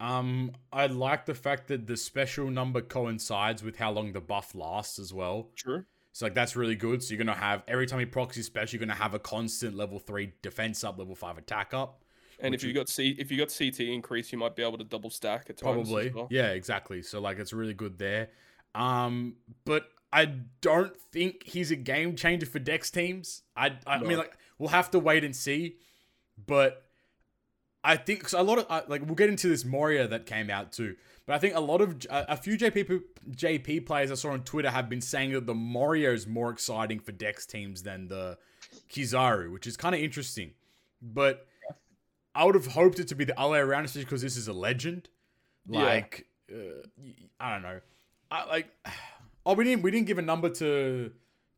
[0.00, 4.54] Um, I like the fact that the special number coincides with how long the buff
[4.54, 5.48] lasts as well.
[5.56, 5.84] True.
[6.12, 7.02] So like that's really good.
[7.02, 9.76] So you're gonna have every time he procs his special, you're gonna have a constant
[9.76, 12.04] level three defense up, level five attack up,
[12.40, 14.84] And if you got C, if you got CT increase, you might be able to
[14.84, 15.82] double stack at times.
[15.82, 16.10] as Probably.
[16.10, 16.28] well.
[16.30, 17.02] Yeah, exactly.
[17.02, 18.30] So like it's really good there.
[18.74, 20.26] Um, but I
[20.60, 23.42] don't think he's a game changer for Dex teams.
[23.56, 24.06] I I No.
[24.06, 25.76] mean like we'll have to wait and see.
[26.46, 26.84] But
[27.84, 30.50] I think 'cause a lot of uh, like we'll get into this Moria that came
[30.50, 30.96] out too.
[31.26, 34.44] But I think a lot of a, a few JP JP players I saw on
[34.44, 38.38] Twitter have been saying that the Moria is more exciting for Dex teams than the
[38.90, 40.52] Kizaru, which is kind of interesting.
[41.02, 41.46] But
[42.34, 44.48] I would have hoped it to be the other way around, especially because this is
[44.48, 45.08] a legend.
[45.68, 45.82] Yeah.
[45.82, 46.56] Like, uh,
[46.96, 47.80] y- I don't know.
[48.30, 48.68] I like.
[49.46, 51.10] Oh, we didn't we didn't give a number to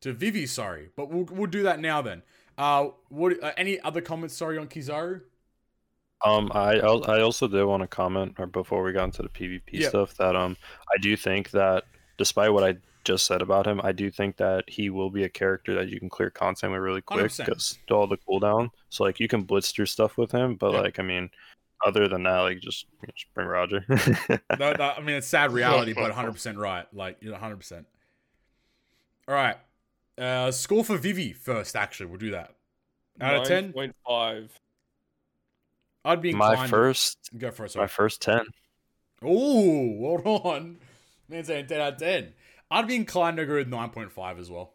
[0.03, 0.47] to Vivi.
[0.47, 2.23] Sorry, but we'll we'll do that now then.
[2.57, 3.43] Uh, what?
[3.43, 4.37] Uh, any other comments?
[4.37, 5.23] Sorry on Kizaru.
[6.25, 9.89] Um, I I also did want to comment, before we got into the PvP Yeah.
[9.89, 10.57] stuff, that um,
[10.95, 11.83] I do think that
[12.17, 15.29] despite what I just said about him, I do think that he will be a
[15.29, 17.45] character that you can clear content with really quick 100%.
[17.47, 18.69] because all the cooldown.
[18.91, 20.81] So like you can blitz through stuff with him, but Yeah.
[20.83, 21.31] like I mean,
[21.87, 23.85] other than that, like just, just bring Roger.
[24.59, 26.87] No, no, I mean it's sad reality, but 100 percent right.
[26.95, 27.57] Like you're 100.
[27.57, 27.87] percent
[29.29, 29.57] All right.
[30.19, 31.75] Uh, score for Vivi first.
[31.77, 32.55] Actually, we'll do that.
[33.21, 34.49] Out of 10, 9.5.
[36.05, 37.77] I'd be my first, Go for it.
[37.77, 38.41] my first ten.
[39.23, 40.79] Oh, hold on.
[41.29, 42.33] Man saying 10 out of 10.
[42.71, 44.73] I'd be inclined to go with 9.5 as well.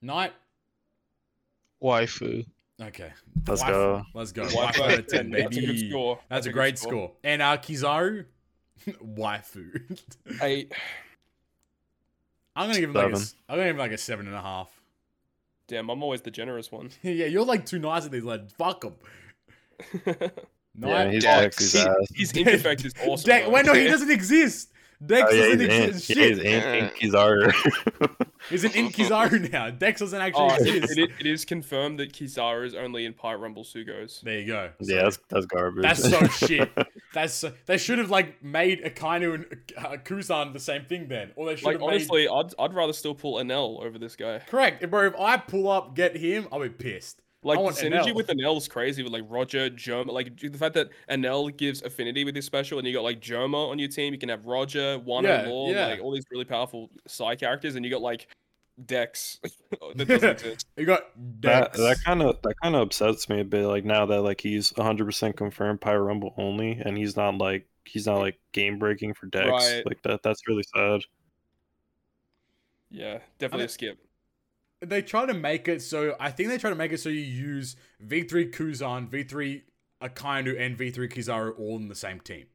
[0.00, 0.32] Night.
[1.82, 2.46] Waifu.
[2.80, 3.12] Okay.
[3.46, 3.68] Let's Waifu.
[3.68, 4.02] go.
[4.14, 4.42] Let's go.
[4.44, 6.18] Waifu Waifu out of 10, That's a good score.
[6.28, 7.12] That's a great score.
[7.22, 8.24] And uh, Kizaru,
[8.86, 10.00] waifu.
[10.42, 10.72] Eight.
[12.56, 13.22] I'm gonna give him like a, Seven.
[13.22, 14.70] s- I'm gonna give him like a seven and a half.
[15.68, 16.90] Damn, I'm always the generous one.
[17.02, 18.52] yeah, you're like too nice at these lads.
[18.54, 18.94] Fuck them.
[20.80, 21.72] Yeah, he's Dex.
[21.74, 23.26] Dex's He- His interfect is awesome.
[23.26, 23.52] Dex, though.
[23.52, 24.71] wait, no, he doesn't exist.
[25.04, 26.08] Dex Oh, yeah, doesn't he's in, exist.
[26.10, 26.28] yeah, Shit.
[26.28, 28.26] he's in, in Kizaru.
[28.50, 29.70] He's an in Kizaru now.
[29.70, 30.98] Dex doesn't actually Oh, exist.
[30.98, 34.20] it, it is confirmed that Kizaru is only in Pirate Rumble Sugos.
[34.22, 34.70] There you go.
[34.80, 35.82] yeah, that's, that's garbage.
[35.82, 36.70] That's so shit.
[37.14, 39.46] That's so, they should have like made Akainu and
[39.76, 41.86] uh, Kuzan the same thing then, or they should Like have made.
[41.94, 44.40] honestly, I'd I'd rather still pull Enel over this guy.
[44.48, 45.06] Correct, bro.
[45.08, 47.22] If I pull up, get him, I'll be pissed.
[47.44, 48.14] Like the synergy Enel.
[48.14, 50.12] with Enel is crazy with like Roger, Germa.
[50.12, 53.68] Like the fact that Enel gives affinity with his special, and you got like Germa
[53.68, 54.12] on your team.
[54.12, 55.88] You can have Roger, One Yeah, Law, yeah.
[55.88, 58.28] like all these really powerful side characters, and you got like
[58.86, 59.40] Dex
[59.96, 60.66] that doesn't exist.
[60.76, 61.02] You got
[61.40, 61.76] Dex.
[61.78, 63.66] that kind of that kind of upsets me a bit.
[63.66, 67.66] Like now that like he's 100 percent confirmed Pirate Rumble only, and he's not like
[67.84, 69.48] he's not like game breaking for Dex.
[69.48, 69.82] Right.
[69.84, 70.22] Like that.
[70.22, 71.00] That's really sad.
[72.90, 73.98] Yeah, definitely a skip.
[74.82, 77.20] They try to make it so I think they try to make it so you
[77.20, 77.76] use
[78.06, 79.62] V3 Kuzan, V3
[80.02, 82.46] Akainu, and V3 Kizaru all in the same team.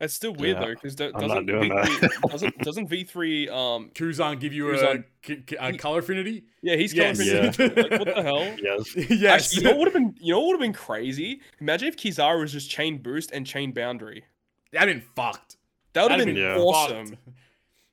[0.00, 1.68] It's still weird Yeah, though, because doesn't V3,
[2.00, 2.10] that.
[2.30, 6.00] doesn't doesn't V three um Kuzan give you a, Kuzan- ki- ki- a he- color
[6.00, 6.44] affinity?
[6.62, 7.16] yeah he's Yes.
[7.18, 7.50] coming Yeah.
[7.52, 8.56] from like what the hell?
[8.60, 8.96] Yes.
[9.10, 9.22] yes.
[9.54, 11.40] Actually, you know what would have been you know what would have been crazy?
[11.60, 14.24] Imagine if Kizaru was just chain boost and chain boundary.
[14.72, 15.56] That'd been fucked.
[15.92, 16.56] That would have That'd been Yeah.
[16.58, 17.06] awesome.
[17.06, 17.20] fucked.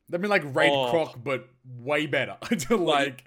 [0.09, 0.89] That'd been like Raid Oh.
[0.89, 1.47] Croc, but
[1.77, 2.35] way better.
[2.71, 3.23] like,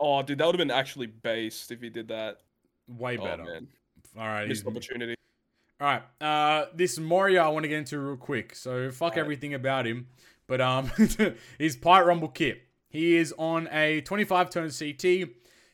[0.00, 2.38] Oh, dude, that would have been actually based if he did that.
[2.86, 3.44] way Oh better.
[3.44, 3.68] man,
[4.16, 4.46] All right.
[4.48, 5.14] missed opportunity.
[5.80, 6.02] All right.
[6.20, 8.54] Uh, this Moria I want to get into real quick.
[8.54, 9.18] So fuck Alright.
[9.18, 10.08] everything about him.
[10.46, 10.90] But um,
[11.58, 12.62] his Pirate Rumble kit.
[12.88, 15.28] He is on a 25 turn CT.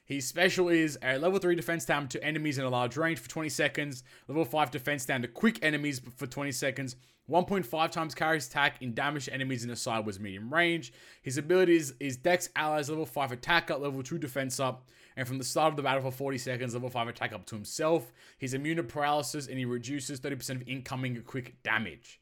[0.04, 3.28] His special is a level 3 defense down to enemies in a large range for
[3.30, 4.02] 20 seconds.
[4.28, 6.96] Level 5 defense down to quick enemies for 20 seconds.
[7.30, 10.92] 1.5 times carries attack in damage to enemies in a sideways medium range.
[11.22, 15.38] His abilities is Dex allies level 5 attack up, level 2 defense up, and from
[15.38, 18.12] the start of the battle for 40 seconds, level 5 attack up to himself.
[18.38, 22.20] He's immune to paralysis and he reduces 30% of incoming quick damage.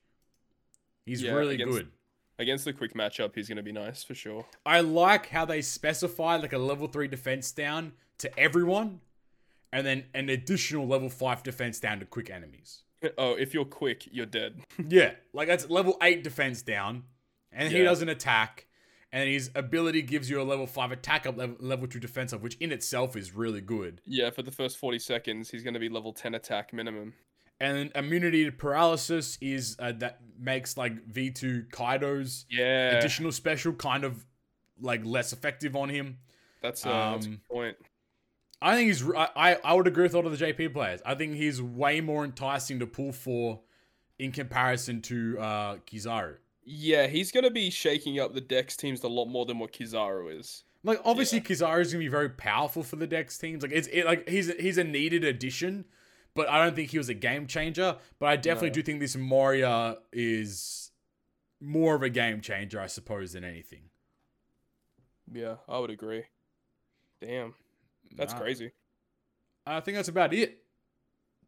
[1.04, 1.90] He's Yeah, really against- good.
[2.38, 4.46] Against the quick matchup, he's gonna be nice for sure.
[4.64, 9.00] I like how they specify like a level 3 defense down to everyone
[9.72, 12.82] and then an additional level 5 defense down to quick enemies.
[13.18, 14.60] Oh, if you're quick, you're dead.
[14.88, 17.04] Yeah, like that's level 8 defense down
[17.52, 18.66] and he doesn't attack
[19.12, 22.40] and his ability gives you a level 5 attack up level, level 2 defense up
[22.40, 24.00] which in itself is really good.
[24.06, 27.14] yeah, for the first 40 seconds, he's gonna be level 10 attack minimum.
[27.60, 33.72] And then immunity to paralysis is uh, that makes like V2 Kaido's Yeah, additional special
[33.72, 34.24] kind of
[34.80, 36.18] like less effective on him.
[36.60, 37.76] that's, uh, that's a um, good point.
[38.62, 39.02] I think he's.
[39.14, 41.00] I, I would agree with a lot of the JP players.
[41.04, 43.60] I think he's way more enticing to pull for
[44.18, 46.36] in comparison to uh, Kizaru.
[46.64, 50.38] Yeah, he's gonna be shaking up the Dex teams a lot more than what Kizaru
[50.38, 50.62] is.
[50.84, 53.62] Like obviously Kizaru is gonna be very powerful for the Dex teams.
[53.62, 55.84] Like it's it, like he's he's a needed addition,
[56.34, 57.96] but I don't think he was a game changer.
[58.20, 58.74] But I definitely No.
[58.74, 60.90] do think this Moria is
[61.60, 63.90] more of a game changer, I suppose, than anything.
[65.32, 66.24] Yeah, I would agree.
[67.20, 67.54] Damn,
[68.16, 68.72] that's crazy.
[69.66, 70.58] I think that's about it.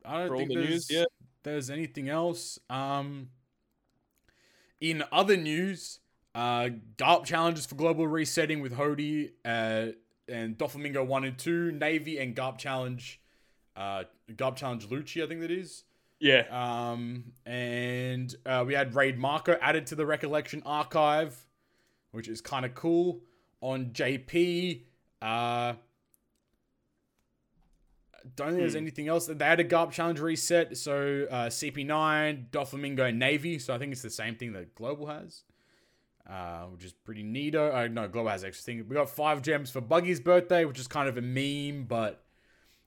[0.04, 1.04] I don't For think the there's, yeah.
[1.42, 2.58] there's anything else.
[2.68, 3.30] Um,
[4.80, 6.00] in other news,
[6.34, 9.92] uh, Garp challenges for global resetting with Hody uh,
[10.28, 13.20] and Doflamingo 1 and 2, Navy and Garp challenge,
[13.76, 15.84] uh, Garp challenge Lucci, I think that is.
[16.20, 16.44] Yeah.
[16.50, 21.46] Um, and uh, we had Raid Marco added to the Recollection archive,
[22.12, 23.20] which is kind of cool.
[23.60, 24.82] On JP,
[25.22, 25.74] uh,
[28.36, 28.78] don't think there's Hmm.
[28.78, 29.26] anything else.
[29.26, 33.58] They had a Garp challenge reset, so uh, CP9, Doflamingo, Navy.
[33.58, 35.42] So I think it's the same thing that Global has,
[36.28, 37.72] uh, which is pretty neato.
[37.74, 38.88] Uh, no, Global has extra thing.
[38.88, 42.24] We got five gems for Buggy's birthday, which is kind of a meme, but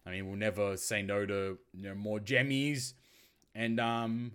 [0.05, 2.93] I mean, we'll never say no to you know more gemmies.
[3.53, 4.31] And um,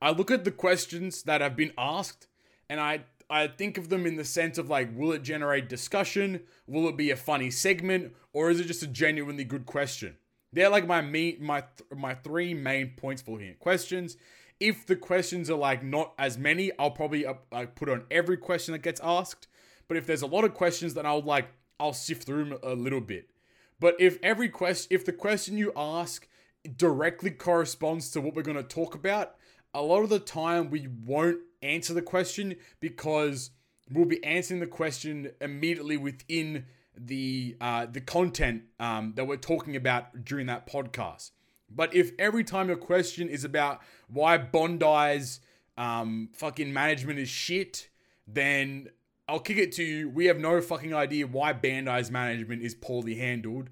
[0.02, 2.26] I look at the questions that have been asked,
[2.68, 6.40] and I I think of them in the sense of like, will it generate discussion?
[6.66, 10.16] Will it be a funny segment, or is it just a genuinely good question?
[10.52, 14.16] They're like my me my th- my three main points for at questions.
[14.58, 18.36] If the questions are like not as many, I'll probably uh, like put on every
[18.36, 19.46] question that gets asked.
[19.86, 21.48] But if there's a lot of questions, then I'll like
[21.78, 23.30] I'll sift through them a little bit.
[23.78, 26.28] But if every question, if the question you ask
[26.76, 29.36] directly corresponds to what we're going to talk about,
[29.74, 33.50] a lot of the time we won't answer the question because
[33.92, 36.66] we'll be answering the question immediately within
[36.96, 41.30] the uh, the content um, that we're talking about during that podcast.
[41.70, 45.40] But if every time your question is about why Bandai's
[45.76, 47.88] um, fucking management is shit,
[48.26, 48.88] then
[49.28, 50.08] I'll kick it to you.
[50.08, 53.70] We have no fucking idea why Bandai's management is poorly handled,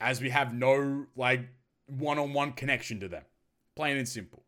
[0.00, 1.46] as we have no like
[1.86, 3.24] one-on-one connection to them.
[3.76, 4.43] Plain and simple.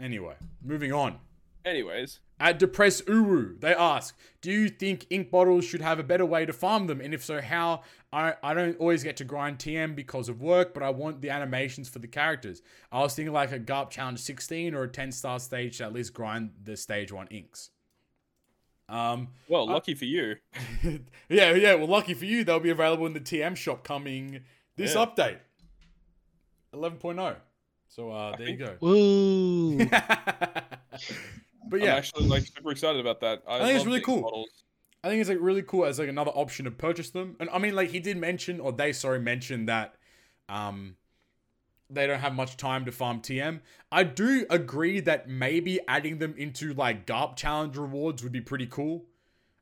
[0.00, 1.18] Anyway, moving on.
[1.64, 6.26] Anyways, At Depress Uru, they ask, Do you think ink bottles should have a better
[6.26, 7.00] way to farm them?
[7.00, 7.80] And if so, how?
[8.12, 11.30] I, I don't always get to grind TM because of work, but I want the
[11.30, 12.60] animations for the characters.
[12.92, 15.94] I was thinking like a Garp Challenge 16 or a 10 star stage to at
[15.94, 17.70] least grind the stage 1 inks.
[18.90, 20.36] Um, well, lucky for you.
[21.30, 21.74] yeah, yeah.
[21.76, 24.40] Well, lucky for you, they'll be available in the TM shop coming
[24.76, 25.06] this Yeah.
[25.06, 25.38] update,
[26.74, 27.36] 11.0.
[27.94, 28.76] So uh, I there you go.
[28.80, 29.76] Woo!
[29.86, 33.44] but yeah, I'm actually like super excited about that.
[33.46, 34.22] I, think it's really cool.
[34.22, 34.48] models.
[35.04, 37.36] I think it's like really cool as like another option to purchase them.
[37.38, 39.94] And I mean, like he did mention, or they sorry mentioned that,
[40.48, 40.96] um,
[41.88, 43.60] they don't have much time to farm TM.
[43.92, 48.66] I do agree that maybe adding them into like Garp challenge rewards would be pretty
[48.66, 49.04] cool.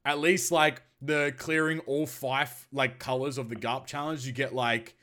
[0.07, 4.55] At least like the clearing all five like colors of the Garp challenge, you get
[4.55, 4.97] like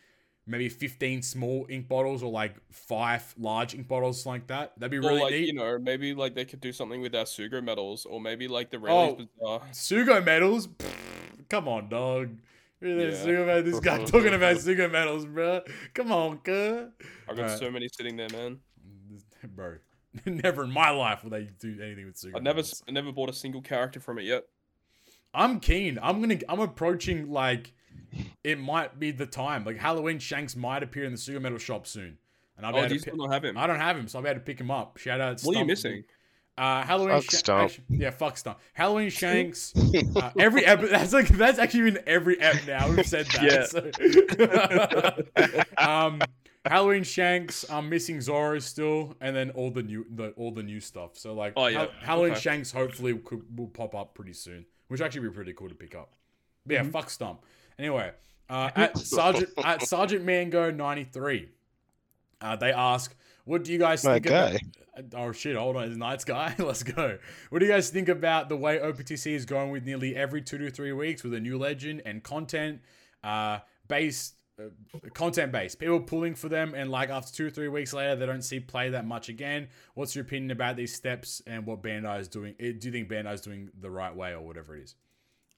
[0.49, 4.73] maybe 15 small ink bottles or like five large ink bottles like that.
[4.77, 5.47] That'd be Or really like neat.
[5.47, 8.71] you know, maybe like they could do something with our Sugo medals, or maybe like
[8.71, 8.81] the Oh.
[9.15, 9.59] Rayleigh's Bazaar.
[9.71, 10.67] Sugo medals?
[10.67, 12.35] Pfft, come on, dog.
[12.81, 13.11] Really, Yeah.
[13.11, 15.61] Sugo this guy talking about Sugo medals, bro.
[15.93, 16.87] Come on, cuz.
[17.29, 17.59] I got Alright.
[17.59, 18.59] so many sitting there, man.
[19.55, 19.77] Bro,
[20.25, 22.83] never in my life will they do anything with Sugo I never, medals.
[22.87, 24.43] I never bought a single character from it yet.
[25.33, 25.99] I'm keen.
[26.01, 26.39] I'm gonna.
[26.49, 27.71] I'm approaching like
[28.43, 29.63] it might be the time.
[29.65, 32.17] Like Halloween Shanks might appear in the Sugo Medal shop soon,
[32.57, 33.13] and I'll be Oh, able do you to pick.
[33.13, 33.57] still not have him?
[33.57, 34.97] I don't have him, so I'll be able to pick him up.
[34.97, 35.41] Shout out.
[35.41, 36.03] What are you missing?
[36.57, 37.21] Uh, Halloween.
[37.21, 37.63] Fuck Sha- Stump.
[37.71, 38.59] actually- yeah, fuck stump.
[38.73, 39.73] Halloween Shanks.
[39.75, 42.89] Uh, every ep- that's like that's actually in every ep now.
[42.91, 45.23] We've said that.
[45.77, 46.21] so- um,
[46.65, 47.65] Halloween Shanks.
[47.69, 51.17] I'm missing Zoro still, and then all the new the all the new stuff.
[51.17, 51.79] So like, Oh, yeah.
[51.79, 52.41] Hal- Halloween Okay.
[52.41, 55.95] Shanks hopefully could, will pop up pretty soon, which actually be pretty cool to pick
[55.95, 56.13] up.
[56.65, 56.85] But Mm-hmm.
[56.87, 57.41] yeah, fuck Stump.
[57.79, 58.11] Anyway,
[58.49, 61.49] uh, at Sergeant at Sergeant Mango ninety three,
[62.41, 63.15] uh, they ask,
[63.45, 64.57] "What do you guys think about?"
[65.13, 65.55] Oh shit!
[65.55, 66.53] Hold on, it's Nights guy.
[66.59, 67.17] Let's go.
[67.49, 70.57] What do you guys think about the way OPTC is going with nearly every two
[70.57, 72.81] to three weeks with a new legend and content,
[73.23, 74.63] uh, based uh,
[75.13, 75.79] content based.
[75.79, 78.59] People pulling for them, and like after two or three weeks later, they don't see
[78.59, 79.69] play that much again.
[79.93, 82.55] What's your opinion about these steps and what Bandai is doing?
[82.59, 84.95] Eh, Do you think Bandai is doing the right way or whatever it is?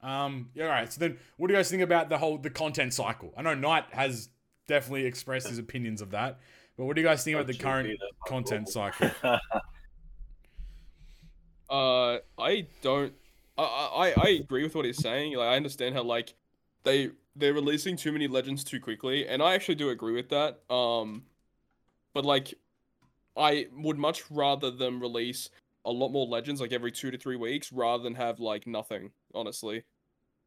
[0.03, 0.91] Um, yeah, all right.
[0.91, 3.33] So then, what do you guys think about the whole the content cycle?
[3.37, 4.29] I know Knight has
[4.67, 6.39] definitely expressed his opinions of that,
[6.77, 9.11] but what do you guys think about the current content cycle?
[11.71, 13.13] Uh, I don't.
[13.57, 15.37] I, I I agree with what he's saying.
[15.37, 16.33] Like, I understand how like
[16.83, 20.59] they they're releasing too many legends too quickly, and I actually do agree with that.
[20.69, 21.23] Um,
[22.13, 22.53] but like,
[23.37, 25.49] I would much rather them release
[25.85, 29.11] a lot more legends like every two to three weeks rather than have like nothing.
[29.33, 29.83] Honestly.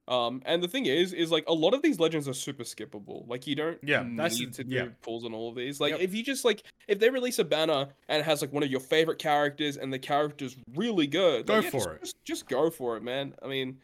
[0.07, 3.27] Um, and the thing is, is like a lot of these legends are super skippable.
[3.27, 4.87] Like you don't Yeah, need the- to do yeah.
[5.01, 5.81] pulls on all of these.
[5.81, 6.01] Like Yep.
[6.01, 8.71] if you just like if they release a banner and it has like one of
[8.71, 12.01] your favorite characters and the character's really good, Go like, yeah, for just, it.
[12.01, 13.35] Just, just go for it, man.
[13.43, 13.79] I mean,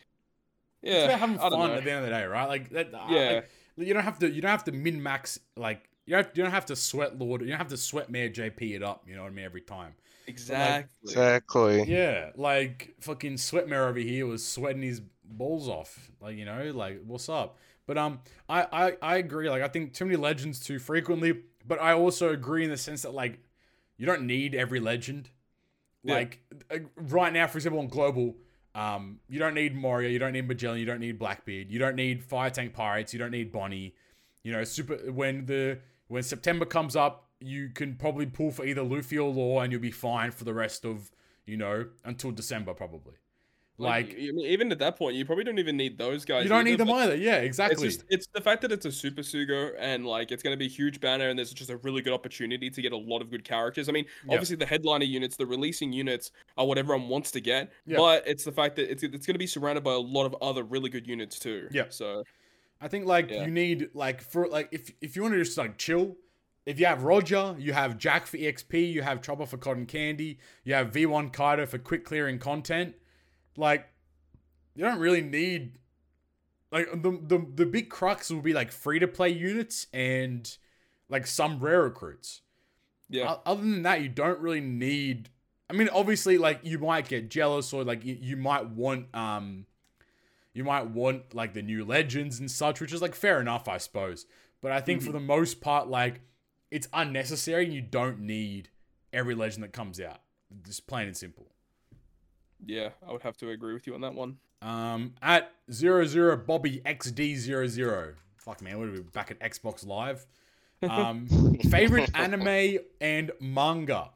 [0.82, 2.48] it's yeah, about having fun at the end of the day, right?
[2.48, 2.90] Like that.
[3.08, 3.32] Yeah.
[3.32, 4.30] like, you don't have to.
[4.30, 5.40] You don't have to min max.
[5.56, 6.28] Like you don't.
[6.34, 7.40] You don't have to sweat Lord.
[7.40, 9.04] You don't have to sweat Mayor JP it up.
[9.06, 9.44] You know what I mean?
[9.46, 9.94] Every time.
[10.26, 10.86] Exactly.
[11.02, 11.82] Exactly.
[11.84, 16.10] Yeah, like fucking Sweatmare over here was sweating his balls off.
[16.20, 17.58] Like, you know, like what's up?
[17.86, 21.34] But um I, I I agree, like I think too many legends too frequently,
[21.66, 23.40] but I also agree in the sense that like
[23.96, 25.30] you don't need every legend.
[26.04, 26.40] Like
[26.70, 28.36] uh, right now, for example, on global,
[28.74, 31.96] um, you don't need Moria, you don't need Magellan, you don't need Blackbeard, you don't
[31.96, 33.94] need Fire Tank Pirates, you don't need Bonnie.
[34.42, 35.78] You know, super when the
[36.08, 39.80] when September comes up, you can probably pull for either Luffy or Law, and you'll
[39.80, 41.10] be fine for the rest of
[41.46, 43.14] you know until December probably.
[43.78, 46.42] Like, I mean, even at that point, you probably don't even need those guys.
[46.42, 47.16] you don't either, need them either.
[47.16, 47.86] Yeah, exactly.
[47.86, 50.58] It's just it's the fact that it's a super sugo and like it's going to
[50.58, 53.22] be a huge banner and there's just a really good opportunity to get a lot
[53.22, 53.88] of good characters.
[53.88, 54.34] I mean, Yeah.
[54.34, 57.96] obviously the headliner units, the releasing units are what everyone wants to get, Yeah.
[57.96, 60.36] but it's the fact that it's it's going to be surrounded by a lot of
[60.42, 61.66] other really good units too.
[61.72, 61.84] Yeah.
[61.88, 62.22] So
[62.82, 63.46] I think like Yeah.
[63.46, 66.18] you need like for like if if you want to just like chill,
[66.70, 70.38] if you have Roger, you have Jack for EXP, you have Chopper for cotton candy,
[70.64, 72.94] you have V1 Kaido for quick clearing content,
[73.56, 73.88] like
[74.74, 75.78] you don't really need
[76.72, 80.56] like the the the big crux will be like free to play units and
[81.08, 82.42] like some rare recruits.
[83.08, 85.30] yeah, Other than that, you don't really need.
[85.68, 89.66] I mean, obviously, like you might get jealous or like you, you might want um,
[90.52, 93.78] you might want like the new legends and such, which is like fair enough, I
[93.78, 94.26] suppose.
[94.60, 96.20] But I think for the most part, like
[96.70, 97.64] it's unnecessary.
[97.64, 98.68] and You don't need
[99.12, 100.20] every legend that comes out.
[100.64, 101.46] Just plain and simple.
[102.64, 104.38] yeah, I would have to agree with you on that one.
[104.62, 108.14] Um, at zero zero Bobby XD zero zero.
[108.36, 110.26] Fuck man, we're back at Xbox Live?
[110.82, 111.26] Um,
[111.70, 114.10] favorite anime and manga.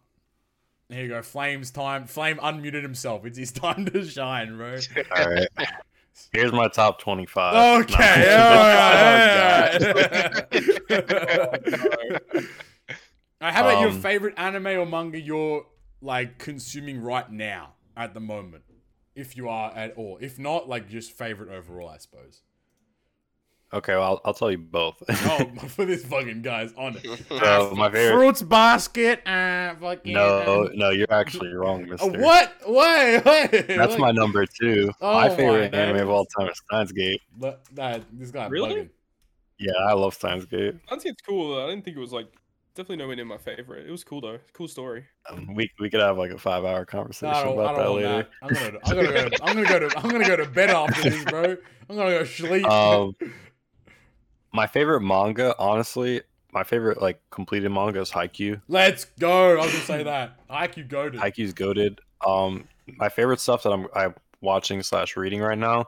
[0.88, 2.06] Here you go, Flames time.
[2.06, 3.24] Flame unmuted himself.
[3.24, 4.78] It's his time to shine, bro.
[5.16, 5.48] All right.
[6.32, 7.82] Here's my top 25.
[7.82, 8.36] Okay, No.
[9.80, 9.82] alright,
[13.40, 15.66] Oh, how about your Um, favorite anime or manga you're
[16.00, 18.64] like consuming right now at the moment?
[19.14, 20.18] If you are at all.
[20.20, 22.42] If not, like just favorite overall, I suppose.
[23.74, 25.02] Okay, well, I'll, I'll tell you both.
[25.26, 27.22] Oh, for this fucking guy's on it.
[27.28, 28.14] so my favorite.
[28.16, 29.26] Fruits basket.
[29.26, 30.12] Uh, fucking.
[30.12, 32.20] No, no, you're actually wrong, Uh, Mister.
[32.20, 32.52] what?
[32.66, 33.50] Wait, wait.
[33.68, 34.92] That's like, my number two.
[35.00, 37.20] Oh my my favorite anime of all time is Steins Gate.
[37.40, 38.74] That, that- this guy Really?
[38.74, 38.88] bugging.
[39.58, 40.74] Yeah, I love Steins Gate.
[40.88, 41.54] I think it's cool.
[41.54, 41.64] Though.
[41.64, 42.28] I didn't think it was like
[42.74, 43.86] definitely no nowhere near my favorite.
[43.86, 44.38] It was cool though.
[44.52, 45.04] Cool story.
[45.30, 48.08] Um, we we could have like a five hour conversation no, about that later.
[48.08, 48.28] That.
[48.42, 49.28] I'm, gonna, I'm gonna go.
[49.28, 49.98] To, I'm gonna go to.
[49.98, 51.56] I'm gonna go to bed after this, bro.
[51.88, 52.66] I'm gonna go sleep.
[52.66, 53.14] Um,
[54.54, 56.22] my favorite manga, honestly,
[56.52, 58.62] my favorite like completed manga is Haikyuu.
[58.68, 59.52] Let's go.
[59.58, 60.48] I was gonna say that.
[60.48, 61.18] IQ go to.
[61.18, 62.00] Haikyuu's goaded.
[62.26, 62.64] Um,
[62.96, 65.86] my favorite stuff that I'm I'm watching slash reading right now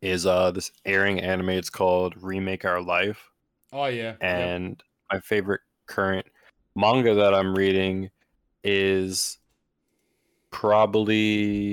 [0.00, 1.50] is uh this airing anime.
[1.50, 3.30] It's called Remake Our Life,
[3.72, 4.12] Oh yeah.
[4.12, 4.18] Yep.
[4.22, 4.82] and
[5.12, 6.26] my favorite current
[6.74, 8.10] manga that I'm reading
[8.64, 9.38] is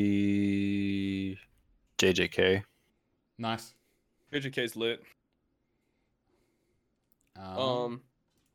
[0.06, 1.38] probably
[1.98, 2.64] JJK.
[3.38, 3.74] Nice.
[4.34, 5.02] JJK's lit.
[7.38, 8.02] Um, Um,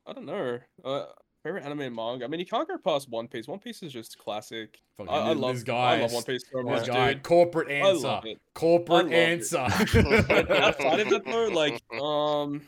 [0.07, 0.59] I don't know.
[0.85, 1.07] Uh,
[1.43, 2.25] favorite anime and manga.
[2.25, 3.47] I mean, you can't go past One Piece.
[3.49, 4.79] One Piece is just classic.
[4.97, 5.97] fucking I, I love this guy.
[5.97, 7.15] I love One Piece so much, guy.
[7.15, 7.23] dude.
[7.23, 8.21] Corporate answer.
[8.55, 9.15] Corporate I love it.
[9.15, 9.59] answer.
[9.59, 12.63] Outside of that though, like um,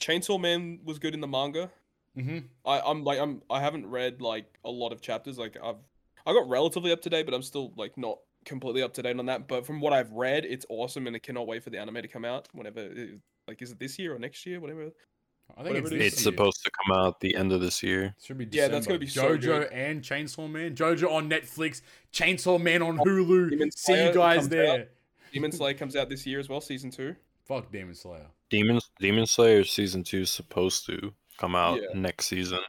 [0.00, 1.70] Chainsaw Man was good in the manga.
[2.14, 5.38] hmm I, I'm like I'm I haven't read like a lot of chapters.
[5.38, 5.76] Like I've
[6.26, 9.18] I got relatively up to date, but I'm still like not completely up to date
[9.18, 9.48] on that.
[9.48, 12.08] But from what I've read, it's awesome, and I cannot wait for the anime to
[12.08, 12.80] come out whenever.
[12.80, 14.60] It, like, is it this year or next year?
[14.60, 14.90] Whatever.
[15.56, 18.14] I think Whatever it's, it It's supposed to come out the end of this year.
[18.18, 19.38] It Should be Yeah, that's gonna December.
[19.38, 19.72] be so JoJo good.
[19.72, 20.76] and Chainsaw Man.
[20.76, 21.80] JoJo on Netflix.
[22.12, 23.50] Chainsaw Man on Hulu.
[23.50, 24.80] Demon See you Slayer guys comes there.
[24.82, 24.86] out.
[25.32, 27.16] Demon Slayer comes out this year as well, season two.
[27.46, 28.26] Fuck Demon Slayer.
[28.50, 31.88] Demon Demon Slayer season two is supposed to come out Yeah.
[31.98, 32.60] next season,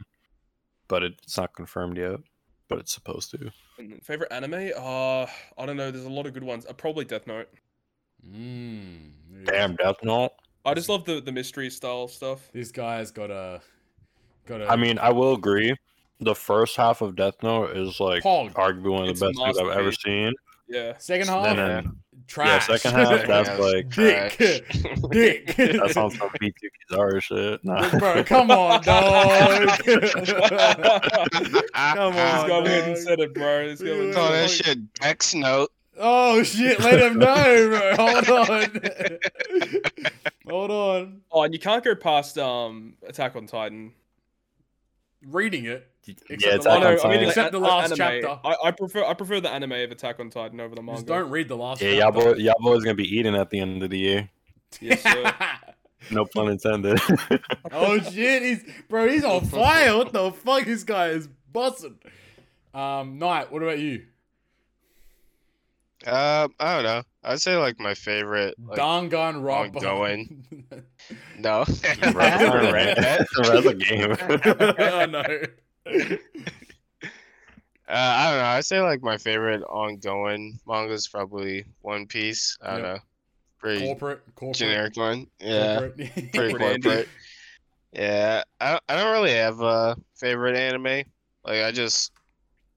[0.87, 2.19] but it's not confirmed yet.
[2.69, 3.51] But it's supposed to.
[3.79, 4.71] And favorite anime?
[4.77, 5.23] Uh,
[5.57, 5.89] I don't know.
[5.91, 6.65] There's a lot of good ones.
[6.65, 7.49] Uh, probably Death Note.
[8.25, 9.11] Mmm.
[9.45, 10.31] Damn, Death Note.
[10.65, 12.49] I just love the the mystery style stuff.
[12.53, 13.61] This guy's got a
[14.45, 14.67] got a.
[14.67, 15.75] I mean, I will agree.
[16.19, 18.53] The first half of Death Note is like Pog.
[18.53, 20.33] arguably one of the a best things I've ever seen.
[20.67, 20.93] Yeah.
[20.97, 21.45] second half.
[21.47, 21.67] And yeah.
[21.67, 21.95] then
[22.27, 22.69] trash.
[22.69, 24.37] yeah, second half that's like dick,
[25.11, 25.55] dick.
[25.55, 26.53] that's on some V2
[26.91, 27.63] Kizaru shit.
[27.63, 27.89] Nah.
[27.97, 29.77] Bro, come on, dog.
[29.79, 32.97] Come This on, guy went and dog.
[32.97, 33.67] said it, bro.
[33.67, 34.93] This guy went and Oh, said that shit.
[34.95, 35.71] Dex note.
[36.01, 36.79] Oh shit!
[36.79, 37.95] Let him know, bro.
[37.97, 38.81] Hold on.
[40.47, 41.21] Hold on.
[41.31, 43.93] Oh, and you can't go past um Attack on Titan.
[45.27, 45.85] Reading it.
[46.07, 47.09] Except Yeah, the I Attack know.
[47.09, 48.21] I mean, except the a- a- last anime.
[48.23, 48.39] chapter.
[48.47, 50.99] I, I prefer I prefer the anime of Attack on Titan over the manga.
[51.01, 51.81] Just don't read the last.
[51.81, 52.33] Yeah, y'all, chapter.
[52.35, 54.29] boy, y'all boys gonna be eating at the end of the year.
[54.81, 55.33] Yes, sir.
[56.11, 56.97] No pun intended.
[57.73, 58.41] oh shit!
[58.41, 59.07] He's bro.
[59.09, 59.97] He's on fire.
[59.97, 60.63] What the fuck?
[60.63, 61.99] This guy is busting.
[62.73, 63.51] Um, Knight.
[63.51, 64.05] What about you?
[66.07, 67.03] Um, I don't know.
[67.23, 68.55] I'd say like my favorite.
[68.57, 69.75] Like, Dangan Rob.
[69.75, 70.45] ongoing.
[71.39, 71.65] no.
[71.65, 72.95] Bro, that's not right.
[72.95, 74.15] That's a game.
[74.79, 75.25] I know.
[77.91, 78.45] Uh, I don't know.
[78.45, 82.57] I'd say like my favorite ongoing manga is probably One Piece.
[82.61, 82.93] I don't Yep.
[82.95, 82.99] know.
[83.57, 84.21] Pretty Corporate.
[84.35, 84.55] Corporate.
[84.57, 85.27] generic one.
[85.39, 85.79] Yeah.
[85.79, 85.97] corporate.
[85.97, 87.09] Pretty Corporate corporate.
[87.93, 88.43] Yeah.
[88.61, 91.03] I don't- I don't really have a favorite anime.
[91.43, 92.11] Like I just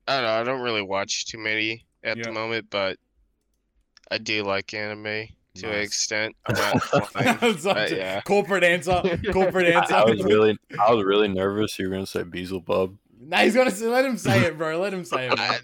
[0.09, 0.32] I don't know.
[0.40, 2.24] I don't really watch too many at Yeah.
[2.24, 2.97] the moment, but
[4.13, 6.37] I do like anime to an extent.
[6.47, 7.39] I'm not lying.
[7.59, 8.21] Such but a- yeah.
[8.23, 9.03] Corporate answer.
[9.33, 9.95] Corporate answer.
[9.95, 13.71] I was really, I was really nervous you were gonna say Beelzebub Nah, he's gonna
[13.71, 14.81] say, let him say it, bro.
[14.81, 15.39] Let him say it.
[15.39, 15.59] I,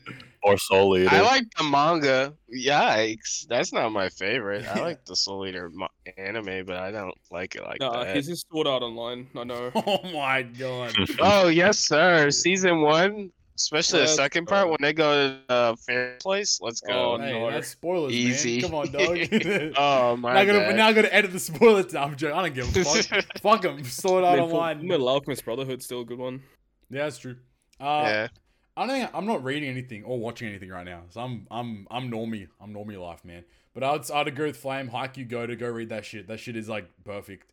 [0.44, 1.08] or Soul Eater.
[1.12, 2.32] I like the manga.
[2.54, 3.46] Yikes.
[3.48, 4.64] That's not my favorite.
[4.68, 5.70] I like the Soul Eater
[6.16, 8.14] anime, but I don't like it like Nah, that.
[8.14, 9.26] he's just Sword Art Online.
[9.36, 9.72] I know.
[9.86, 10.94] Oh my god.
[11.20, 12.30] Oh yes, sir.
[12.44, 14.54] Season one, especially the Let's second go.
[14.54, 16.58] part when they go to the fair place.
[16.62, 17.14] Let's go.
[17.14, 18.60] Oh, hey, that's spoilers, Easy.
[18.62, 18.70] man.
[18.70, 19.18] Come on, dog.
[19.76, 20.76] Oh my now, I gotta, bad.
[20.76, 21.94] now I gotta edit the spoilers.
[21.94, 22.36] I'm joking.
[22.38, 23.24] I don't give a fuck.
[23.42, 23.84] fuck him.
[23.84, 24.86] Sword I Art mean, Full- Online.
[24.88, 26.42] Metal Alchemist Brotherhood's still a good one.
[26.90, 27.36] Yeah, that's true.
[27.80, 28.28] Uh, yeah.
[28.76, 31.02] I don't think I'm not reading anything or watching anything right now.
[31.10, 32.46] So I'm I'm I'm normie.
[32.60, 33.44] I'm normie life, man.
[33.74, 34.88] But I'd I'd agree with Flame.
[34.88, 36.28] Haikyuu, go to go read that shit.
[36.28, 37.52] That shit is like perfect.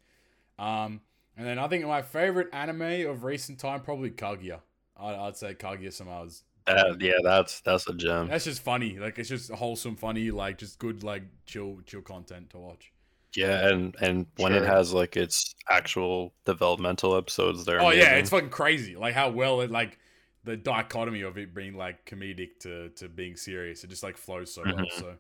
[0.60, 1.02] Um,
[1.36, 4.60] and then I think my favorite anime of recent time probably Kaguya.
[4.98, 6.44] I'd, I'd say Kaguya Sama's.
[6.68, 8.28] That- yeah, that's that's a gem.
[8.28, 8.98] That's just funny.
[8.98, 12.92] Like it's just wholesome, funny, like just good, like chill, chill content to watch.
[13.36, 18.30] Yeah, and and when it has like its actual developmental episodes, they're Oh yeah, it's
[18.30, 18.96] fucking crazy.
[18.96, 20.00] Like how well it like
[20.44, 23.84] the dichotomy of it being like comedic to to being serious.
[23.84, 24.76] It just like flows so well.
[24.76, 24.92] Mhm.
[25.00, 25.16] So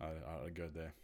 [0.00, 0.94] I I go there.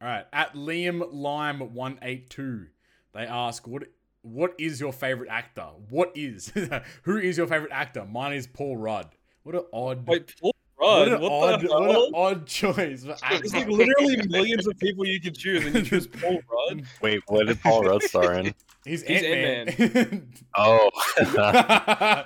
[0.00, 2.68] All right, at Liam Lime one eight two,
[3.12, 3.82] they ask what
[4.22, 5.66] what is your favorite actor?
[5.88, 6.52] What is
[7.02, 8.04] who is your favorite actor?
[8.04, 9.08] Mine is Paul Rudd.
[9.42, 10.06] What an odd.
[10.06, 14.78] Wait, Paul what an What, odd, what an odd choice There's like literally millions of
[14.78, 16.84] people you could choose, and you choose Paul Rudd.
[17.02, 18.54] Wait, what did Paul Rudd star in?
[18.86, 20.32] He's, He's Ant Man.
[20.56, 22.24] Oh, I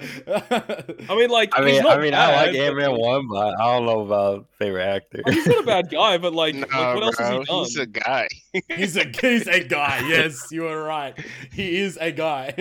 [1.11, 3.59] mean, like, I he's mean, not I mean, I like but- Ant Man one, but
[3.61, 5.23] I don't know about favorite actor.
[5.27, 7.65] Oh, he's not a bad guy, but like, like Nah, what else has he done?
[7.65, 8.29] He's a guy.
[8.77, 10.07] He's a he's a guy.
[10.09, 11.19] Yes, you are right.
[11.53, 12.55] He is a guy.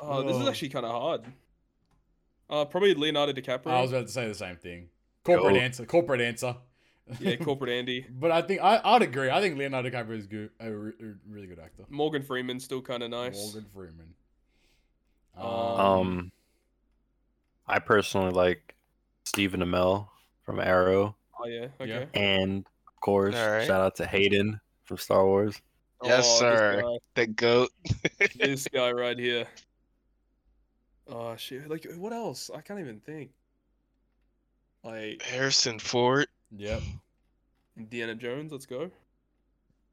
[0.00, 0.48] Oh, this is Oh.
[0.48, 1.22] actually kind of hard.
[2.52, 3.68] Uh, probably Leonardo DiCaprio.
[3.68, 4.88] I was about to say the same thing.
[5.24, 5.60] Corporate Go.
[5.60, 5.86] answer.
[5.86, 6.54] Corporate answer.
[7.18, 8.04] yeah, corporate Andy.
[8.10, 9.30] But I think I, I'd agree.
[9.30, 11.84] I think Leonardo DiCaprio is good, a, re- a really good actor.
[11.88, 13.36] Morgan Freeman's still kind of nice.
[13.36, 14.14] Morgan Freeman.
[15.36, 16.32] Um, Um,
[17.66, 18.74] I personally like
[19.24, 20.08] Stephen Amell
[20.44, 21.68] from Arrow, Oh yeah.
[21.80, 22.06] Okay.
[22.14, 23.66] And of course, Alright.
[23.66, 25.60] shout out to Hayden from Star Wars.
[26.04, 26.98] Yes, Oh, sir.
[27.14, 27.70] The goat.
[28.36, 29.46] This guy right here.
[31.08, 31.68] Oh shit!
[31.68, 32.50] Like, what else?
[32.54, 33.30] I can't even think.
[34.84, 36.26] Like Harrison Ford.
[36.56, 36.82] Yep.
[37.76, 38.52] Indiana Jones.
[38.52, 38.90] Let's go.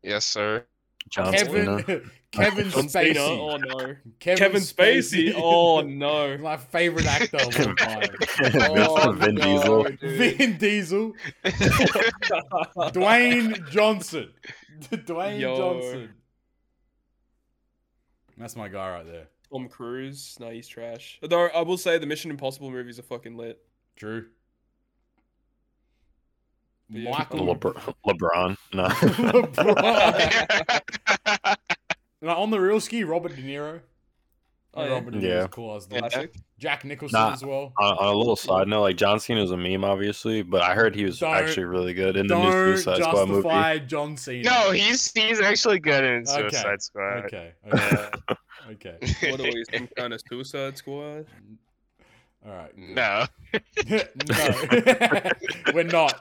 [0.03, 0.65] Yes, sir.
[1.09, 2.01] John Kevin Cena.
[2.31, 3.13] Kevin John Spacey.
[3.13, 3.95] Cena, Oh no.
[4.19, 5.33] Kevin, Kevin Spacey.
[5.37, 6.37] Oh no.
[6.41, 8.09] My favorite actor of all time.
[8.77, 9.83] Oh, Vin no, Diesel.
[9.83, 9.99] dude.
[10.01, 11.13] Vin Diesel.
[12.93, 14.29] Dwayne Johnson.
[14.81, 15.55] Dwayne Yo.
[15.57, 16.09] Johnson.
[18.37, 19.27] That's my guy right there.
[19.51, 20.37] Tom Cruise.
[20.39, 21.19] No, he's trash.
[21.21, 23.59] Though I will say the Mission Impossible movies are fucking lit.
[23.95, 24.25] True.
[26.89, 27.11] Yeah.
[27.11, 28.57] Michael Lebr- LeBron.
[28.73, 28.83] No.
[29.63, 31.55] LeBron.
[32.21, 33.79] Now, on the real ski, Robert De Niro.
[34.73, 34.89] Oh, yeah.
[34.91, 35.47] Robert De Niro Yeah.
[35.47, 36.35] cool as the Classic.
[36.59, 37.31] Jack Nicholson Nah.
[37.33, 37.71] as well.
[37.79, 40.73] On, on a little side note, like John Cena is a meme, obviously, but I
[40.75, 43.41] heard he was Don't- actually really good in the new Don't Suicide Squad movie.
[43.43, 44.43] justify John Cena.
[44.49, 46.49] No, he's he's actually good in Okay.
[46.49, 47.25] Suicide Squad.
[47.25, 47.53] Okay.
[47.73, 48.09] Okay.
[48.71, 48.97] okay.
[49.29, 51.25] What are we, some kind of Suicide Squad?
[52.45, 52.75] All right.
[52.75, 52.95] good.
[52.95, 53.25] No.
[54.29, 55.31] no,
[55.73, 56.19] we're not.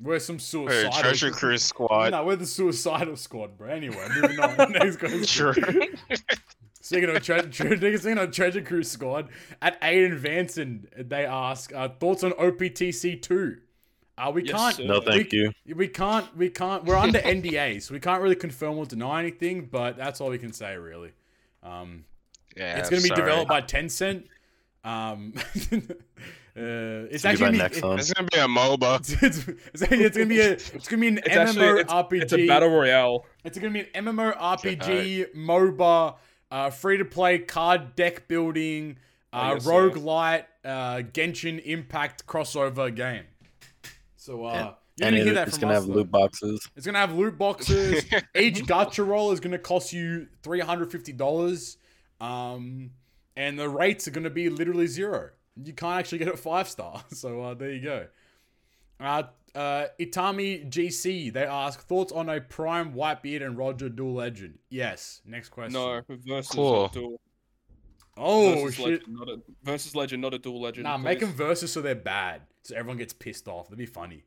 [0.00, 0.92] we're some Or suicidal.
[0.92, 2.10] Treasure Cruise Squad.
[2.12, 3.68] No, we're the suicidal squad, bro.
[3.68, 4.72] Anyway, moving on.
[4.72, 5.24] Next question.
[5.24, 5.54] Sure.
[6.80, 9.28] Speaking of tre- tre- speaking of Treasure Cruise squad,
[9.60, 13.58] at Aiden Vanson, they ask uh, thoughts on OPTC two.
[14.18, 14.76] Uh, we Yes, can't.
[14.76, 14.84] sir.
[14.84, 15.52] No, thank we, you.
[15.74, 16.36] We can't.
[16.36, 16.84] We can't.
[16.84, 19.66] We're under NDA, so we can't really confirm or deny anything.
[19.70, 21.12] But that's all we can say, really.
[21.62, 22.04] Um,
[22.56, 23.20] Yeah, it's going to be sorry.
[23.22, 24.24] developed by Tencent.
[24.84, 25.40] Um, uh,
[27.10, 27.98] it's It's gonna actually be gonna be, Nexon.
[27.98, 29.00] It's gonna be a MOBA.
[29.22, 32.22] it's, it's, it's, it's gonna be a it's gonna be an It's actually it's, MMORPG.
[32.22, 33.26] it's a battle royale.
[33.44, 36.16] It's gonna be an MMO MMORPG, MOBA,
[36.50, 38.98] uh, free to play card deck building,
[39.32, 39.70] uh, yes, sir.
[40.64, 43.24] uh, Genshin Impact crossover game.
[44.22, 44.58] So uh, And-
[44.96, 45.84] you're And gonna hear it, that it's from gonna us.
[45.84, 45.94] have though.
[46.00, 46.68] loot boxes.
[46.76, 48.04] It's gonna have loot boxes.
[48.36, 51.78] Each gacha roll is gonna cost you three hundred fifty dollars,
[52.20, 52.90] um,
[53.34, 55.30] and the rates are gonna be literally zero.
[55.56, 57.02] You can't actually get it five star.
[57.14, 58.06] So uh, there you go.
[59.00, 59.22] Uh,
[59.54, 64.58] uh, Itami GC they ask thoughts on a Prime Whitebeard and Roger Dual Legend.
[64.70, 65.22] Yes.
[65.26, 65.72] Next question.
[65.72, 66.88] No, versus Cool.
[66.88, 67.20] dual.
[68.18, 68.84] Oh versus shit.
[68.86, 70.84] Legend, not a, versus legend, not a dual legend.
[70.84, 71.28] Nah, make please.
[71.28, 73.66] them versus so they're bad, so everyone gets pissed off.
[73.66, 74.24] That'd be funny.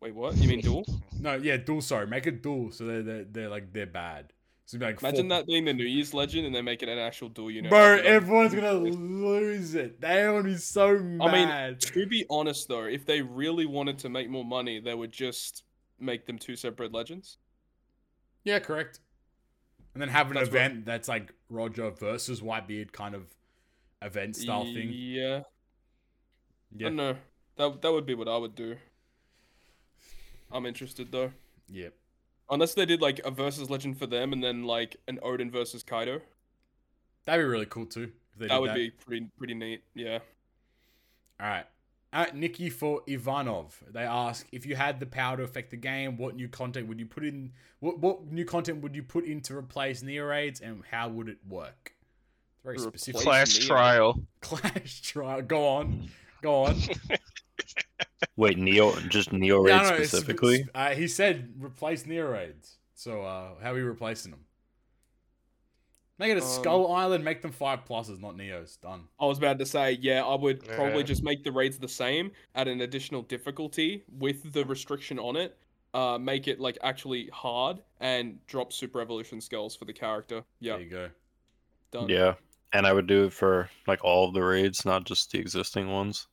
[0.00, 0.36] Wait, what?
[0.36, 0.84] You mean dual?
[1.20, 1.82] No, yeah, dual.
[1.82, 4.32] Sorry, make it dual so they're they're, they're like they're bad.
[4.64, 6.88] So be like Imagine four- that being the New Year's legend and then make it
[6.88, 7.50] an actual duel.
[7.50, 10.00] You know, Bro, Like, you know, everyone's gonna lose it.
[10.00, 11.28] They're gonna be so mad.
[11.28, 14.94] I mean, to be honest though, if they really wanted to make more money, they
[14.94, 15.64] would just
[15.98, 17.36] make them two separate legends.
[18.44, 19.00] yeah, correct.
[19.92, 23.26] And then have an That's what- event that's like Roger versus Whitebeard kind of
[24.00, 24.90] event style thing.
[24.94, 25.44] Yeah, I
[26.76, 27.16] Yeah, don't know.
[27.60, 28.76] That that would be what I would do.
[30.50, 31.32] I'm interested though.
[31.68, 31.88] yeah.
[32.48, 35.82] Unless they did like a versus legend for them and then like an Oden versus
[35.82, 36.22] Kaido.
[37.26, 38.12] That'd be really cool too.
[38.32, 39.82] If they That did would be pretty pretty neat.
[39.94, 40.20] Yeah.
[41.38, 41.66] All right.
[42.14, 46.16] At Nikki for Ivanov, they ask if you had the power to affect the game,
[46.16, 47.52] what new content would you put in?
[47.80, 51.28] What what new content would you put in to replace Neo raids, and how would
[51.28, 51.92] it work?
[52.54, 53.20] It's Very specific.
[53.20, 53.68] Clash Neo.
[53.68, 54.22] Trial.
[54.40, 55.42] Clash trial.
[55.42, 56.08] Go on.
[56.42, 56.76] Go on.
[58.36, 60.66] Wait, Neo, just Neo Raid Yeah, no, it's- specifically?
[60.74, 62.78] Uh, he said replace Neo raids.
[62.94, 64.40] So uh, how are we replacing them?
[66.18, 67.24] Make it a Um, Skull Island.
[67.24, 68.78] Make them five pluses, not Neos.
[68.78, 69.04] Done.
[69.18, 72.30] I was about to say, yeah, I would probably just make the raids the same,
[72.54, 75.56] add an additional difficulty with the restriction on it,
[75.94, 80.44] uh, make it like actually hard, and drop super evolution skills for the character.
[80.60, 81.10] Yeah, There you go.
[81.90, 82.08] done.
[82.10, 82.34] Yeah.
[82.74, 85.90] And I would do it for like all of the raids, not just the existing
[85.90, 86.28] ones.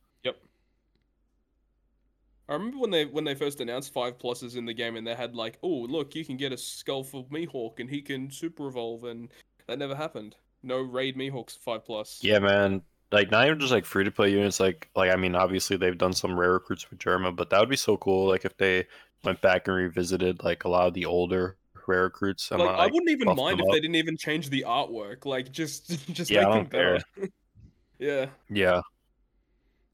[2.48, 5.14] I remember when they when they first announced five pluses in the game, and they
[5.14, 8.68] had like, oh look, you can get a skull for Mihawk, and he can super
[8.68, 9.30] evolve, and
[9.66, 10.36] that never happened.
[10.62, 12.22] No raid Mihawks five plus.
[12.22, 12.82] Yeah, man.
[13.10, 14.60] Like not even just like free to play units.
[14.60, 17.68] Like like I mean, obviously they've done some rare recruits with Germa, but that would
[17.70, 18.28] be so cool.
[18.28, 18.86] Like if they
[19.24, 21.56] went back and revisited like a lot of the older
[21.86, 22.50] rare recruits.
[22.50, 25.24] And, Like, I wouldn't even mind them if they didn't even change the artwork.
[25.24, 26.98] Like just just Yeah, I make them don't care.
[27.16, 27.28] better.
[27.98, 28.82] yeah, yeah.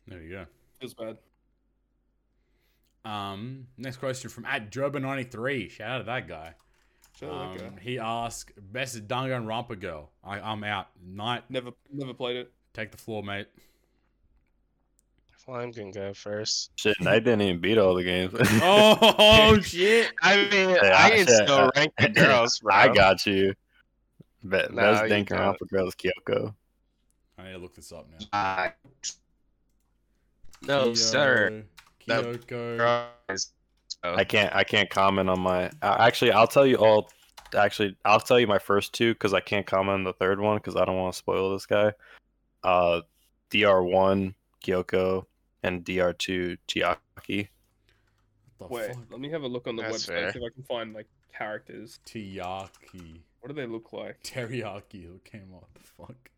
[0.06, 0.46] There you go.
[0.80, 1.18] feels bad.
[3.04, 5.70] Um, next question from at Joba93.
[5.70, 6.54] Shout out to that guy.
[7.18, 7.80] Shout out Um, that guy.
[7.82, 10.10] he asked, best Danganronpa girl.
[10.24, 10.88] I, I'm out.
[11.04, 11.44] Night.
[11.50, 12.52] Never never played it.
[12.72, 13.46] take the floor, mate.
[15.36, 16.70] Flame can go first.
[16.76, 18.32] Shit, and I didn't even beat all the games.
[18.62, 20.10] Oh, shit.
[20.22, 22.74] I mean, Hey, I I- can shit, still uh, rank the girls, bro.
[22.74, 23.54] I got you.
[24.42, 25.58] Be- No, best you Dank don't.
[25.58, 26.54] for girls, Kyoko.
[27.36, 28.26] I need to look this up now.
[28.32, 28.72] Ah.
[30.62, 31.64] No, sir.
[32.06, 32.78] Kyo- Kyoko.
[33.28, 33.52] Girls.
[34.02, 34.54] I can't.
[34.54, 35.66] I can't comment on my.
[35.82, 37.10] Uh, actually, I'll tell you all.
[37.56, 40.56] Actually, I'll tell you my first two because I can't comment on the third one
[40.56, 41.92] because I don't want to spoil this guy.
[42.62, 43.00] Uh,
[43.50, 45.24] DR one Kyoko
[45.62, 47.48] and DR two Chiaki.
[48.68, 48.96] Wait, fuck?
[49.10, 50.28] let me have a look on the That's website fair.
[50.28, 51.06] if I can find like
[51.36, 52.00] characters.
[52.06, 53.20] Tiyaki.
[53.40, 54.22] What do they look like?
[54.22, 55.04] Teriyaki.
[55.06, 55.68] Who came up?
[55.74, 56.30] The fuck?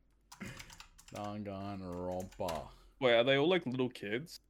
[1.15, 2.63] Danganronpa.
[3.01, 4.41] Wait, are they all like little kids?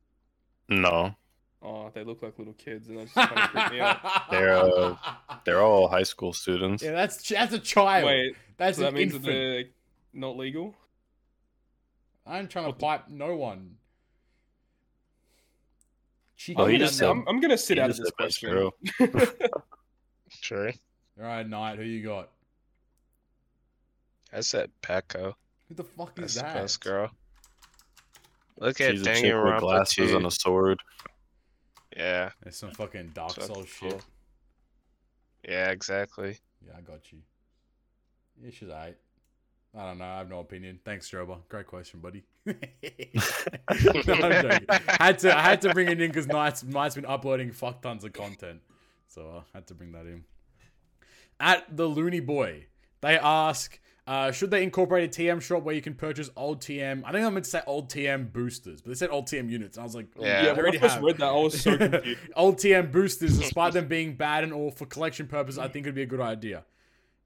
[0.68, 1.14] No,
[1.62, 4.01] Oh, they look like little kids, and that's just kind of freaked me out.
[4.30, 4.97] They're, uh,
[5.44, 6.82] they're all high school students.
[6.82, 8.06] Yeah, that's that's a child.
[8.06, 9.64] Wait, that's so that an means that they're
[10.12, 10.74] not legal?
[12.26, 13.76] I'm trying to What the- pipe no one.
[16.36, 16.62] Chico.
[16.62, 18.16] Oh, he I'm, just gonna, said- I'm, I'm gonna sit he out of this said
[18.18, 18.70] best question.
[20.40, 20.66] Sure.
[21.18, 22.28] All right, Knight, who you got?
[24.32, 25.34] I said Peko.
[25.68, 26.55] Who the fuck That's is the that?
[26.55, 27.10] best girl.
[28.58, 30.16] Look at She's a chick with glasses 2.
[30.16, 30.80] and a sword.
[31.96, 33.90] Yeah, It's some fucking Dark So Souls cool.
[33.90, 34.04] shit.
[35.48, 36.38] yeah, exactly.
[36.66, 37.18] Yeah, I got you.
[38.42, 38.96] Yeah, she's alright.
[39.74, 40.04] I don't know.
[40.04, 40.78] I have no opinion.
[40.84, 41.38] Thanks, Stroba.
[41.48, 42.24] Great question, buddy.
[42.46, 42.54] no,
[43.68, 44.66] I'm joking.
[44.88, 48.04] had to, I had to bring it in because Knight's, Knight's been uploading fuck tons
[48.04, 48.60] of content,
[49.08, 50.24] so I had to bring that in.
[51.38, 52.66] At the Looney Boy,
[53.02, 57.02] they ask, uh, should they incorporate a TM shop where you can purchase old TM?
[57.04, 59.78] I think I meant to say old TM boosters, but they said old TM units.
[59.78, 60.44] I was like, Yeah.
[60.44, 61.02] Yeah, when I already first have.
[61.02, 62.20] read that, I was so confused.
[62.36, 65.94] old TM boosters, despite them being bad and all for collection purposes, I think it'd
[65.96, 66.64] be a good idea.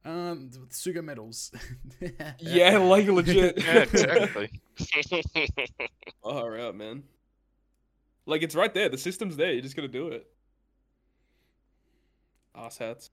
[0.03, 1.53] Um, Sugo medals.
[2.39, 3.63] yeah, like legit.
[3.63, 4.51] Yeah, exactly.
[6.23, 7.03] All right, man.
[8.25, 8.89] Like it's right there.
[8.89, 9.53] The system's there.
[9.53, 10.27] You just gotta do it.
[12.55, 13.11] Ass hats.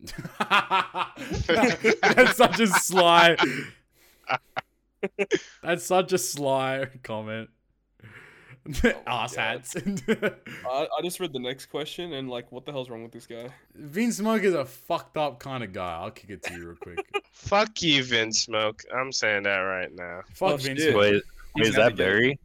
[1.46, 3.36] That's such a sly.
[5.62, 7.50] That's such a sly comment.
[8.84, 9.76] Oh Ass hats.
[9.76, 10.32] I,
[10.68, 13.48] I just read the next question and like, what the hell's wrong with this guy?
[13.76, 15.98] Vince Smoke is a fucked up kind of guy.
[16.00, 16.98] I'll kick it to you real quick.
[17.32, 18.82] Fuck you, Vince Smoke.
[18.92, 20.22] I'm saying that right now.
[20.34, 20.90] Fuck Oh, Vince shit.
[20.92, 21.00] Smoke.
[21.00, 21.22] Wait,
[21.54, 21.96] He's is that get it.
[22.10, 22.38] Barry?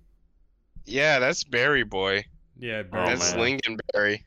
[0.86, 2.23] Yeah, that's Barry Boy.
[2.60, 3.60] Yeah, Oh, that's man.
[3.60, 4.22] Lincolnberry.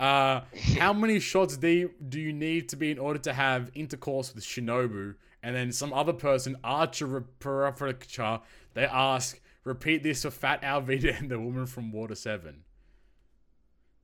[0.00, 0.40] Uh,
[0.78, 4.34] how many shots do you, do you need to be in order to have intercourse
[4.34, 5.14] with Shinobu?
[5.42, 8.40] And then some other person, Archer Parapracha,
[8.74, 12.62] they ask, repeat this for Fat Alvida and the woman from Water 7.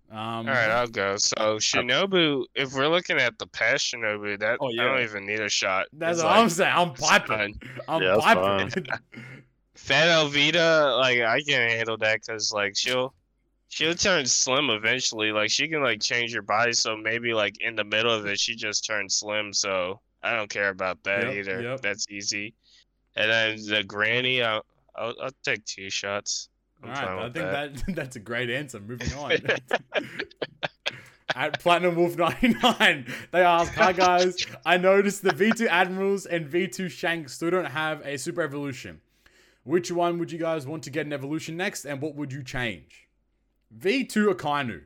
[0.09, 1.16] Um, All right, I'll go.
[1.16, 5.40] So Shinobu, if we're looking at the past Shinobu, that Oh, I don't even need
[5.40, 5.86] a shot.
[5.93, 6.73] that's It's what like, I'm saying.
[6.74, 7.60] I'm piping.
[7.89, 8.70] I'm Yeah, piping.
[9.74, 13.14] Fat Alvida, like I can't handle that because like she'll
[13.68, 15.32] she'll turn slim eventually.
[15.32, 18.38] Like she can like change her body, so maybe like in the middle of it,
[18.40, 19.52] she just turns slim.
[19.52, 21.60] So I don't care about that Yep, either.
[21.62, 21.80] yep.
[21.80, 22.55] That's easy.
[23.16, 24.64] And then the granny, I'll
[24.94, 26.48] I'll, I'll take two shots.
[26.82, 27.74] I'm All right, I think that.
[27.86, 27.94] that.
[27.97, 28.80] that's a great answer.
[28.80, 29.32] Moving on.
[31.34, 36.90] At Platinum Wolf 99, they ask, Hi guys, I noticed the V2 Admirals and V2
[36.90, 39.02] Shanks still don't have a super evolution.
[39.64, 42.43] Which one would you guys want to get an evolution next, and what would you
[42.43, 43.06] change?
[43.76, 44.82] V2 Akainu.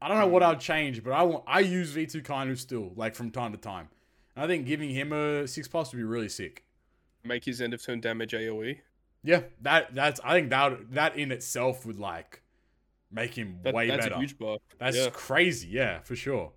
[0.00, 3.14] I don't know what I'd change, but I want I use V2 Kainu still, like
[3.14, 3.88] from time to time.
[4.34, 6.64] And I think giving him a six plus would be really sick.
[7.24, 8.32] Make his end of turn damage.
[8.32, 8.78] AoE.
[9.22, 12.42] Yeah, that that's I think that that in itself would like
[13.12, 14.16] make him That, way that's better.
[14.16, 14.60] a huge buff.
[14.78, 15.10] that's yeah.
[15.12, 16.52] crazy, yeah, for sure.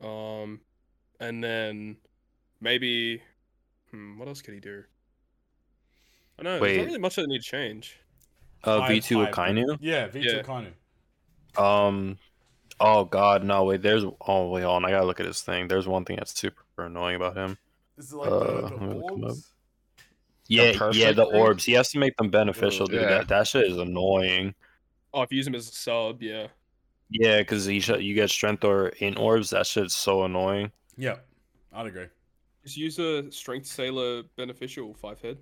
[0.00, 0.60] Um,
[1.20, 1.96] and then
[2.60, 3.22] maybe,
[3.90, 4.84] hmm, what else could he do?
[6.38, 6.60] I know.
[6.60, 7.98] There's not really much that need to change.
[8.66, 9.34] Uh, Five- V2 five.
[9.34, 9.78] Akainu?
[9.80, 10.42] Yeah, V2 Yeah.
[10.42, 10.72] Kainu.
[11.62, 12.18] Um,
[12.80, 13.82] oh god, no wait.
[13.82, 14.84] There's oh wait, hold on.
[14.84, 15.68] I gotta look at his thing.
[15.68, 17.58] There's one thing that's super annoying about him.
[17.96, 19.50] This is like Uh, the, the gonna look him orbs.
[20.46, 21.34] Yeah, yeah, the thing?
[21.40, 21.64] orbs.
[21.64, 23.00] He has to make them beneficial, dude.
[23.02, 23.08] Yeah.
[23.08, 24.54] That that shit is annoying.
[25.12, 26.48] Oh, if you use him as a sub, yeah.
[27.10, 29.50] Yeah, because you you get strength or in orbs.
[29.50, 30.72] That shit's so annoying.
[30.96, 31.16] Yeah,
[31.72, 32.06] I'd agree.
[32.64, 35.38] Just use a strength sailor beneficial five head.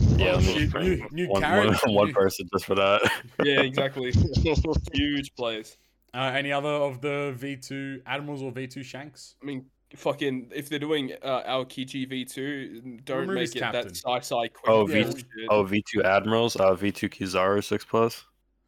[0.00, 1.70] Yeah, let me shit, bring new- new one, carrot.
[1.84, 3.02] one, one person just for that.
[3.42, 4.12] Yeah, exactly.
[4.92, 5.76] Huge plays.
[6.12, 9.34] Uh, any other of the V2 Admirals or V2 Shanks?
[9.42, 9.66] I mean,
[9.96, 13.88] fucking, if they're doing uh, Aokiji V2, don't Remove make it captain.
[13.88, 14.68] that Sai Sai quick.
[14.68, 16.56] Oh, v- oh, V2 admirals.
[16.56, 18.24] Uh, V two Kizaru six plus.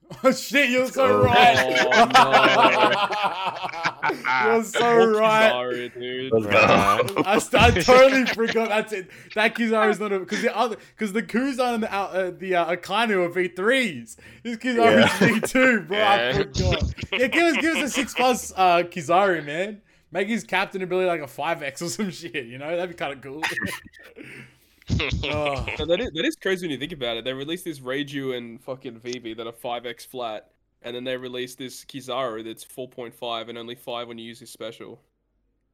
[0.22, 1.22] Oh shit, you're so Oh.
[1.24, 1.66] right.
[4.46, 5.52] you're so Fuck right.
[5.52, 6.32] Kizaru, dude.
[6.32, 7.22] Let's go.
[7.24, 9.08] I, st- I totally forgot that's it.
[9.34, 12.30] That Kizaru is not a because the other because the Kuzan and the uh, uh,
[12.36, 14.16] the uh, Akainu are V threes.
[14.42, 15.98] This Kizaru is V two, bro.
[15.98, 16.38] I Yeah.
[16.38, 16.82] forgot.
[17.12, 19.82] Yeah, give us give us a six plus uh, Kizaru, man.
[20.12, 22.46] Make his captain ability like a five X or some shit.
[22.46, 23.42] You know that'd be kind of cool.
[24.90, 25.66] Oh.
[25.86, 27.24] That is that is crazy when you think about it.
[27.24, 30.50] They released this Reiju and fucking Vivi that are five X flat,
[30.82, 34.24] and then they released this Kizaru that's four point five and only five when you
[34.24, 35.00] use his special.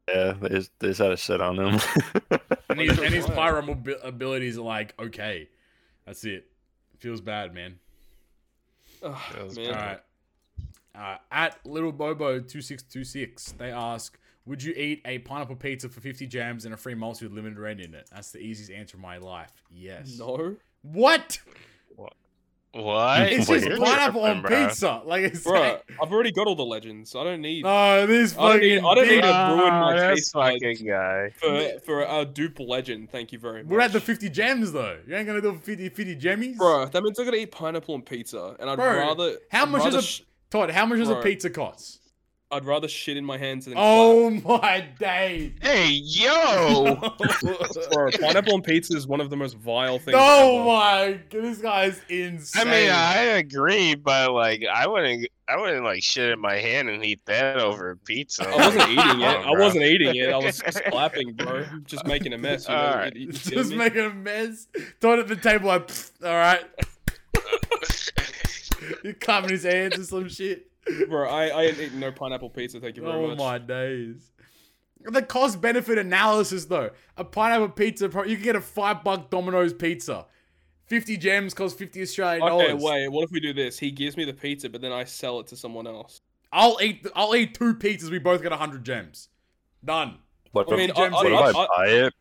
[0.08, 1.80] Yeah, they just, they just had a shit on him.
[2.70, 3.34] And his, and his Wow.
[3.62, 5.48] pyro abi- abilities are like okay.
[6.06, 6.46] That's it.
[6.98, 7.78] Feels bad, man.
[9.02, 9.66] Ugh, Feels man.
[9.66, 10.00] All right.
[10.94, 15.56] Uh, at Little Bobo two six two six, they ask, "Would you eat a pineapple
[15.56, 18.38] pizza for fifty jams and a free multi with limited rain in it?" That's the
[18.40, 19.52] easiest answer of my life.
[19.70, 20.18] Yes.
[20.18, 21.38] No, What?
[22.74, 23.30] what?
[23.30, 24.66] It's just you're pineapple on bro.
[24.66, 25.02] pizza.
[25.04, 27.14] Like it's bro, like, I've already got all the legends.
[27.14, 29.96] I don't need oh, this I don't need- I don't need big- a- ruin my
[30.14, 30.54] taste buds.
[30.62, 31.30] fucking guy.
[31.36, 33.10] for for a dupe legend.
[33.10, 33.70] Thank you very much.
[33.70, 34.96] We're at the fifty gems though.
[35.06, 38.06] You ain't gonna do 50, 50 gemmies, Bro, that means I'm gonna eat pineapple and
[38.06, 39.36] pizza, and I'd Bro, rather.
[39.50, 42.00] how I'd much is a- sh- Todd, how much does a pizza cost?
[42.52, 45.52] I'd rather shit in my hands than Oh my days.
[45.62, 46.96] Hey, yo!
[47.90, 50.16] Bro, pineapple on pizza is one of the most vile things.
[50.20, 50.66] Oh ever.
[50.66, 52.68] my, this guy's insane.
[52.68, 56.90] I mean, I agree, but like, I wouldn't, I wouldn't like shit in my hand
[56.90, 58.46] and eat that over pizza.
[58.46, 59.46] I wasn't eating it.
[59.46, 60.28] I wasn't eating it.
[60.30, 61.64] I was just clapping, bro.
[61.84, 62.68] Just making a mess.
[62.68, 62.80] You know?
[62.82, 63.16] Alright.
[63.16, 63.76] You- you kidding just me?
[63.76, 64.66] making a mess.
[65.00, 66.64] Throwing it at the table like, "Pfft, all right.
[69.02, 70.66] He's clapping his hands or some shit.
[71.08, 72.80] Bro, I, I ain't eating no pineapple pizza.
[72.80, 73.38] Thank you very Oh much.
[73.38, 74.32] Oh my days.
[75.04, 76.90] The cost benefit analysis though.
[77.16, 80.26] A pineapple pizza, you can get a five buck Domino's pizza.
[80.86, 82.82] 50 gems cost 50 Australian Okay, dollars.
[82.82, 83.08] wait.
[83.08, 83.78] What if we do this?
[83.78, 86.20] He gives me the pizza, but then I sell it to someone else.
[86.52, 88.10] I'll eat I'll eat two pizzas.
[88.10, 89.28] We both get 100 gems.
[89.84, 90.18] Done.
[90.52, 92.14] What I mean, gems I, what if I I, buy it?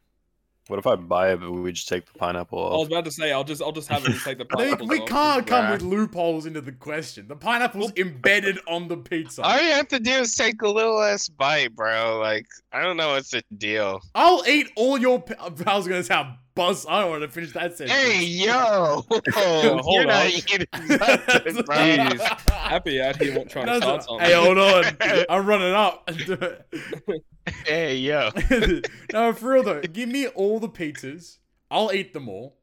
[0.68, 3.12] What if I buy it, but we just take the pineapple I was about to
[3.12, 4.88] say I'll just I'll just have him take the pineapple.
[4.88, 5.72] we can't come Bruh.
[5.72, 7.28] with loopholes into the question.
[7.28, 9.42] The pineapple's embedded on the pizza.
[9.42, 12.20] All you have to do is take a little ass bite, bro.
[12.20, 14.02] Like, I don't know what's the deal.
[14.16, 15.22] I'll eat all your.
[15.22, 15.36] Pi-
[15.66, 16.86] I was gonna sound buzz.
[16.88, 17.92] I don't want to finish that sentence.
[17.92, 19.06] Hey, yo!
[19.34, 20.32] hold You're not on.
[20.32, 21.76] eating nothing, bro.
[21.76, 22.50] Jeez.
[22.50, 24.26] Happy out here trying to start something.
[24.26, 24.86] Hey, hold on.
[25.30, 26.10] I'm running up.
[27.66, 28.30] Hey, yo.
[29.14, 29.82] no, for real though.
[29.82, 31.38] Give me all the pizzas.
[31.70, 32.58] I'll eat them all,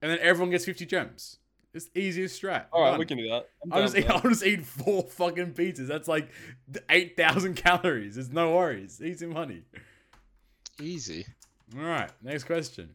[0.00, 1.38] and then everyone gets 50 gems.
[1.74, 2.66] It's the easiest strat.
[2.72, 2.98] All right, Done.
[2.98, 3.48] we can do that.
[3.64, 4.10] I'm I'll just, eat.
[4.10, 5.86] I'll just eat four fucking pizzas.
[5.86, 6.28] That's like
[6.90, 8.16] 8,000 calories.
[8.16, 9.00] There's no worries.
[9.02, 9.62] Easy money.
[10.80, 11.24] Easy.
[11.78, 12.90] All right, next question.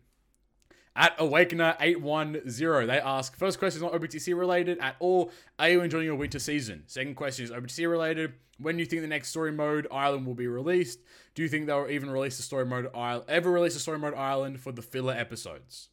[0.98, 5.32] At Awakener810, they ask First question is not OPTC related at all.
[5.60, 6.82] Are you enjoying your winter season?
[6.88, 8.34] Second question is OPTC related.
[8.58, 11.00] When do you think the next story mode island will be released?
[11.36, 14.16] Do you think they'll even release a story mode island, ever release a story mode
[14.16, 15.90] island for the filler episodes?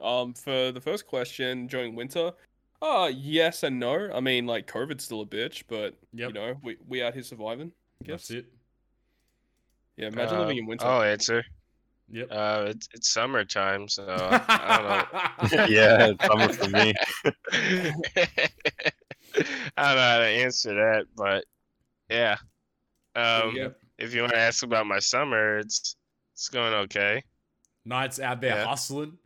[0.00, 2.32] Um, for the first question, during winter,
[2.80, 4.10] uh, yes and no.
[4.10, 6.28] I mean, like COVID's still a bitch, but Yep.
[6.28, 7.72] you know, we we out here surviving.
[8.02, 8.28] I guess.
[8.28, 8.46] That's it.
[9.98, 10.86] Yeah, imagine Uh, living in winter.
[10.86, 11.44] I'll answer.
[12.12, 12.28] Yep.
[12.30, 15.08] Uh, it's, it's summertime, so I
[15.40, 15.66] don't know.
[15.68, 16.92] yeah, it's summer for me.
[17.24, 18.50] I
[19.76, 21.44] don't know how to answer that, but
[22.10, 22.36] yeah.
[23.14, 23.76] Um, Yep.
[23.98, 25.96] if you want to ask about my summer, it's
[26.34, 27.22] it's going okay.
[27.84, 28.64] Nights out there Yeah.
[28.66, 29.18] hustling,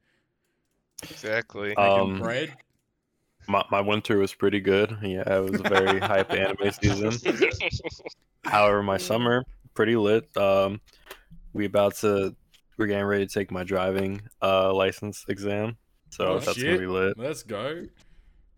[1.10, 1.74] Exactly.
[1.76, 2.54] Um, bread.
[3.46, 4.96] My, my winter was pretty good.
[5.02, 7.18] Yeah, it was a very hype anime season.
[8.44, 9.44] However, my summer
[9.74, 10.34] pretty lit.
[10.36, 10.80] Um,
[11.52, 12.34] we about to
[12.76, 15.76] we're getting ready to take my driving uh license exam,
[16.10, 16.66] so Oh, that's shit.
[16.66, 17.18] gonna be lit.
[17.18, 17.84] Let's go.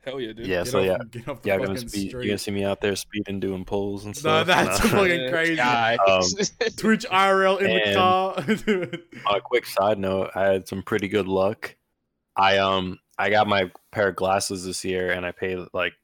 [0.04, 0.46] Hell yeah, dude.
[0.46, 2.12] Yeah, Get so off, yeah, get off the yeah, gonna fucking speed.
[2.12, 4.46] You're gonna see me out there speeding, doing pulls and No, stuff.
[4.46, 5.00] that's Nah.
[5.00, 5.60] fucking crazy.
[5.60, 6.22] Um,
[6.76, 8.34] Twitch IRL in the And- car.
[9.26, 11.74] On a quick side note, I had some pretty good luck.
[12.36, 15.94] I um I got my pair of glasses this year, and I paid like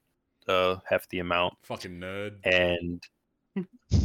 [0.48, 2.38] a hefty amount, Fucking nerd.
[2.44, 3.00] and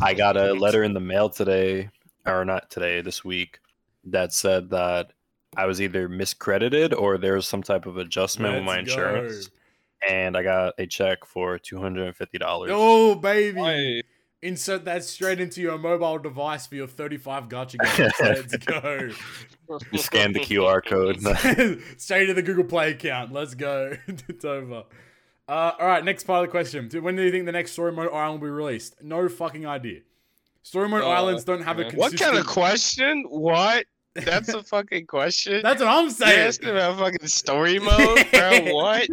[0.01, 1.89] I got a letter in the mail today,
[2.25, 3.59] or not today, this week,
[4.11, 5.13] that said that
[5.55, 9.49] I was either miscredited or there was some type of adjustment with my Let's insurance,
[10.07, 12.71] and I got a check for two hundred and fifty dollars.
[12.73, 13.59] Oh, baby.
[13.59, 14.01] I,
[14.43, 18.13] Insert that straight into your mobile device for your 35 gacha games.
[18.19, 19.09] Let's go.
[19.91, 21.19] You scan the QR code.
[21.99, 23.33] straight to the Google Play account.
[23.33, 23.97] Let's go.
[24.07, 24.83] it's over.
[25.45, 26.89] Uh, all right, next part of the question.
[27.01, 29.03] When do you think the next Story Mode Island will be released?
[29.03, 30.01] No fucking idea.
[30.61, 32.13] Story Mode Uh, Islands don't have a consistent...
[32.13, 33.25] what kind of question?
[33.27, 33.85] What?
[34.25, 35.61] That's a fucking question.
[35.63, 36.47] That's what I'm You're saying.
[36.47, 38.59] asking about fucking story mode, bro.
[38.73, 39.07] What?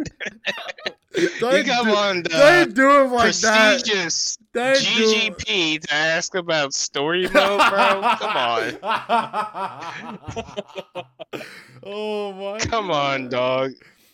[1.39, 3.81] Don't you come do- on Don't uh, do it like that.
[3.81, 5.37] prestigious it.
[5.37, 8.01] GGP to ask about story mode, bro.
[8.19, 8.77] Come on.
[11.83, 12.59] oh my.
[12.59, 13.71] Come on, dog.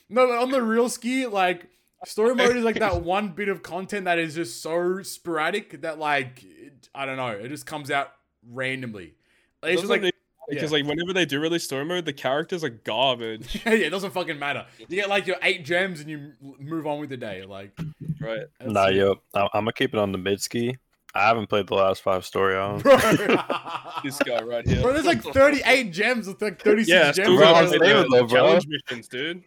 [0.10, 1.68] No, but on the real ski, like
[2.06, 5.98] story mode is like that one bit of content that is just so sporadic that
[6.00, 8.12] like it, I don't know, it just comes out
[8.48, 9.16] randomly.
[9.64, 10.11] It's just like
[10.50, 13.62] because like whenever they do release story mode, the characters are garbage.
[13.66, 14.66] yeah, it doesn't fucking matter.
[14.80, 17.44] You get like your eight gems and you move on with the day.
[17.44, 17.78] Like
[18.20, 18.46] right.
[18.66, 20.78] Nah, yo, I- I'm gonna keep it on the mid ski.
[21.14, 22.84] I haven't played the last five story islands.
[22.84, 22.96] bro.
[24.04, 24.82] This guy right here.
[24.82, 27.16] Bro, there's like 38 gems with like 36 yeah, gems.
[27.16, 28.28] still Bro, I'm saving the, though, bro.
[28.28, 29.44] challenge missions, dude.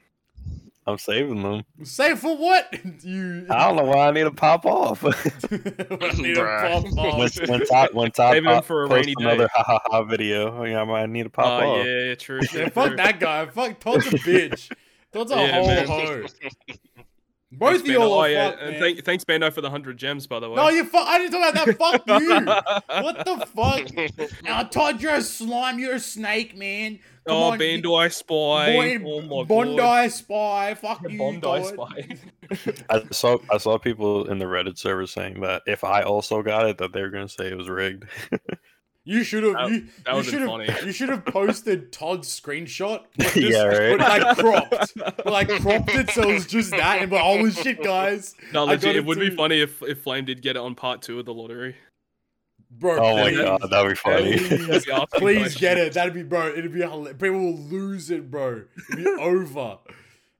[0.87, 1.65] I'm saving them.
[1.83, 2.73] Say for what?
[3.03, 5.03] you I don't know why I need to pop off.
[5.51, 7.39] I need to pop off.
[7.39, 9.25] when, when top, when top, Save 'em pop, for a post rainy day.
[9.25, 11.87] another ha ha ha video, yeah, I might need to pop Oh off.
[11.87, 12.41] yeah, true.
[12.53, 13.47] Yeah, fuck that guy.
[13.47, 14.71] Fuck Todd's a bitch.
[15.13, 15.87] Todd's a Yeah, whole man.
[15.87, 16.25] hoe.
[17.57, 18.15] Both Thanks, of y'all Bando.
[18.19, 18.81] are Oh, yeah, fucked, man.
[18.81, 20.57] thank, thanks, Bando, for the hundred gems, by the way.
[20.57, 21.07] No, you fuck.
[21.07, 21.79] I didn't talk about that.
[21.79, 23.03] Fuck you.
[23.05, 23.47] what the
[24.27, 24.43] fuck?
[24.43, 25.79] Now, Todd, you're a slime.
[25.79, 26.99] You're a snake, man.
[27.27, 28.73] Come oh, on, you- Bandai Spy.
[28.73, 30.13] Boy, oh my Bandai God.
[30.13, 31.91] Spy, fuck you, Bandai God.
[32.53, 32.75] Spy.
[32.91, 36.69] I saw I saw people in the Reddit server saying that if I also got
[36.69, 38.05] it, that they were gonna say it was rigged.
[39.07, 39.53] You should have.
[39.53, 40.49] That- You, that you should have.
[40.49, 40.69] funny.
[40.85, 43.05] You should have posted Todd's screenshot.
[43.19, 43.99] but Yeah, right.
[43.99, 47.83] But like cropped, like cropped it so it was just that, and but holy shit,
[47.83, 50.75] guys, No, legit, it it would be funny if, if Flame did get it on
[50.75, 51.77] part two of the lottery.
[52.79, 54.39] Bro, oh my please, god, that'd be funny.
[54.39, 55.93] Please, Be asking please get it.
[55.95, 56.49] That'd be bro.
[56.49, 58.65] It'd be hila- people will lose it, bro.
[58.93, 59.79] It'd be over.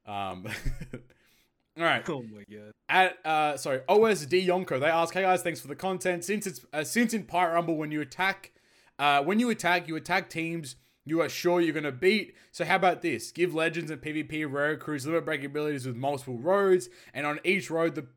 [0.05, 0.47] Um.
[1.77, 2.07] All right.
[2.09, 2.71] Oh my god.
[2.87, 4.79] At uh, sorry, OSD Yonko.
[4.79, 6.23] They ask, "Hey guys, thanks for the content.
[6.23, 8.51] Since it's uh, since in Pirate Rumble, when you attack,
[8.99, 10.75] uh, when you attack, you attack teams
[11.05, 12.35] you are sure you're gonna beat.
[12.51, 13.31] So how about this?
[13.31, 17.69] Give legends and PvP rare crews limit break abilities with multiple roads, and on each
[17.69, 18.07] road the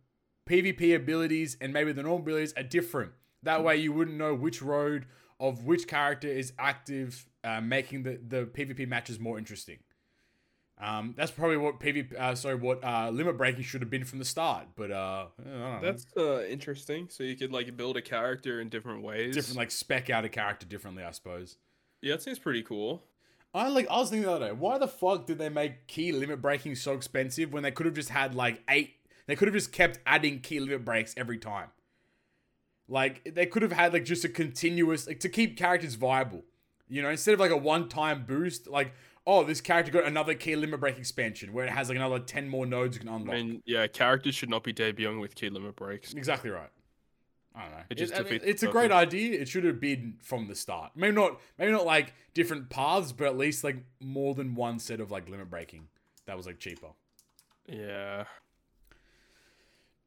[0.48, 3.12] PvP abilities and maybe the normal abilities are different.
[3.43, 5.06] That way you wouldn't know which road
[5.40, 9.78] of which character is active, uh, making the the PvP matches more interesting.
[10.81, 14.20] Um, that's probably what PvP, uh, sorry, what uh, limit breaking should have been from
[14.20, 14.69] the start.
[14.77, 15.81] But uh, I don't know.
[15.82, 17.09] That's uh, interesting.
[17.10, 19.35] So you could like build a character in different ways.
[19.35, 21.56] different, like spec out a character differently, I suppose.
[22.01, 23.02] yeah, that seems pretty cool.
[23.55, 23.89] I like.
[23.90, 26.77] I was thinking the other day, why the fuck did they make key limit breaking
[26.77, 28.94] so expensive when they could have just had like eight?
[29.27, 31.69] They could have just kept adding key limit breaks every time.
[32.89, 36.44] Like they could have had like just a continuous like to keep characters viable.
[36.89, 38.93] You know, instead of like a one-time boost, like
[39.27, 42.48] oh, this character got another key limit break expansion where it has like another ten
[42.48, 43.35] more nodes you can unlock.
[43.35, 46.15] I mean, yeah, characters should not be debuting with key limit breaks.
[46.15, 46.70] Exactly right.
[47.55, 47.78] I don't know.
[47.90, 49.39] It just I mean, it's a great idea.
[49.39, 50.93] It should have been from the start.
[50.94, 51.40] Maybe not.
[51.59, 55.28] Maybe not like different paths, but at least like more than one set of like
[55.28, 55.89] limit breaking.
[56.27, 56.89] That was like cheaper.
[57.66, 58.24] Yeah.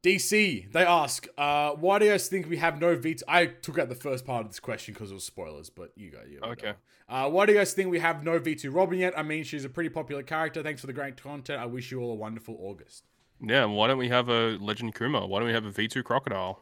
[0.02, 3.22] DC, they ask, uh, why do you guys think we have no V2?
[3.28, 6.10] I took out the first part of this question because it was spoilers, but you
[6.10, 6.18] go.
[6.28, 6.72] Yeah, Okay.
[7.08, 9.16] Uh, why do you guys think we have no V2 Robin yet?
[9.16, 10.62] I mean, she's a pretty popular character.
[10.62, 11.60] Thanks for the great content.
[11.60, 13.04] I wish you all a wonderful August.
[13.40, 15.26] Yeah, why don't we have a Legend Kuma?
[15.26, 16.60] Why don't we have a V2 Crocodile?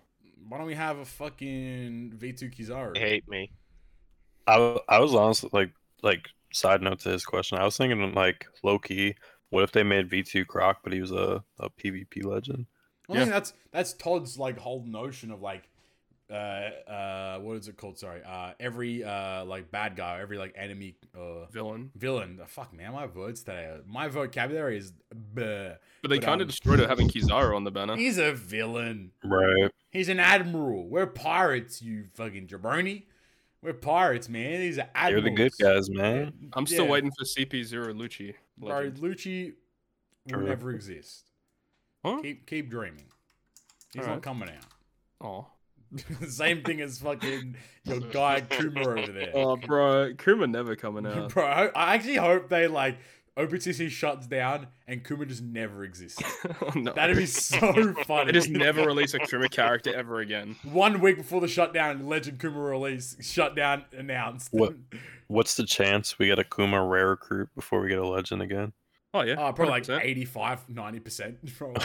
[0.48, 2.94] Why don't we have a fucking V2 Kizaru?
[2.94, 3.52] They hate me.
[4.46, 5.70] I, I was honestly like
[6.02, 7.58] like side note to this question.
[7.58, 9.14] I was thinking like low key.
[9.50, 12.66] What if they made V two Croc, but he was a, a PvP legend?
[13.10, 15.68] I think that's that's Todd's like whole notion of like
[16.30, 17.98] uh uh what is it called?
[17.98, 18.22] Sorry.
[18.24, 21.90] Uh every uh like bad guy, every like enemy uh Villain.
[21.96, 22.38] villain.
[22.40, 23.78] Oh, fuck man, my words today.
[23.86, 24.92] My vocabulary is
[25.34, 25.76] bleh.
[26.02, 27.96] But they kind um, of destroyed it having Kizaru on the banner.
[27.96, 29.10] He's a villain.
[29.24, 29.70] Right.
[29.90, 30.88] He's an admiral.
[30.88, 33.04] We're pirates, you fucking jabroni.
[33.62, 34.60] We're pirates, man.
[34.60, 36.50] He's an You're the good guys, man.
[36.54, 36.92] I'm still Yeah.
[36.92, 38.34] waiting for CP0 Lucci.
[38.56, 39.54] Bro, Lucci
[40.30, 41.29] will never exist.
[42.04, 42.20] Huh?
[42.22, 43.04] Keep keep dreaming.
[43.92, 44.22] He's not Alright.
[44.22, 44.64] coming out.
[45.20, 45.46] Oh.
[46.28, 49.32] Same thing as fucking your guy Kuma over there.
[49.34, 51.34] Oh, bro, Kuma never coming out.
[51.34, 52.98] Bro, I, I actually hope they like
[53.36, 56.22] OpenCC shuts down and Kuma just never exists.
[56.62, 56.92] oh, no.
[56.92, 58.26] That'd be so funny.
[58.26, 60.54] They just never release a Kuma character ever again.
[60.62, 64.48] One week before the shutdown, Legend Kuma release, shutdown announced.
[64.52, 64.74] What?
[65.26, 68.72] What's the chance we get a Kuma rare recruit before we get a legend again?
[69.12, 70.04] Oh yeah, Uh, probably like 100%.
[70.04, 71.56] 85, 90%.
[71.56, 71.82] Probably.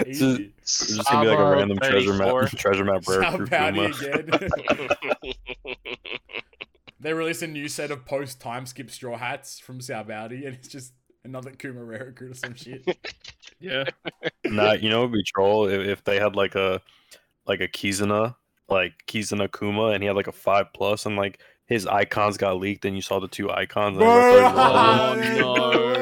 [0.00, 3.22] it's just, it's just gonna be like a Sabo random treasure map, treasure map rare
[3.22, 3.84] South recruit Kuma.
[3.84, 5.34] again.
[7.00, 10.68] they released a new set of post time skip straw hats from Sabaody, and it's
[10.68, 10.92] just
[11.24, 12.84] another Kuma rare recruit or some shit.
[13.58, 13.84] Yeah,
[14.44, 16.82] Nah, you know, it'd be troll if, if they had like a
[17.46, 18.34] like a Kizuna,
[18.68, 22.58] like Kizuna Kuma, and he had like a five plus, and like his icons got
[22.58, 23.96] leaked, and you saw the two icons.
[23.96, 25.93] And everybody thought he was no.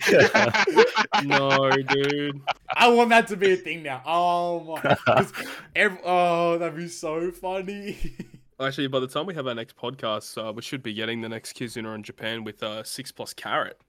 [1.24, 2.40] no, dude.
[2.74, 4.02] I want that to be a thing now.
[4.06, 5.26] Oh my!
[5.74, 7.98] ev- oh, that'd be so funny.
[8.60, 11.28] Actually, by the time we have our next podcast, uh, we should be getting the
[11.28, 13.80] next Kizuna in Japan with uh, six plus carrot.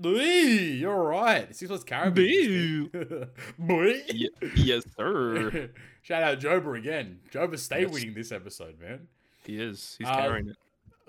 [0.00, 1.54] Lee, you're right.
[1.54, 2.88] Six plus Caribbean.
[3.58, 4.02] Boy.
[4.08, 5.70] Ye- yes, sir.
[6.02, 7.20] Shout out Joba again.
[7.32, 7.90] Joba, stay Yes.
[7.92, 9.08] winning this episode, man.
[9.44, 9.96] He is.
[9.98, 10.56] He's Uh, carrying it.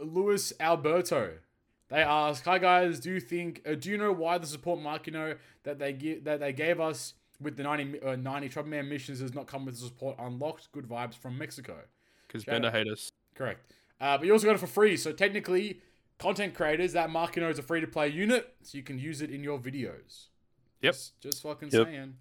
[0.01, 1.34] Luis Alberto.
[1.90, 3.61] They ask, "Hi guys, do you think?
[3.66, 7.16] Uh, do you know why the support Makino that they give that they gave us
[7.41, 10.72] with the 90, uh, 90 Trouble Man missions does not come with the support unlocked?
[10.72, 11.78] Good vibes from Mexico.
[12.28, 13.11] Because Bandai hate us.
[13.34, 13.74] Correct.
[13.99, 14.95] Uh, but you also got it for free.
[14.98, 15.82] So technically,
[16.20, 19.32] content creators, that Makino is a free to play unit, so you can use it
[19.32, 20.28] in your videos.
[20.82, 20.94] Yep.
[20.94, 21.88] Just, just fucking Yep.
[21.88, 22.18] saying.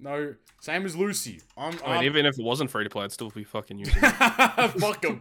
[0.00, 1.40] No, same as Lucy.
[1.56, 3.78] I'm, I mean, I'm even if it wasn't free to play, I'd still be fucking
[3.78, 5.20] using fuck him,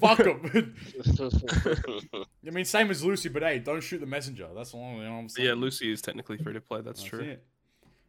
[0.00, 0.74] fuck him.
[2.46, 4.48] I mean, same as Lucy, but hey, don't shoot the messenger.
[4.54, 4.92] That's all.
[4.96, 5.48] You know what I'm saying.
[5.48, 6.82] yeah, Lucy is technically free to play.
[6.82, 7.20] That's, That's true.
[7.20, 7.44] it.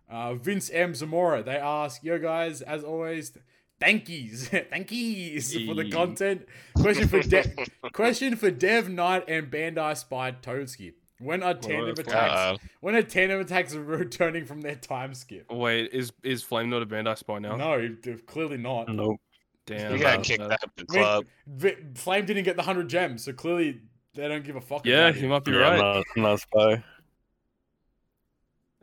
[0.10, 1.42] Uh, Vince M Zamora.
[1.42, 3.32] They ask, yo guys, as always,
[3.80, 6.46] Thankies, thankies for the content.
[6.76, 7.54] Question for De-
[7.94, 10.94] question for Dev Knight and Bandai Spy Toadski.
[11.20, 12.34] When are tandem that's attacks?
[12.34, 15.52] Uh, When are tandem attacks returning from their time skip?
[15.52, 17.56] Wait, is is Flame not a Bandai spy now?
[17.56, 18.90] No, clearly not.
[18.90, 19.20] Nope.
[19.66, 19.94] Damn.
[19.94, 21.26] you got uh, kicked uh, out of the I mean,
[21.60, 21.98] club.
[21.98, 23.82] Flame didn't get the hundred gems, so clearly
[24.16, 24.86] they don't give a fuck.
[24.86, 25.74] Yeah, about you might be Yeah, right.
[25.74, 26.84] I'm not, I'm spy.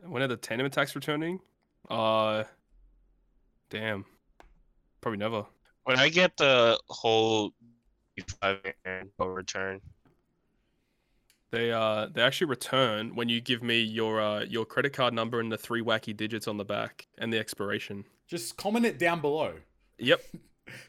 [0.05, 1.39] When are the tandem attacks returning?
[1.89, 2.43] Uh,
[3.69, 4.05] damn.
[5.01, 5.45] Probably never.
[5.83, 7.51] When I get the whole
[8.41, 8.59] five
[9.19, 9.81] return,
[11.51, 15.39] They uh they actually return when you give me your uh your credit card number
[15.39, 18.03] and the three wacky digits on the back and the expiration.
[18.27, 19.53] Just comment it down below.
[19.97, 20.21] Yep.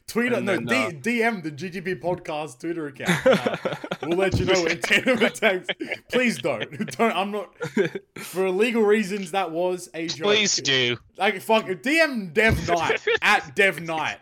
[0.09, 3.25] Tweet it, And no, then, D- DM the GGP podcast Twitter account.
[3.25, 3.57] Uh,
[4.03, 5.69] we'll let you know when tandem attacks.
[6.11, 6.69] Please don't.
[6.97, 7.13] Don't.
[7.17, 7.55] I'm not.
[8.19, 10.27] For legal reasons, that was a joke.
[10.27, 10.97] please do.
[11.17, 14.19] Like fuck, DM Dev Knight at Dev Knight.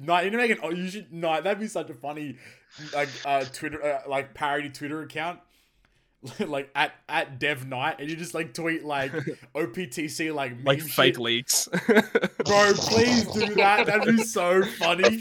[0.00, 0.58] Knight, you need to make an.
[0.62, 1.42] oh, You should Knight.
[1.42, 2.36] That'd be such a funny,
[2.94, 5.40] like uh Twitter, uh, like parody Twitter account.
[6.46, 9.12] like at at Dev night and you just like tweet like
[9.54, 10.90] OPTC like meme like shit.
[10.90, 11.68] fake leaks.
[11.86, 13.86] Bro, please do that.
[13.86, 15.20] That'd be so funny.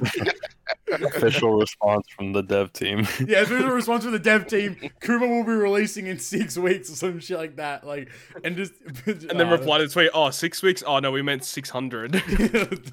[0.92, 3.08] Official response from the dev team.
[3.26, 6.96] Yeah, official response from the dev team, Kuma will be releasing in six weeks or
[6.96, 7.86] some shit like that.
[7.86, 8.10] Like,
[8.44, 8.74] and just
[9.06, 10.84] and then uh, reply to the tweet, oh, six weeks?
[10.86, 12.14] Oh no, we meant six hundred.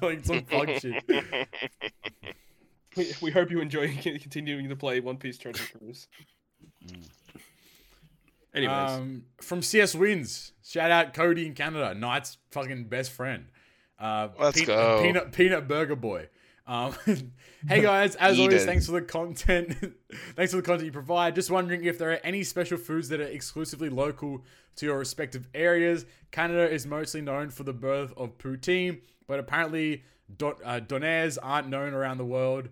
[0.01, 1.03] like some fuck shit.
[2.97, 6.07] we, we hope you enjoy continuing to play One Piece Treasure Cruise.
[8.53, 8.91] Anyways.
[8.91, 13.45] Um, from CS Wins, shout out Cody in Canada, Knight's fucking best friend.
[13.97, 15.01] Uh, Let's Pe- go.
[15.01, 16.27] Peanut Peanut Burger Boy.
[16.67, 16.93] Um,
[17.67, 19.75] hey guys, as always, thanks for the content.
[20.35, 21.35] thanks for the content you provide.
[21.35, 24.43] Just wondering if there are any special foods that are exclusively local
[24.77, 26.05] to your respective areas.
[26.31, 30.03] Canada is mostly known for the birth of poutine, but apparently
[30.37, 32.69] don- uh, donaires aren't known around the world,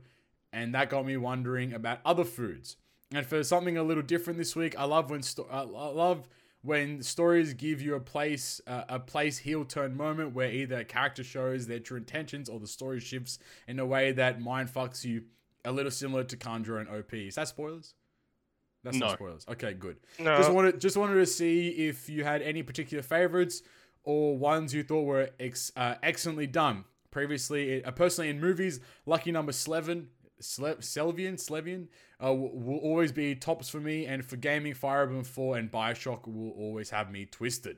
[0.54, 2.78] and that got me wondering about other foods.
[3.14, 6.28] And for something a little different this week, I love when sto- I love
[6.62, 10.86] when stories give you a place uh, a place heel turn moment where either a
[10.86, 15.04] character shows their true intentions or the story shifts in a way that mind fucks
[15.04, 15.24] you
[15.66, 17.14] a little similar to Kanjuro and OP.
[17.14, 17.96] Is that spoilers?
[18.84, 19.08] That's No.
[19.08, 19.46] not spoilers.
[19.50, 19.98] Okay, good.
[20.20, 23.64] No, Just wanted just wanted to see if you had any particular favorites
[24.04, 26.86] or ones you thought were ex- uh, excellently done.
[27.12, 30.10] Previously, uh, personally in movies, lucky number Slevin,
[30.42, 31.88] Sle- Selvian, Slevian,
[32.20, 35.72] uh, w- will always be tops for me, and for gaming, Fire Emblem 4 and
[35.72, 37.78] Bioshock will always have me twisted.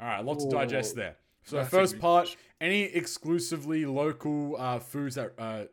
[0.00, 1.16] All right, lots to digest there.
[1.44, 5.64] So, That's first part, any exclusively local uh, foods that uh,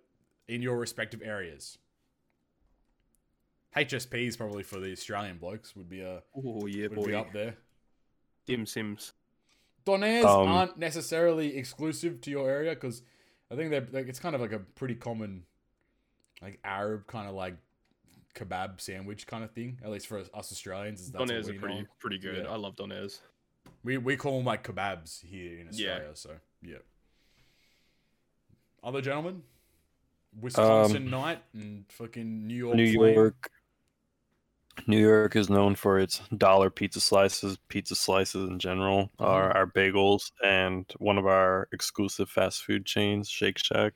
[0.48, 1.78] in your respective areas?
[3.76, 7.18] HSPs probably for the Australian blokes would be a oh yeah, would be boy.
[7.20, 7.56] up there.
[8.46, 9.14] Dim Sims.
[9.86, 13.02] Donairs Um, aren't necessarily exclusive to your area because
[13.52, 15.44] I think they're like it's kind of like a pretty common,
[16.42, 17.56] like Arab kind of like
[18.36, 19.80] kebab sandwich kind of thing.
[19.84, 21.88] At least for us Australians, is that's what Donairs we are pretty know.
[22.00, 22.44] pretty good.
[22.46, 22.52] Yeah.
[22.52, 23.20] I love Donairs.
[23.84, 25.92] We we call them like kebabs here in Yeah.
[25.92, 26.16] Australia.
[26.16, 26.32] So
[26.62, 26.78] yeah.
[28.84, 29.42] Other gentlemen,
[30.40, 32.76] Wisconsin um, night and fucking New York.
[32.76, 33.16] New flame.
[33.16, 33.50] York.
[34.88, 37.58] New York is known for its dollar pizza slices.
[37.70, 39.24] Pizza slices in general mm-hmm.
[39.24, 43.94] are our bagels, and one of our exclusive fast food chains, Shake Shack.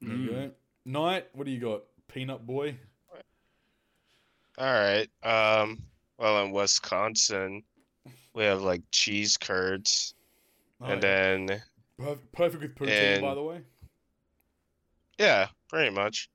[0.00, 0.50] There you mm.
[0.84, 0.90] Go.
[0.90, 1.26] Night.
[1.32, 1.82] What do you got?
[2.08, 2.76] Peanut boy.
[4.58, 5.08] All right.
[5.22, 5.78] Um.
[6.18, 7.62] Well, in Wisconsin,
[8.34, 10.14] we have like cheese curds,
[10.80, 11.08] Oh, and yeah.
[11.46, 11.62] then
[11.98, 13.60] perfect, perfect with poutine, and- by the way.
[15.18, 16.28] yeah, pretty much.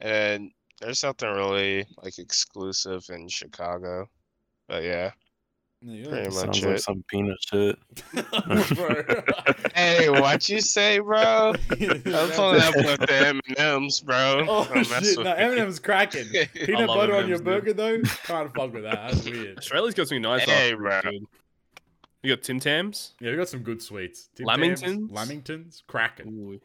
[0.00, 0.50] And
[0.80, 4.08] there's nothing really like exclusive in Chicago,
[4.66, 5.12] but yeah,
[5.80, 6.10] There you go.
[6.10, 6.82] pretty much Sounds like it.
[6.82, 7.78] some peanut shit.
[9.74, 11.52] Hey, what you say, bro?
[11.52, 14.44] I'm pulling up with the M and M's, bro.
[14.48, 15.18] Oh Don't mess shit!
[15.18, 15.42] with No, me.
[15.42, 16.26] Eminem's cracking.
[16.54, 17.44] Peanut love butter on M&Ms, your dude.
[17.44, 19.12] burger though, can't fuck with that.
[19.12, 19.58] That's weird.
[19.58, 20.42] Australia's got some nice.
[20.44, 21.00] Hey, after, bro.
[21.02, 21.26] dude.
[22.24, 23.14] You got Tim Tams.
[23.20, 24.28] Yeah, we got some good sweets.
[24.34, 24.80] Tim Lamingtons?
[24.80, 26.60] Tams, Lamingtons, cracking.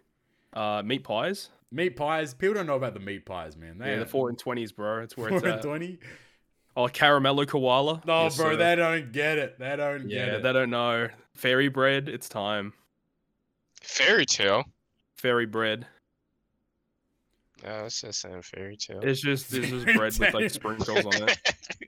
[0.54, 1.50] Uh, meat pies.
[1.72, 2.34] Meat pies.
[2.34, 3.78] People don't know about the meat pies, man.
[3.78, 5.04] They Yeah, the four and twenties, bro.
[5.04, 5.62] It's where four it's and at.
[5.62, 6.00] twenty.
[6.76, 8.02] Oh, caramello koala.
[8.06, 8.56] No, Yes, bro, sir.
[8.58, 9.60] they don't get it.
[9.60, 10.44] They don't Yeah, get it.
[10.44, 11.08] they don't know.
[11.36, 12.10] Fairy bread.
[12.10, 12.74] It's time.
[13.82, 14.64] Fairy tale.
[15.18, 15.86] Fairy bread.
[17.64, 19.00] No, it's just saying fairy tale.
[19.04, 21.40] It's just it's just bread with like sprinkles on it.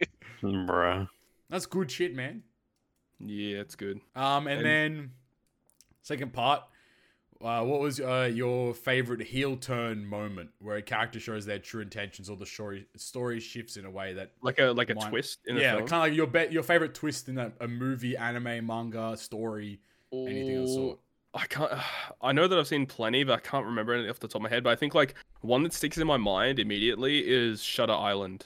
[0.44, 1.08] Bruh.
[1.50, 2.44] That's good shit, man.
[3.20, 4.00] Yeah, it's good.
[4.16, 5.12] Um, and, And- then
[6.04, 6.64] second part.
[7.44, 11.82] Uh, what was uh, your favorite heel turn moment where a character shows their true
[11.82, 15.40] intentions or the story story shifts in a way that Like a like a twist
[15.46, 18.66] in yeah, kind of like your bet your favorite twist in a, a movie, anime,
[18.66, 19.80] manga, story,
[20.14, 21.00] anything of the sort.
[21.34, 21.72] I can't.
[22.22, 24.42] I know that I've seen plenty, but I can't remember any off the top of
[24.44, 24.64] my head.
[24.64, 28.46] But I think like one that sticks in my mind immediately is Shutter Island.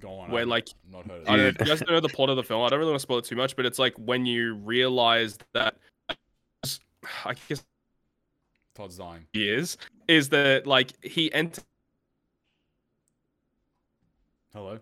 [0.00, 0.30] Go on.
[0.30, 1.60] Where, I've like, not heard of I don't know that.
[1.60, 2.62] if you guys don't know the plot of the film.
[2.64, 5.38] I don't really want to spoil it too much, but it's like when you realize
[5.52, 5.76] that
[7.24, 7.64] I guess
[8.74, 9.26] Todd's dying.
[9.32, 9.76] he is
[10.08, 11.64] is that like he entered.
[14.54, 14.78] Hello.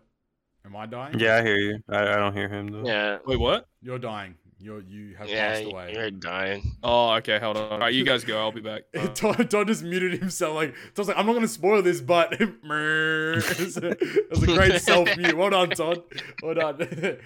[0.65, 1.19] Am I dying?
[1.19, 1.79] Yeah, I hear you.
[1.89, 2.85] I, I don't hear him though.
[2.87, 3.19] Yeah.
[3.27, 3.67] Wait, what?
[3.83, 4.35] You're dying.
[4.59, 5.93] You're you have Yeah, passed away.
[5.95, 6.73] you're dying.
[6.83, 7.39] Oh, okay.
[7.39, 7.73] Hold on.
[7.73, 8.39] All right, you guys go.
[8.39, 8.83] I'll be back.
[8.95, 10.55] Uh, Todd, Todd just muted himself.
[10.55, 14.81] Like Todd's like, I'm not gonna spoil this, but it's a, it was a great
[14.83, 15.35] self mute.
[15.37, 16.03] Well done, Todd.
[16.43, 17.19] Well done.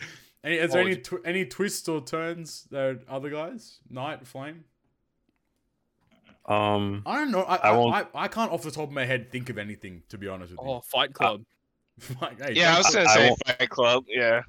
[0.45, 3.79] any, is there any tw- any twists or turns there, other guys?
[3.91, 4.65] Night, Flame.
[6.47, 7.43] Um, I don't know.
[7.43, 9.57] I I I, won't- I, I can't off the top of my head think of
[9.59, 10.67] anything to be honest with you.
[10.73, 11.43] oh, Fight Club.
[12.21, 14.05] like, hey, Yeah, I was gonna I say won't- Fight Club.
[14.09, 14.43] Yeah.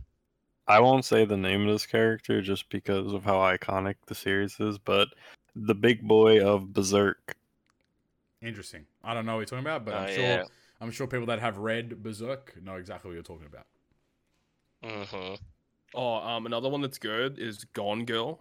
[0.67, 4.59] I won't say the name of this character just because of how iconic the series
[4.59, 5.09] is, but
[5.55, 7.35] the big boy of Berserk.
[8.41, 8.85] interesting.
[9.03, 10.43] I don't know what you're talking about, but I'm Oh, sure yeah.
[10.81, 13.65] I'm sure people that have read Berserk know exactly what you're talking about.
[14.83, 15.35] Mm-hmm.
[15.93, 18.39] Oh, um, another one that's good is Gone Girl.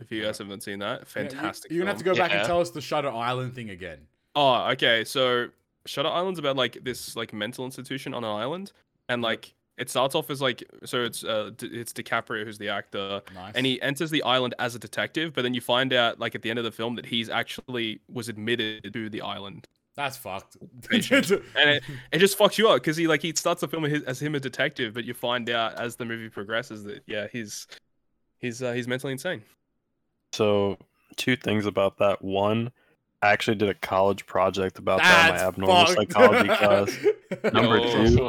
[0.00, 1.70] If you guys haven't seen that, Yeah, you- fantastic.
[1.70, 3.98] You're gonna have to go back and tell us the Shutter Island thing again.
[4.34, 5.04] Oh, okay.
[5.04, 5.48] So
[5.86, 8.72] Shutter Island's about like this like mental institution on an island,
[9.08, 13.22] and like it starts off as like so it's uh it's DiCaprio who's the actor,
[13.34, 13.54] Nice.
[13.54, 16.42] and he enters the island as a detective, but then you find out like at
[16.42, 20.56] the end of the film that he's actually was admitted to the island, That's fucked.
[20.90, 21.82] And it,
[22.12, 24.34] it just fucks you up because he like he starts the film as, as him
[24.34, 27.66] a detective, but you find out as the movie progresses that yeah he's
[28.38, 29.42] he's uh, he's mentally insane.
[30.36, 30.76] So,
[31.16, 32.22] two things about that.
[32.22, 32.70] One,
[33.22, 36.12] I actually did a college project about that in my abnormal fucked.
[36.12, 37.06] psychology class.
[37.54, 38.28] Number Yo.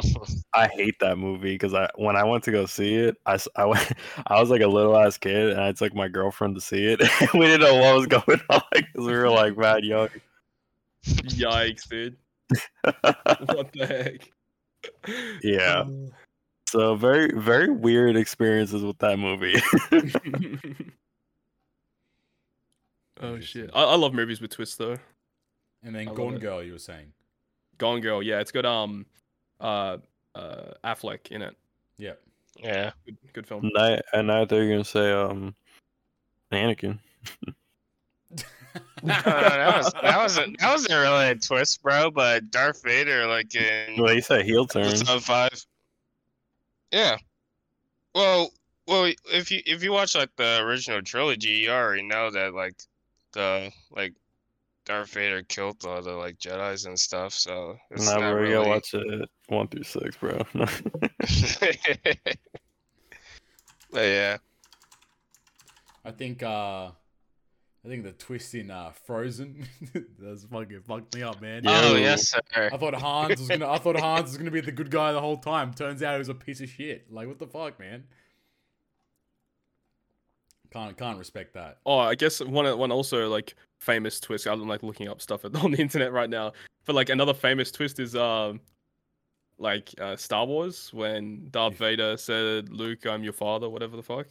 [0.54, 3.46] I hate that movie because I when I went to go see it, I, s-
[3.56, 3.92] I went
[4.26, 7.00] I was like a little ass kid and I took my girlfriend to see it.
[7.34, 10.08] we didn't know what was going on because we were like mad young.
[11.04, 12.16] Yikes, dude!
[12.82, 14.32] What the heck?
[15.42, 15.80] Yeah.
[15.86, 16.10] Uh.
[16.70, 19.60] So very very weird experiences with that movie.
[23.20, 23.70] Oh shit!
[23.74, 24.96] I, I love movies with twists though.
[25.82, 26.38] and then I Gone.
[26.38, 27.12] Girl, you were saying.
[27.78, 29.06] Gone Girl, yeah, it's got um,
[29.60, 29.98] uh,
[30.34, 31.56] uh, Affleck in it.
[31.96, 32.12] Yeah.
[32.62, 32.90] yeah.
[33.04, 33.64] Good, good film.
[33.64, 35.54] and I and I thought you were gonna say um
[36.52, 36.98] Anakin.
[39.02, 42.10] Uh, that was that wasn't that wasn't really a twist, bro.
[42.10, 44.84] But Darth Vader, like in Well, you said heel turn.
[44.86, 45.64] episode five.
[46.92, 47.16] Yeah.
[48.14, 48.50] Well,
[48.86, 52.74] well, if you if you watch like the original trilogy, you already know that like
[53.38, 54.14] the like
[54.84, 57.32] Darth Vader killed all the like Jedi's and stuff.
[57.32, 58.54] So it's Nah, not bro, you really.
[58.54, 60.42] gotta watch it one through six, bro.
[63.92, 64.38] but yeah.
[66.04, 66.90] I think uh
[67.84, 69.66] I think the twist in uh Frozen
[70.18, 71.62] that's fucking fucked me up, man.
[71.66, 72.00] Oh Yo.
[72.00, 72.40] yes, sir.
[72.72, 75.20] I thought Hans was gonna I thought Hans was gonna be the good guy the
[75.20, 75.72] whole time.
[75.74, 77.12] Turns out he was a piece of shit.
[77.12, 78.04] Like what the fuck, man?
[80.70, 81.78] Can't can't respect that.
[81.86, 84.46] Oh, I guess one one also like famous twist.
[84.46, 86.52] I'm like looking up stuff on the internet right now.
[86.84, 88.60] But like another famous twist is um,
[89.58, 94.26] like uh, Star Wars when Darth Vader said, "Luke, I'm your father," whatever the fuck.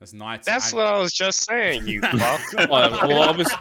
[0.00, 0.46] That's Knights.
[0.46, 1.86] That's what I was just saying.
[1.86, 2.40] You fuck.
[2.58, 3.56] Oh, well, obviously,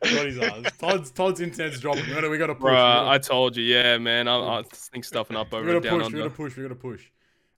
[0.00, 0.38] What is?
[0.78, 2.06] Todd's Todd's internet's dropping.
[2.06, 2.60] We gotta we gotta push.
[2.62, 4.28] bro, we gotta, I told you, yeah, man.
[4.28, 6.12] I, I think stuffing up over we over gotta down push.
[6.12, 6.28] We under.
[6.28, 6.56] gotta push.
[6.56, 7.04] We gotta push.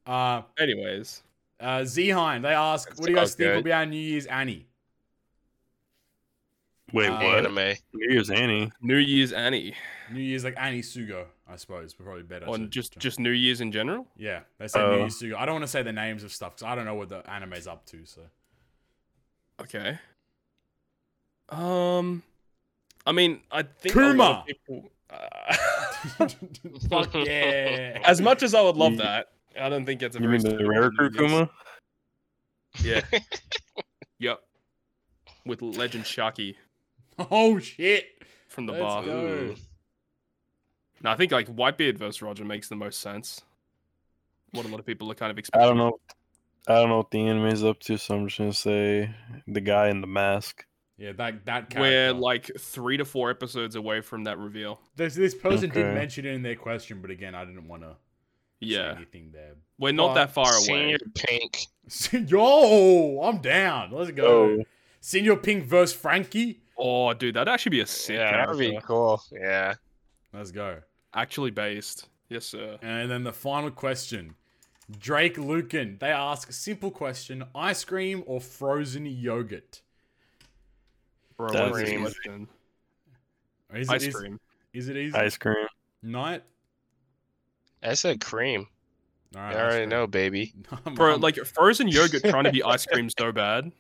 [0.07, 1.23] Uh, Anyways,
[1.61, 4.67] uh, Zeheim, they ask, what do you guys think will be our New Year's Annie?
[6.93, 7.39] Wait, Uh, what?
[7.39, 7.75] Anime.
[7.93, 8.71] New Year's Annie.
[8.81, 9.75] New Year's Annie,
[10.13, 12.47] New Year's like Annie Sugo, I suppose, but probably better.
[12.47, 14.07] or to- just to- just New Year's in general.
[14.17, 15.35] yeah, they say Uh, New Year's Sugo.
[15.37, 17.29] I don't want to say the names of stuff because I don't know what the
[17.29, 18.05] anime's up to.
[18.07, 18.23] So
[19.61, 19.99] Okay.
[21.49, 22.23] Um,
[23.07, 24.91] I mean, I think a lot of people.
[25.09, 25.57] Uh,
[26.91, 28.01] fuck yeah.
[28.05, 30.57] as much as I would love that, I don't think it's a You very mean
[30.57, 31.51] the rare New Year's- Kurkuma?
[32.83, 33.01] Yeah.
[34.19, 34.41] yep.
[35.45, 36.57] With Legend Sharky
[37.19, 38.07] oh shit.
[38.49, 39.05] from the Let's bar.
[39.05, 39.55] go.
[41.03, 43.43] No, I think like Whitebeard versus Roger makes the most sense.
[44.53, 45.63] What a lot of people are kind of expecting.
[45.63, 45.99] I don't know.
[46.69, 49.15] I don't know what the anime's up to, so I'm just gonna say
[49.47, 50.65] the guy in the mask.
[50.99, 51.81] Yeah, that that character.
[51.81, 54.81] We're like three to four episodes away from that reveal.
[54.97, 55.95] this this person did Okay.
[55.95, 57.97] mention it in their question, but again, I didn't want to say
[58.61, 59.55] Yeah, anything there.
[59.79, 60.97] we're not that far away.
[60.97, 61.67] Señor Pink.
[62.31, 63.91] Yo, I'm down.
[63.93, 64.27] Let's go.
[64.27, 64.65] Oh,
[65.03, 66.61] Señor Pink versus Frankie.
[66.79, 69.23] Oh, dude, that'd actually be a sick Yeah, that would be cool.
[69.33, 69.75] Yeah.
[70.33, 70.79] Let's go.
[71.15, 72.09] Actually based.
[72.29, 72.79] Yes, sir.
[72.83, 74.35] And then the final question:
[74.99, 75.97] Drake Lucan.
[76.01, 79.81] They ask simple question: ice cream or frozen yogurt?
[81.37, 82.03] Bro, That's what's the easy.
[82.03, 82.49] question?
[83.75, 84.41] Is Ice cream.
[84.73, 85.15] Is, it easy?
[85.17, 85.67] Ice cream.
[86.03, 86.43] Night.
[87.87, 88.67] I said cream.
[89.35, 89.89] All I right, ice already cream.
[89.91, 90.55] know, baby.
[90.95, 93.71] Bro, I'm- like frozen yogurt trying to be ice cream so bad.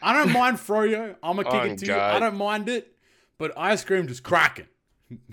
[0.00, 1.14] I don't mind froyo.
[1.22, 1.94] I'm gonna oh kick Oh, it to you.
[1.94, 2.94] I don't mind it,
[3.38, 4.66] but ice cream just cracking.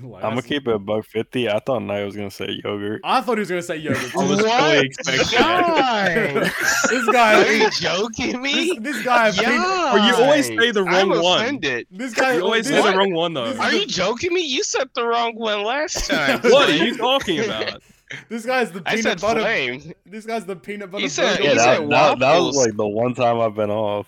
[0.03, 1.49] Like, I'm gonna keep it a buck fifty.
[1.49, 2.99] I thought Knight was gonna say yogurt.
[3.05, 4.13] I thought he was gonna say yogurt.
[4.13, 4.59] I was What?
[4.61, 6.33] fully expecting that.
[6.33, 8.77] Guys, this Are you joking me?
[8.81, 9.27] This, this guy.
[9.29, 9.41] Yeah.
[9.49, 11.41] peanut- Bro, you always say the I'm wrong one.
[11.41, 11.87] offended.
[11.91, 12.33] This guy.
[12.35, 13.55] You always this, say the wrong one though.
[13.57, 14.41] Are you joking me?
[14.41, 16.41] You said the wrong one last time.
[16.41, 17.81] What are you talking about?
[18.29, 19.41] This guy's the I peanut said butter.
[19.41, 19.93] flame.
[20.05, 21.03] This guy's the peanut butter.
[21.03, 21.89] You said- burger Yeah, you man.
[21.89, 24.07] that, said that, that was like the one time I've been off.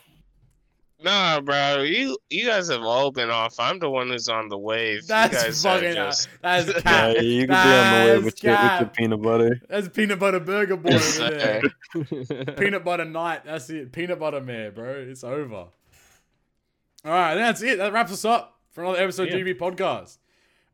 [1.03, 1.81] Nah, bro.
[1.81, 3.59] You you guys have all been off.
[3.59, 5.07] I'm the one who's on the wave.
[5.07, 5.93] That's you guys fucking.
[5.95, 6.29] just...
[6.43, 9.61] That's Yeah, you can be on the way That's with your, with your peanut butter.
[9.67, 12.53] That's peanut butter burger boy over there.
[12.55, 13.45] peanut butter night.
[13.45, 13.91] That's it.
[13.91, 14.91] Peanut butter man, bro.
[15.09, 15.55] It's over.
[15.55, 17.79] All right, that's it.
[17.79, 19.37] That wraps us up for another episode Yeah.
[19.37, 20.17] of GB Podcast.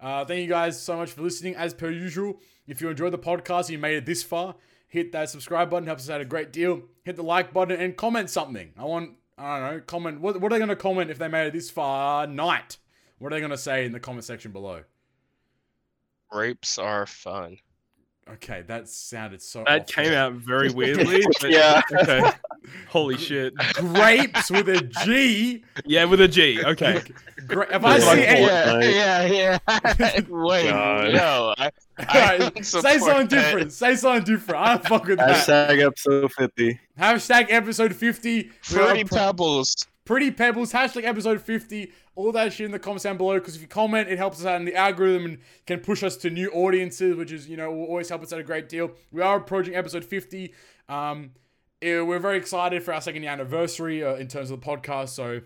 [0.01, 1.55] Uh, thank you guys so much for listening.
[1.55, 4.55] As per usual, if you enjoyed the podcast and you made it this far,
[4.87, 5.87] hit that subscribe button.
[5.87, 6.83] Helps us out a great deal.
[7.03, 8.73] Hit the like button and comment something.
[8.77, 10.21] I want, I don't know, comment.
[10.21, 12.27] What, what are they going to comment if they made it this far?
[12.27, 12.77] Night.
[13.19, 14.83] What are they going to say in the comment section below?
[16.29, 17.57] Grapes are fun.
[18.29, 19.63] Okay, that sounded so.
[19.65, 19.87] That off.
[19.87, 21.23] came out very weirdly.
[21.43, 21.81] Yeah.
[21.91, 22.29] Okay.
[22.89, 23.53] Holy shit.
[23.75, 25.63] Grapes with a G.
[25.85, 26.63] Yeah, with a G.
[26.63, 27.01] Okay.
[27.47, 28.79] Gra- if I see any, Yeah.
[28.81, 30.19] yeah, yeah.
[30.29, 31.13] Wait, God.
[31.13, 31.53] no.
[31.57, 33.29] I, I Alright, don't say something that.
[33.29, 33.71] different.
[33.73, 34.61] Say something different.
[34.61, 35.47] I don't fuck with that.
[35.47, 36.79] Hashtag episode fifty.
[36.99, 38.51] Hashtag episode 50.
[38.73, 39.75] We are Pebbles.
[40.05, 40.71] Pretty Pebbles.
[40.71, 41.91] Hashtag episode 50.
[42.15, 43.35] All that shit in the comments down below.
[43.35, 45.37] Because if you comment, it helps us out in the algorithm and
[45.67, 48.39] can push us to new audiences, which is, you know, will always help us out
[48.39, 48.91] a great deal.
[49.11, 50.53] We are approaching episode 50.
[50.89, 51.31] Um,
[51.81, 55.09] eh, we're very excited for our second year anniversary uh, in terms of the podcast.
[55.09, 55.41] So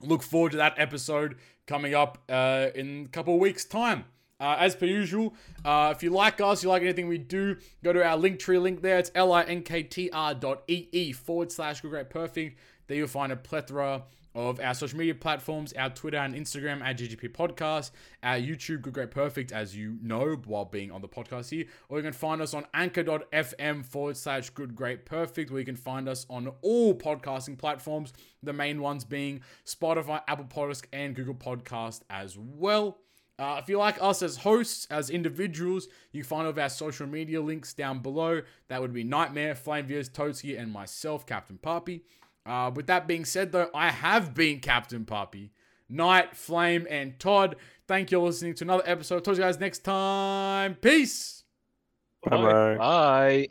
[0.00, 1.36] look forward to that episode
[1.66, 4.04] coming up uh, in a couple of weeks' time.
[4.40, 5.32] Uh, as per usual,
[5.64, 8.58] uh, if you like us, you like anything we do, go to our link tree
[8.58, 8.98] link there.
[8.98, 12.58] It's linktr dot ee forward slash great perfect.
[12.86, 14.02] There you'll find a plethora
[14.34, 17.90] of our social media platforms, our Twitter and Instagram at GGP Podcast,
[18.22, 21.66] our YouTube Good Great Perfect, as you know, while being on the podcast here.
[21.88, 25.76] Or you can find us on anchor.fm forward slash Good Great Perfect, where you can
[25.76, 28.12] find us on all podcasting platforms,
[28.42, 32.98] the main ones being Spotify, Apple Podcast, and Google Podcast as well.
[33.36, 36.68] Uh, if you like us as hosts, as individuals, you can find all of our
[36.68, 38.42] social media links down below.
[38.68, 42.04] That would be Nightmare, Flame Viers, Toadski, and myself, Captain Poppy.
[42.46, 45.52] Uh, with that being said, though, I have been Captain Poppy,
[45.88, 47.56] Night, Flame, and Todd.
[47.86, 49.24] Thank you for listening to another episode.
[49.24, 50.74] Talk to you guys next time.
[50.74, 51.44] Peace.
[52.22, 52.76] Bye bye.
[52.76, 53.48] Bye.